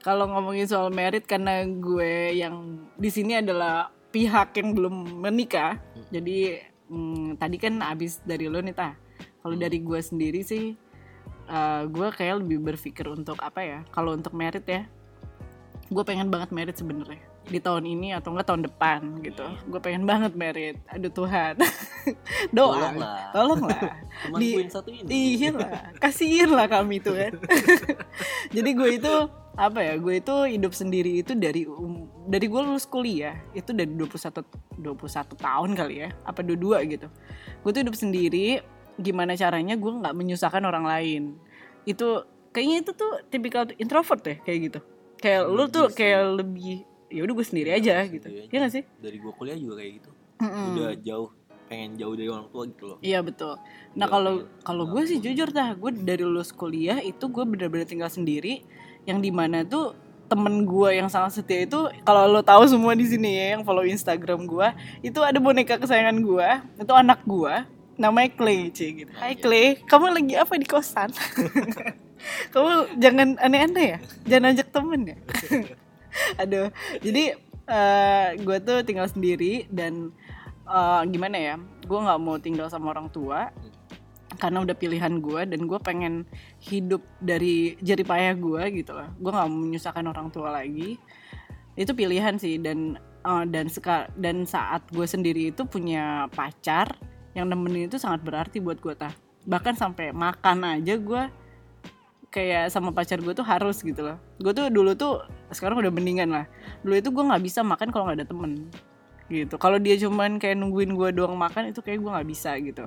kalau 0.02 0.26
ngomongin 0.34 0.66
soal 0.66 0.90
merit 0.90 1.30
karena 1.30 1.62
gue 1.70 2.34
yang 2.34 2.82
di 2.98 3.10
sini 3.14 3.38
adalah 3.38 3.94
pihak 4.10 4.58
yang 4.58 4.76
belum 4.76 5.24
menikah 5.24 5.80
jadi 6.12 6.60
hmm, 6.92 7.40
tadi 7.40 7.56
kan 7.62 7.80
abis 7.86 8.20
dari 8.26 8.50
lo 8.50 8.58
nih 8.60 8.74
tah. 8.74 8.98
Kalau 9.46 9.56
dari 9.60 9.78
gue 9.78 10.00
sendiri 10.02 10.42
sih 10.42 10.74
eh, 11.48 11.82
gue 11.86 12.08
kayak 12.10 12.42
lebih 12.42 12.66
berpikir 12.66 13.06
untuk 13.14 13.38
apa 13.46 13.62
ya? 13.62 13.80
Kalau 13.94 14.18
untuk 14.18 14.34
merit 14.34 14.66
ya 14.66 14.90
gue 15.94 16.04
pengen 16.04 16.34
banget 16.34 16.50
merit 16.50 16.76
sebenarnya 16.80 17.33
di 17.44 17.60
tahun 17.60 17.84
ini 17.84 18.16
atau 18.16 18.32
enggak 18.32 18.48
tahun 18.48 18.64
depan 18.66 19.00
gitu 19.20 19.44
gue 19.68 19.80
pengen 19.80 20.08
banget 20.08 20.32
merit 20.32 20.80
aduh 20.88 21.12
Tuhan 21.12 21.60
doa 22.56 22.72
Tolonglah. 22.72 23.20
tolonglah 23.36 23.82
Cuman 24.24 24.40
Di- 24.40 24.56
poin 24.56 24.70
satu 24.72 24.90
ini 24.94 25.10
Iya 25.36 25.50
lah, 25.52 25.72
kasihin 26.00 26.50
lah 26.54 26.70
kami 26.70 27.02
tuh 27.02 27.18
kan. 27.18 27.34
Jadi 28.56 28.70
gue 28.72 28.90
itu 29.02 29.14
apa 29.54 29.80
ya? 29.82 29.94
Gue 29.98 30.22
itu 30.22 30.36
hidup 30.48 30.72
sendiri 30.72 31.20
itu 31.20 31.34
dari 31.34 31.66
um- 31.66 32.08
dari 32.30 32.46
gue 32.46 32.62
lulus 32.62 32.86
kuliah 32.86 33.36
itu 33.52 33.74
dari 33.74 33.90
21 33.90 34.46
21 34.80 35.34
tahun 35.36 35.70
kali 35.74 35.96
ya, 35.98 36.10
apa 36.24 36.40
22 36.40 36.94
gitu. 36.94 37.08
Gue 37.66 37.72
tuh 37.74 37.82
hidup 37.84 37.98
sendiri 37.98 38.62
gimana 38.96 39.34
caranya 39.34 39.74
gue 39.76 39.92
nggak 39.92 40.14
menyusahkan 40.16 40.64
orang 40.64 40.86
lain. 40.86 41.24
Itu 41.84 42.24
kayaknya 42.54 42.86
itu 42.86 42.92
tuh 42.94 43.12
tipikal 43.28 43.66
introvert 43.76 44.22
ya 44.24 44.36
kayak 44.40 44.60
gitu. 44.70 44.80
Kayak 45.20 45.42
lu 45.50 45.64
tuh 45.68 45.90
kayak 45.90 46.38
lebih 46.38 46.86
ya 47.14 47.22
udah 47.22 47.36
gue 47.38 47.46
sendiri 47.46 47.70
aja 47.78 48.02
gitu. 48.10 48.26
Sendiri 48.26 48.44
aja. 48.44 48.52
Iya 48.52 48.60
gak 48.66 48.74
sih? 48.74 48.84
dari 48.98 49.18
gua 49.22 49.34
kuliah 49.38 49.58
juga 49.58 49.74
kayak 49.80 49.92
gitu 50.02 50.10
Mm-mm. 50.42 50.66
udah 50.74 50.90
jauh 51.00 51.30
pengen 51.64 51.92
jauh 51.96 52.14
dari 52.18 52.30
orang 52.30 52.48
tua 52.52 52.64
gitu 52.68 52.84
loh 52.90 52.98
Iya 53.00 53.20
betul. 53.24 53.54
Nah 53.96 54.06
Iya, 54.06 54.14
kalau 54.14 54.34
kalau 54.66 54.84
gue 54.90 55.02
sih 55.08 55.18
jujur 55.22 55.50
dah, 55.50 55.78
gue 55.78 55.92
dari 55.96 56.26
lulus 56.26 56.52
kuliah 56.52 57.00
itu 57.00 57.24
gue 57.30 57.44
bener-bener 57.48 57.88
tinggal 57.88 58.12
sendiri, 58.12 58.66
yang 59.08 59.24
di 59.24 59.32
mana 59.32 59.64
tuh 59.64 59.96
temen 60.28 60.66
gue 60.66 60.90
yang 60.98 61.08
sangat 61.08 61.40
setia 61.40 61.64
itu 61.64 61.78
kalau 62.02 62.26
lo 62.26 62.42
tahu 62.42 62.66
semua 62.66 62.98
di 62.98 63.06
sini 63.06 63.38
ya 63.38 63.46
yang 63.54 63.62
follow 63.62 63.86
Instagram 63.86 64.50
gue 64.50 64.68
itu 65.06 65.20
ada 65.22 65.38
boneka 65.38 65.78
kesayangan 65.78 66.18
gue 66.26 66.50
itu 66.82 66.94
anak 66.96 67.22
gue 67.22 67.54
namanya 67.94 68.30
Clay 68.34 68.74
cie 68.74 69.06
gitu. 69.06 69.12
Hai. 69.14 69.38
Clay, 69.38 69.78
kamu 69.86 70.10
lagi 70.10 70.34
apa 70.34 70.54
di 70.58 70.66
kosan? 70.66 71.14
kamu 72.54 72.98
jangan 72.98 73.38
aneh-aneh 73.38 73.86
ya, 73.86 74.00
jangan 74.26 74.58
ajak 74.58 74.68
temen 74.74 75.02
ya. 75.14 75.18
Aduh, 76.42 76.70
jadi 77.02 77.38
gue 78.44 78.58
tuh 78.60 78.84
tinggal 78.84 79.08
sendiri 79.08 79.66
dan 79.72 80.12
eh, 80.68 81.02
gimana 81.08 81.38
ya? 81.40 81.56
Gue 81.88 82.00
nggak 82.00 82.20
mau 82.20 82.36
tinggal 82.40 82.68
sama 82.68 82.92
orang 82.92 83.08
tua 83.10 83.52
karena 84.42 84.66
udah 84.66 84.74
pilihan 84.74 85.22
gue 85.22 85.42
dan 85.46 85.62
gue 85.70 85.80
pengen 85.80 86.26
hidup 86.58 87.06
dari 87.22 87.78
jerih 87.80 88.06
payah 88.06 88.34
gue 88.36 88.84
gitu 88.84 88.92
loh. 88.98 89.10
Gue 89.22 89.32
nggak 89.32 89.48
mau 89.48 89.60
menyusahkan 89.62 90.06
orang 90.06 90.28
tua 90.34 90.52
lagi. 90.52 90.98
Itu 91.74 91.98
pilihan 91.98 92.38
sih 92.38 92.60
dan 92.62 93.00
eh, 93.26 93.46
dan 93.48 93.66
seka, 93.72 94.12
dan 94.20 94.44
saat 94.46 94.84
gue 94.92 95.06
sendiri 95.08 95.54
itu 95.54 95.64
punya 95.66 96.28
pacar 96.34 96.98
yang 97.34 97.50
nemenin 97.50 97.90
itu 97.90 97.98
sangat 97.98 98.22
berarti 98.22 98.62
buat 98.62 98.78
gue 98.78 98.94
tah. 98.94 99.14
Bahkan 99.44 99.76
sampai 99.76 100.14
makan 100.14 100.80
aja 100.80 100.96
gue 100.96 101.24
kayak 102.34 102.74
sama 102.74 102.90
pacar 102.90 103.22
gue 103.22 103.34
tuh 103.38 103.46
harus 103.46 103.78
gitu 103.86 104.02
loh. 104.02 104.18
Gue 104.42 104.58
tuh 104.58 104.74
dulu 104.74 104.98
tuh 104.98 105.22
sekarang 105.54 105.86
udah 105.86 105.94
mendingan 105.94 106.34
lah. 106.34 106.46
Dulu 106.82 106.98
itu 106.98 107.14
gue 107.14 107.24
nggak 107.24 107.44
bisa 107.46 107.62
makan 107.62 107.94
kalau 107.94 108.10
nggak 108.10 108.26
ada 108.26 108.28
temen 108.28 108.52
gitu. 109.30 109.56
Kalau 109.62 109.78
dia 109.78 109.94
cuman 110.02 110.42
kayak 110.42 110.58
nungguin 110.58 110.98
gue 110.98 111.10
doang 111.14 111.38
makan 111.38 111.70
itu 111.70 111.86
kayak 111.86 112.02
gue 112.02 112.10
nggak 112.10 112.28
bisa 112.28 112.58
gitu. 112.58 112.84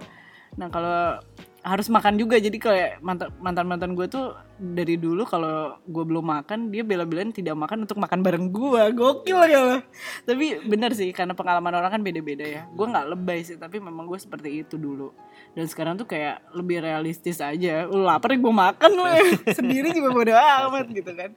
Nah 0.59 0.67
kalau 0.67 1.23
harus 1.67 1.91
makan 1.91 2.15
juga 2.15 2.39
jadi 2.39 2.55
kayak 2.63 2.93
mantan 3.03 3.35
mantan 3.43 3.67
mantan 3.67 3.91
gue 3.99 4.07
tuh 4.07 4.39
dari 4.55 4.95
dulu 4.95 5.27
kalau 5.27 5.75
gue 5.83 6.05
belum 6.07 6.23
makan 6.23 6.71
dia 6.71 6.87
bela-belain 6.87 7.35
tidak 7.35 7.59
makan 7.59 7.83
untuk 7.83 7.99
makan 7.99 8.23
bareng 8.23 8.55
gue 8.55 8.83
gokil 8.95 9.41
ya 9.51 9.83
tapi 10.23 10.63
bener 10.63 10.95
sih 10.95 11.11
karena 11.11 11.35
pengalaman 11.35 11.75
orang 11.75 11.99
kan 11.99 12.03
beda-beda 12.07 12.47
ya 12.47 12.63
gue 12.71 12.87
nggak 12.87 13.11
lebay 13.11 13.43
sih 13.43 13.59
tapi 13.59 13.83
memang 13.83 14.07
gue 14.07 14.15
seperti 14.15 14.63
itu 14.63 14.79
dulu 14.79 15.11
dan 15.57 15.65
sekarang 15.65 15.97
tuh 15.97 16.05
kayak 16.05 16.45
lebih 16.53 16.85
realistis 16.85 17.41
aja. 17.41 17.89
Lu 17.89 18.05
lapar 18.05 18.37
gue 18.37 18.53
makan 18.53 18.93
lah 18.93 19.17
sendiri 19.59 19.97
juga 19.97 20.13
bodo 20.13 20.37
amat 20.37 20.87
gitu 20.93 21.11
kan. 21.17 21.33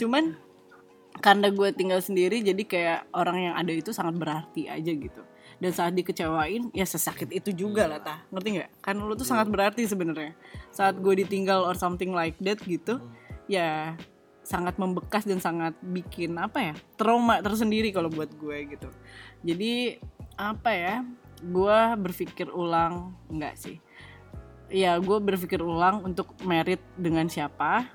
Cuman 0.00 0.24
karena 1.20 1.52
gue 1.52 1.68
tinggal 1.76 2.00
sendiri 2.00 2.40
jadi 2.40 2.62
kayak 2.64 3.00
orang 3.12 3.52
yang 3.52 3.54
ada 3.60 3.68
itu 3.68 3.92
sangat 3.92 4.16
berarti 4.16 4.72
aja 4.72 4.88
gitu. 4.88 5.20
Dan 5.60 5.74
saat 5.76 5.92
dikecewain 5.92 6.72
ya 6.72 6.88
sesakit 6.88 7.28
itu 7.28 7.52
juga 7.52 7.84
lah 7.84 8.00
tah. 8.00 8.24
Ngerti 8.32 8.48
nggak? 8.56 8.70
Kan 8.80 9.04
lu 9.04 9.12
tuh 9.12 9.28
sangat 9.28 9.52
berarti 9.52 9.84
sebenarnya. 9.84 10.32
Saat 10.72 11.04
gue 11.04 11.28
ditinggal 11.28 11.68
or 11.68 11.76
something 11.76 12.16
like 12.16 12.40
that 12.40 12.56
gitu 12.64 13.04
ya 13.52 13.92
sangat 14.48 14.80
membekas 14.80 15.28
dan 15.28 15.44
sangat 15.44 15.76
bikin 15.84 16.32
apa 16.40 16.72
ya 16.72 16.74
trauma 16.96 17.44
tersendiri 17.44 17.92
kalau 17.92 18.08
buat 18.08 18.32
gue 18.32 18.64
gitu. 18.72 18.88
Jadi 19.44 20.00
apa 20.40 20.72
ya 20.72 20.94
gue 21.42 21.78
berpikir 21.98 22.50
ulang 22.50 23.14
enggak 23.30 23.54
sih. 23.58 23.76
Ya 24.68 25.00
gue 25.00 25.18
berpikir 25.20 25.64
ulang 25.64 26.04
untuk 26.04 26.36
merit 26.44 26.82
dengan 26.98 27.26
siapa 27.26 27.88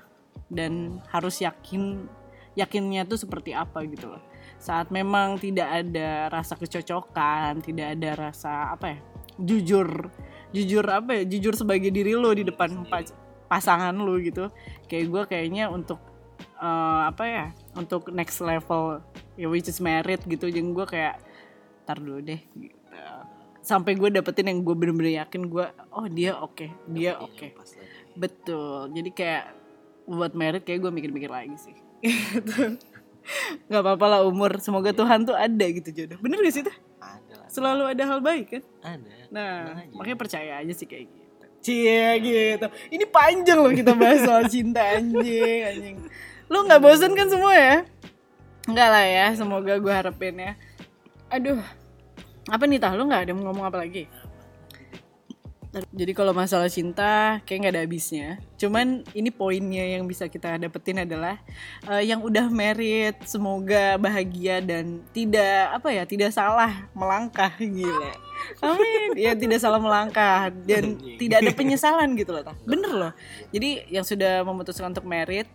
dan 0.50 0.98
harus 1.14 1.38
yakin 1.38 2.10
yakinnya 2.54 3.06
tuh 3.06 3.18
seperti 3.18 3.54
apa 3.54 3.82
gitu 3.86 4.14
loh. 4.14 4.22
Saat 4.58 4.90
memang 4.90 5.38
tidak 5.38 5.70
ada 5.70 6.30
rasa 6.30 6.58
kecocokan 6.58 7.62
tidak 7.62 7.98
ada 7.98 8.30
rasa 8.30 8.74
apa 8.74 8.96
ya 8.96 8.98
jujur 9.34 10.10
jujur 10.54 10.86
apa 10.86 11.18
ya 11.18 11.22
jujur 11.26 11.58
sebagai 11.58 11.90
diri 11.90 12.14
lo 12.14 12.30
di 12.30 12.46
depan 12.46 12.86
pa- 12.86 13.14
pasangan 13.50 13.94
lo 13.94 14.18
gitu. 14.18 14.50
Kayak 14.90 15.06
gue 15.10 15.22
kayaknya 15.30 15.70
untuk 15.70 16.02
eh, 16.58 17.02
apa 17.06 17.24
ya 17.26 17.46
untuk 17.78 18.10
next 18.10 18.42
level 18.42 19.02
ya 19.38 19.46
which 19.46 19.70
is 19.70 19.78
merit 19.78 20.22
gitu. 20.26 20.50
Jadi 20.50 20.70
gue 20.74 20.86
kayak 20.86 21.22
tar 21.84 22.00
dulu 22.00 22.18
deh 22.24 22.40
sampai 23.64 23.96
gue 23.96 24.12
dapetin 24.12 24.52
yang 24.52 24.60
gue 24.60 24.76
bener-bener 24.76 25.24
yakin 25.24 25.48
gue 25.48 25.64
oh 25.88 26.06
dia 26.12 26.36
oke 26.36 26.68
dia 26.92 27.16
Dapetin 27.16 27.24
oke. 27.24 27.48
lagi. 27.48 27.76
Betul. 28.14 28.78
Jadi 28.94 29.10
kayak 29.10 29.44
buat 30.04 30.32
merit 30.36 30.62
kayak 30.62 30.84
gue 30.84 30.90
mikir-mikir 30.92 31.32
lagi 31.32 31.56
sih. 31.56 31.74
Nggak 33.72 33.80
apa-apa 33.80 34.06
lah 34.06 34.20
umur 34.28 34.60
semoga 34.60 34.92
Tuhan 34.92 35.24
tuh 35.24 35.32
ada 35.32 35.66
gitu 35.72 35.88
jodoh. 35.90 36.20
Bener 36.20 36.44
gak 36.44 36.54
sih 36.54 36.62
tuh 36.62 36.76
ada 37.00 37.32
lah. 37.40 37.48
Selalu 37.48 37.84
ada 37.96 38.02
hal 38.04 38.20
baik 38.20 38.46
kan? 38.52 38.62
Ada. 38.84 39.12
Nah 39.32 39.52
makanya 39.96 40.18
percaya 40.20 40.52
aja 40.60 40.72
sih 40.76 40.84
kayak 40.84 41.08
gitu. 41.08 41.44
Cie 41.64 42.08
gitu. 42.20 42.66
Ini 42.92 43.04
panjang 43.08 43.58
loh 43.64 43.72
kita 43.72 43.96
bahas 43.96 44.20
soal 44.20 44.44
cinta 44.52 44.84
anjing 44.84 45.60
anjing. 45.64 45.96
Lu 46.52 46.68
nggak 46.68 46.84
bosen 46.84 47.16
kan 47.16 47.32
semua 47.32 47.56
ya? 47.56 47.76
Enggak 48.68 48.88
lah 48.92 49.04
ya 49.08 49.26
semoga 49.32 49.80
gue 49.80 49.92
harapin 49.92 50.36
ya. 50.36 50.52
Aduh 51.32 51.64
apa 52.50 52.64
nih 52.68 52.78
tah 52.80 52.92
lu 52.92 53.08
nggak 53.08 53.28
ada 53.28 53.32
mau 53.32 53.50
ngomong 53.50 53.66
apa 53.68 53.78
lagi 53.80 54.04
jadi 55.90 56.12
kalau 56.14 56.30
masalah 56.30 56.70
cinta 56.70 57.42
kayak 57.42 57.58
nggak 57.66 57.74
ada 57.74 57.82
habisnya. 57.82 58.28
Cuman 58.54 59.02
ini 59.10 59.34
poinnya 59.34 59.82
yang 59.82 60.06
bisa 60.06 60.30
kita 60.30 60.54
dapetin 60.60 61.02
adalah 61.02 61.40
eh, 61.90 62.06
yang 62.06 62.22
udah 62.22 62.46
merit 62.46 63.18
semoga 63.26 63.98
bahagia 63.98 64.62
dan 64.62 65.02
tidak 65.10 65.74
apa 65.74 65.88
ya 65.90 66.04
tidak 66.06 66.30
salah 66.30 66.86
melangkah 66.94 67.50
gila. 67.58 68.14
Amin. 68.62 69.18
Ya 69.18 69.34
tidak 69.34 69.58
salah 69.58 69.82
melangkah 69.82 70.54
dan 70.62 70.94
tidak 71.18 71.42
ada 71.42 71.50
penyesalan 71.50 72.14
gitu 72.14 72.30
loh. 72.30 72.44
Tah. 72.46 72.56
Bener 72.62 72.92
loh. 72.94 73.12
Jadi 73.50 73.90
yang 73.90 74.06
sudah 74.06 74.46
memutuskan 74.46 74.94
untuk 74.94 75.08
merit 75.08 75.50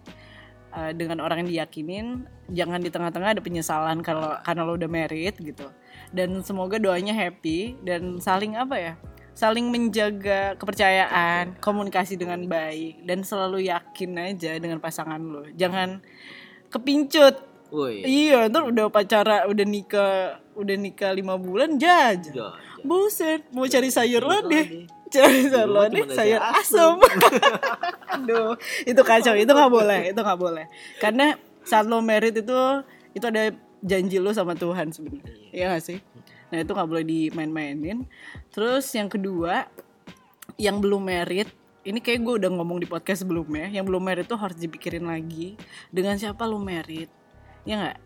eh, 0.76 0.92
dengan 0.92 1.24
orang 1.24 1.48
yang 1.48 1.64
diyakinin 1.64 2.28
jangan 2.52 2.84
di 2.84 2.92
tengah-tengah 2.92 3.40
ada 3.40 3.44
penyesalan 3.46 4.04
kalau 4.04 4.36
karena 4.44 4.62
lo 4.68 4.76
udah 4.76 4.90
merit 4.92 5.40
gitu. 5.40 5.72
Dan 6.10 6.41
semoga 6.41 6.82
doanya 6.82 7.14
happy 7.14 7.78
dan 7.86 8.18
saling 8.18 8.57
apa 8.57 8.76
ya? 8.78 8.93
saling 9.39 9.72
menjaga 9.72 10.60
kepercayaan, 10.60 11.55
komunikasi 11.64 12.20
dengan 12.20 12.43
baik 12.43 13.07
dan 13.07 13.24
selalu 13.24 13.72
yakin 13.72 14.20
aja 14.20 14.60
dengan 14.60 14.84
pasangan 14.84 15.16
lo. 15.16 15.47
Jangan 15.55 16.03
kepincut. 16.68 17.39
Iya, 18.03 18.51
ntar 18.51 18.68
udah 18.68 18.91
pacara, 18.91 19.47
udah 19.47 19.64
nikah, 19.64 20.43
udah 20.60 20.76
nikah 20.76 21.16
lima 21.16 21.39
bulan 21.39 21.80
jajan. 21.80 22.36
Jajan. 22.36 22.84
Buset, 22.84 23.47
mau 23.55 23.64
cari 23.64 23.88
sayur 23.88 24.28
lo 24.28 24.43
deh. 24.43 24.89
Cari 25.07 25.47
sayur 25.47 25.72
lo 25.72 25.88
deh, 25.88 26.03
sayur 26.12 26.41
asem. 26.43 26.99
Aduh, 28.20 28.60
itu 28.84 29.01
kacau, 29.07 29.38
itu 29.39 29.51
nggak 29.53 29.72
boleh, 29.72 30.12
itu 30.12 30.20
nggak 30.20 30.39
boleh. 30.41 30.66
Karena 30.99 31.39
saat 31.64 31.88
lo 31.88 32.03
merit 32.03 32.36
itu, 32.36 32.60
itu 33.16 33.24
ada 33.24 33.55
janji 33.80 34.18
lo 34.20 34.32
sama 34.36 34.56
Tuhan 34.56 34.92
sebenarnya. 34.92 35.50
Iya 35.52 35.66
gak 35.76 35.84
sih? 35.84 36.00
Nah 36.50 36.58
itu 36.66 36.72
nggak 36.74 36.90
boleh 36.90 37.06
dimain-mainin. 37.06 38.06
Terus 38.50 38.90
yang 38.98 39.08
kedua, 39.08 39.70
yang 40.58 40.82
belum 40.82 41.06
merit, 41.06 41.50
ini 41.86 42.02
kayak 42.04 42.20
gue 42.26 42.34
udah 42.44 42.50
ngomong 42.52 42.82
di 42.84 42.88
podcast 42.90 43.24
sebelumnya, 43.24 43.70
yang 43.70 43.86
belum 43.88 44.02
merit 44.02 44.28
tuh 44.28 44.38
harus 44.38 44.58
dipikirin 44.58 45.08
lagi 45.08 45.56
dengan 45.94 46.18
siapa 46.18 46.44
lo 46.44 46.60
merit, 46.60 47.08
ya 47.64 47.80
nggak? 47.80 47.98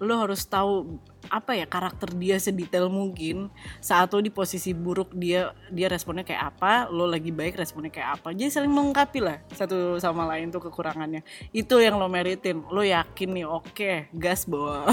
Lo 0.00 0.16
harus 0.20 0.44
tahu 0.46 0.98
apa 1.28 1.52
ya 1.52 1.68
karakter 1.68 2.16
dia 2.16 2.40
sedetail 2.40 2.88
mungkin 2.88 3.52
saat 3.78 4.08
lo 4.10 4.24
di 4.24 4.32
posisi 4.32 4.72
buruk 4.72 5.12
dia 5.12 5.52
dia 5.68 5.86
responnya 5.86 6.24
kayak 6.24 6.56
apa 6.56 6.88
lo 6.88 7.04
lagi 7.04 7.28
baik 7.28 7.60
responnya 7.60 7.92
kayak 7.92 8.18
apa 8.18 8.32
jadi 8.32 8.48
saling 8.48 8.72
melengkapi 8.72 9.20
lah 9.20 9.38
satu 9.52 10.00
sama 10.00 10.24
lain 10.26 10.48
tuh 10.48 10.64
kekurangannya 10.64 11.20
itu 11.52 11.76
yang 11.76 12.00
lo 12.00 12.08
meritin 12.08 12.64
lo 12.72 12.80
yakin 12.80 13.36
nih 13.36 13.46
oke 13.46 13.92
gas 14.16 14.48
bawa 14.48 14.88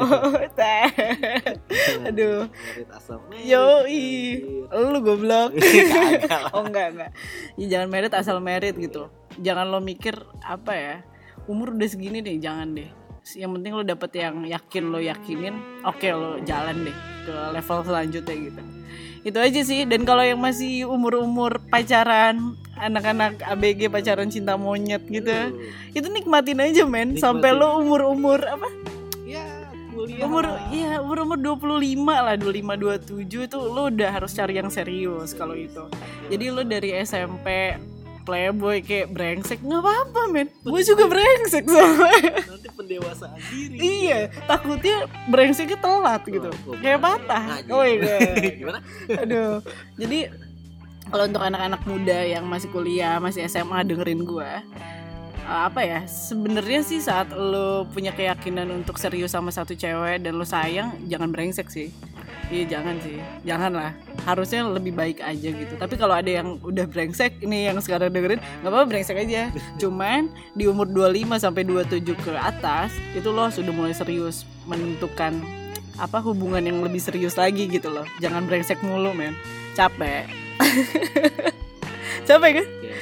Teh. 0.56 0.86
aduh 2.06 2.46
Yoi, 3.42 4.38
anjir. 4.70 4.92
lu 4.92 4.98
goblok. 5.02 5.50
Oh 6.54 6.62
enggak 6.64 6.86
enggak. 6.94 7.10
Ya, 7.56 7.66
jangan 7.78 7.88
merit 7.88 8.12
asal 8.14 8.38
merit 8.38 8.76
gitu. 8.76 9.08
Jangan 9.40 9.68
lo 9.68 9.80
mikir 9.80 10.14
apa 10.44 10.72
ya. 10.76 10.96
Umur 11.50 11.74
udah 11.74 11.88
segini 11.90 12.22
deh, 12.22 12.38
jangan 12.38 12.76
deh. 12.76 12.86
Yang 13.38 13.50
penting 13.58 13.72
lo 13.78 13.82
dapet 13.86 14.10
yang 14.18 14.36
yakin 14.42 14.84
lo 14.90 14.98
yakinin, 14.98 15.54
oke 15.86 16.08
lo 16.10 16.42
jalan 16.42 16.90
deh 16.90 16.96
ke 17.22 17.34
level 17.54 17.78
selanjutnya 17.86 18.36
gitu. 18.50 18.62
Itu 19.22 19.38
aja 19.38 19.60
sih. 19.62 19.86
Dan 19.86 20.02
kalau 20.02 20.26
yang 20.26 20.42
masih 20.42 20.90
umur-umur 20.90 21.62
pacaran, 21.70 22.58
anak-anak 22.74 23.38
ABG 23.46 23.86
pacaran 23.86 24.26
cinta 24.26 24.58
monyet 24.58 25.06
gitu, 25.06 25.30
itu 25.94 26.06
nikmatin 26.10 26.58
aja 26.58 26.82
men. 26.82 27.14
Sampai 27.14 27.54
lo 27.54 27.78
umur-umur 27.78 28.42
apa? 28.42 28.66
ya 29.32 29.44
kuliah 29.92 30.24
umur 30.28 30.44
iya 30.68 31.00
umur 31.00 31.24
umur 31.24 31.38
25 31.40 32.04
lah 32.04 32.36
25 32.36 33.16
27 33.16 33.48
itu 33.48 33.58
lo 33.60 33.88
udah 33.88 34.10
harus 34.12 34.32
cari 34.36 34.60
yang 34.60 34.68
serius 34.68 35.32
kalau 35.32 35.56
itu 35.56 35.84
jadi 36.28 36.44
lo 36.52 36.62
dari 36.64 36.96
SMP 37.00 37.76
playboy 38.22 38.80
kayak 38.82 39.10
brengsek. 39.10 39.58
Nggak 39.62 39.80
apa-apa 39.82 40.20
men. 40.30 40.48
Gue 40.62 40.80
juga 40.82 41.04
brengsek 41.10 41.64
sama 41.66 42.08
nanti 42.10 42.68
pendewasaan 42.72 43.38
diri. 43.50 43.76
Iya 43.78 44.18
takutnya 44.46 45.06
brengseknya 45.28 45.78
telat 45.78 46.22
gitu. 46.26 46.50
Oh, 46.66 46.76
kayak 46.78 47.00
patah. 47.02 47.44
Ngaji. 47.62 47.70
oh 47.70 47.84
iya. 47.84 48.18
gimana? 48.60 48.78
Aduh. 49.10 49.60
Jadi 49.98 50.18
kalau 51.12 51.24
untuk 51.28 51.42
anak-anak 51.44 51.82
muda 51.84 52.18
yang 52.24 52.44
masih 52.48 52.68
kuliah 52.72 53.20
masih 53.20 53.44
SMA 53.50 53.84
dengerin 53.84 54.22
gue 54.24 54.52
apa 55.42 55.82
ya? 55.82 56.00
Sebenarnya 56.06 56.86
sih 56.86 57.02
saat 57.02 57.34
lo 57.34 57.84
punya 57.90 58.14
keyakinan 58.14 58.70
untuk 58.70 58.96
serius 58.96 59.34
sama 59.34 59.50
satu 59.50 59.74
cewek 59.74 60.22
dan 60.22 60.38
lo 60.38 60.46
sayang 60.46 60.94
jangan 61.10 61.28
brengsek 61.34 61.68
sih 61.68 61.90
iya 62.52 62.64
jangan 62.68 63.00
sih. 63.00 63.16
Jangan 63.48 63.72
lah. 63.72 63.90
Harusnya 64.28 64.68
lebih 64.68 64.92
baik 64.92 65.24
aja 65.24 65.48
gitu. 65.48 65.74
Tapi 65.80 65.94
kalau 65.96 66.12
ada 66.12 66.28
yang 66.28 66.60
udah 66.60 66.84
brengsek 66.84 67.40
ini 67.40 67.72
yang 67.72 67.80
sekarang 67.80 68.12
dengerin 68.12 68.38
nggak 68.60 68.70
apa-apa 68.70 68.86
brengsek 68.86 69.16
aja. 69.16 69.48
Cuman 69.80 70.28
di 70.52 70.68
umur 70.68 70.84
25 70.86 71.40
sampai 71.40 71.64
27 71.64 72.12
ke 72.12 72.32
atas 72.36 72.92
itu 73.16 73.32
lo 73.32 73.48
sudah 73.48 73.72
mulai 73.72 73.96
serius 73.96 74.44
menentukan 74.68 75.40
apa 75.96 76.20
hubungan 76.20 76.60
yang 76.60 76.84
lebih 76.84 77.00
serius 77.00 77.40
lagi 77.40 77.64
gitu 77.66 77.88
loh. 77.88 78.04
Jangan 78.20 78.44
brengsek 78.44 78.84
mulu 78.84 79.16
men. 79.16 79.32
Capek. 79.72 80.28
Capek 82.28 82.60
kan? 82.60 82.66
Iya. 82.68 82.96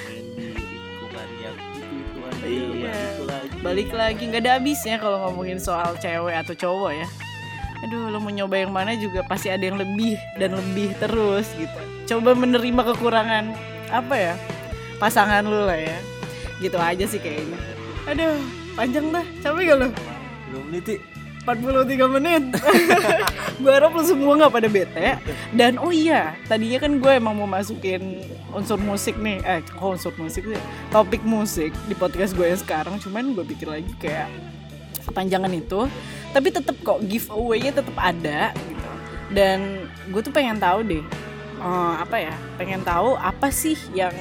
balik 2.41 3.21
lagi. 3.27 3.57
Balik 3.61 3.91
lagi. 3.91 4.23
Nggak 4.31 4.43
ada 4.47 4.53
habisnya 4.63 4.97
kalau 5.03 5.19
ngomongin 5.27 5.59
soal 5.59 5.99
cewek 5.99 6.39
atau 6.39 6.55
cowok 6.55 6.95
ya 6.95 7.09
aduh 7.81 8.13
lo 8.13 8.21
mau 8.21 8.29
nyoba 8.29 8.61
yang 8.61 8.73
mana 8.73 8.93
juga 8.97 9.25
pasti 9.25 9.49
ada 9.49 9.65
yang 9.65 9.81
lebih 9.81 10.21
dan 10.37 10.53
lebih 10.57 10.93
terus 11.01 11.49
gitu. 11.57 11.81
Coba 12.17 12.37
menerima 12.37 12.93
kekurangan 12.93 13.45
apa 13.91 14.15
ya 14.15 14.35
pasangan 15.01 15.43
lu 15.45 15.65
lah 15.65 15.79
ya. 15.79 15.99
Gitu 16.61 16.77
aja 16.77 17.05
sih 17.09 17.21
kayaknya. 17.21 17.59
Aduh 18.05 18.37
panjang 18.77 19.09
dah. 19.09 19.25
Capek 19.41 19.63
gak 19.73 19.79
lo 19.81 19.89
belum 20.51 20.67
nih 20.75 20.83
Ti. 20.83 20.97
43 21.41 22.17
menit. 22.21 22.43
Gue 23.65 23.73
harap 23.73 23.97
lo 23.97 24.05
semua 24.05 24.37
nggak 24.37 24.53
pada 24.53 24.69
bete. 24.69 25.17
Dan 25.57 25.81
oh 25.81 25.89
iya 25.89 26.37
tadinya 26.45 26.85
kan 26.85 26.93
gue 27.01 27.13
emang 27.17 27.33
mau 27.33 27.49
masukin 27.49 28.21
unsur 28.53 28.77
musik 28.77 29.17
nih. 29.17 29.41
Eh 29.45 29.65
kok 29.65 29.97
unsur 29.97 30.13
musik 30.21 30.45
sih? 30.45 30.61
Topik 30.93 31.25
musik 31.25 31.73
di 31.89 31.95
podcast 31.97 32.37
gue 32.37 32.45
yang 32.45 32.61
sekarang. 32.61 33.01
Cuman 33.01 33.33
gue 33.33 33.45
pikir 33.49 33.73
lagi 33.73 33.89
kayak 33.97 34.29
kepanjangan 35.11 35.51
itu 35.51 35.91
tapi 36.31 36.49
tetap 36.55 36.77
kok 36.87 37.03
giveaway-nya 37.03 37.75
tetap 37.75 37.97
ada 37.99 38.55
gitu. 38.55 38.91
Dan 39.31 39.87
gue 40.11 40.21
tuh 40.23 40.35
pengen 40.35 40.59
tahu 40.59 40.83
deh 40.87 41.03
eh, 41.61 41.95
apa 41.99 42.17
ya 42.19 42.35
pengen 42.59 42.83
tahu 42.83 43.15
apa 43.19 43.51
sih 43.51 43.79
yang 43.95 44.15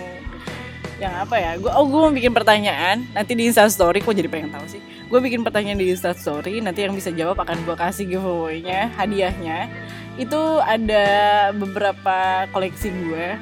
yang 0.99 1.15
apa 1.15 1.39
ya 1.39 1.55
gue 1.55 1.71
oh 1.71 1.87
gue 1.87 1.99
mau 2.03 2.11
bikin 2.11 2.35
pertanyaan 2.35 3.07
nanti 3.15 3.31
di 3.31 3.47
instastory 3.47 4.03
kok 4.03 4.13
jadi 4.13 4.27
pengen 4.27 4.51
tahu 4.51 4.65
sih? 4.67 4.81
Gue 5.09 5.17
bikin 5.23 5.41
pertanyaan 5.41 5.79
di 5.79 5.89
instastory 5.89 6.61
nanti 6.61 6.85
yang 6.85 6.93
bisa 6.93 7.09
jawab 7.09 7.39
akan 7.41 7.65
gue 7.65 7.75
kasih 7.77 8.05
giveaway-nya 8.05 8.93
hadiahnya. 8.93 9.71
Itu 10.19 10.59
ada 10.59 11.05
beberapa 11.55 12.45
koleksi 12.51 12.91
gue 12.91 13.39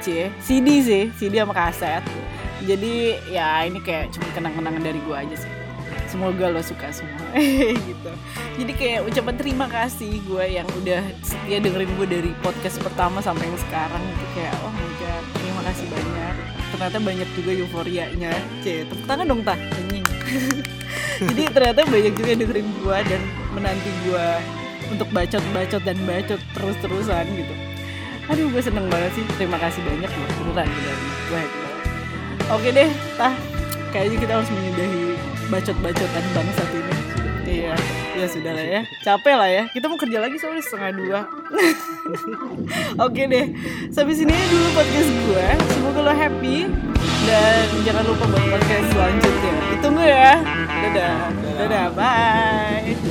cie 0.00 0.32
CD 0.40 0.80
sih 0.80 1.04
CD 1.18 1.42
sama 1.42 1.52
kaset. 1.52 2.00
Jadi 2.64 3.16
ya 3.32 3.64
ini 3.66 3.80
kayak 3.82 4.14
cuma 4.14 4.28
kenang-kenangan 4.36 4.84
dari 4.84 5.00
gue 5.00 5.16
aja 5.16 5.36
sih 5.36 5.59
semoga 6.10 6.50
lo 6.50 6.58
suka 6.58 6.90
semua. 6.90 7.30
Gitu. 7.88 8.10
Jadi 8.58 8.72
kayak 8.74 9.06
ucapan 9.06 9.34
terima 9.38 9.66
kasih 9.70 10.18
gue 10.26 10.44
yang 10.50 10.66
udah 10.82 11.00
setia 11.22 11.62
dengerin 11.62 11.90
gue 11.94 12.06
dari 12.10 12.30
podcast 12.42 12.82
pertama 12.82 13.22
sampai 13.22 13.46
yang 13.46 13.60
sekarang. 13.70 14.02
Gitu 14.02 14.26
kayak 14.34 14.54
oh 14.66 14.72
my 14.74 14.90
god 14.98 15.24
terima 15.38 15.62
kasih 15.70 15.86
banyak. 15.86 16.34
Ternyata 16.74 16.98
banyak 16.98 17.28
juga 17.38 17.50
euforianya. 17.54 18.32
Cie 18.66 18.82
tepuk 18.90 19.06
tangan 19.06 19.30
dong 19.30 19.42
anjing. 19.46 20.06
Jadi 21.30 21.42
ternyata 21.52 21.80
banyak 21.86 22.12
juga 22.18 22.28
yang 22.34 22.40
dengerin 22.42 22.68
gue 22.82 22.98
dan 23.06 23.22
menanti 23.54 23.90
gue 24.02 24.26
untuk 24.90 25.08
bacot-bacot 25.14 25.82
dan 25.86 25.98
bacot 26.02 26.40
terus-terusan 26.58 27.24
gitu. 27.38 27.54
Aduh 28.26 28.46
gue 28.50 28.62
seneng 28.62 28.90
banget 28.90 29.14
sih. 29.14 29.24
Terima 29.38 29.62
kasih 29.62 29.78
banyak 29.86 30.10
loh 30.10 30.28
beneran 30.42 30.66
beneran. 30.66 31.00
Gue 31.30 31.42
oke 32.50 32.68
deh 32.74 32.90
tah 33.14 33.34
kayaknya 33.90 34.16
kita 34.22 34.32
harus 34.38 34.50
menyudahi 34.50 35.02
bacot-bacotan 35.50 36.24
bangsat 36.34 36.70
ini 36.74 36.94
Iya, 37.50 37.74
ya 38.14 38.26
sudah 38.30 38.52
lah 38.54 38.62
ya. 38.62 38.80
Capek 39.02 39.34
lah 39.34 39.50
ya. 39.50 39.62
Kita 39.74 39.90
mau 39.90 39.98
kerja 39.98 40.22
lagi 40.22 40.38
soalnya 40.38 40.62
setengah 40.62 40.90
dua. 40.94 41.20
Oke 43.10 43.26
deh, 43.26 43.46
sampai 43.90 44.14
sini 44.14 44.30
dulu 44.30 44.70
podcast 44.70 45.10
gue. 45.10 45.46
Semoga 45.74 46.00
lo 46.06 46.14
happy 46.14 46.70
dan 47.26 47.66
jangan 47.82 48.06
lupa 48.06 48.24
buat 48.30 48.44
podcast 48.54 48.86
selanjutnya. 48.94 49.54
Ditunggu 49.74 50.02
ya. 50.06 50.30
Dadah, 50.70 51.14
dadah, 51.58 51.86
bye. 51.90 53.09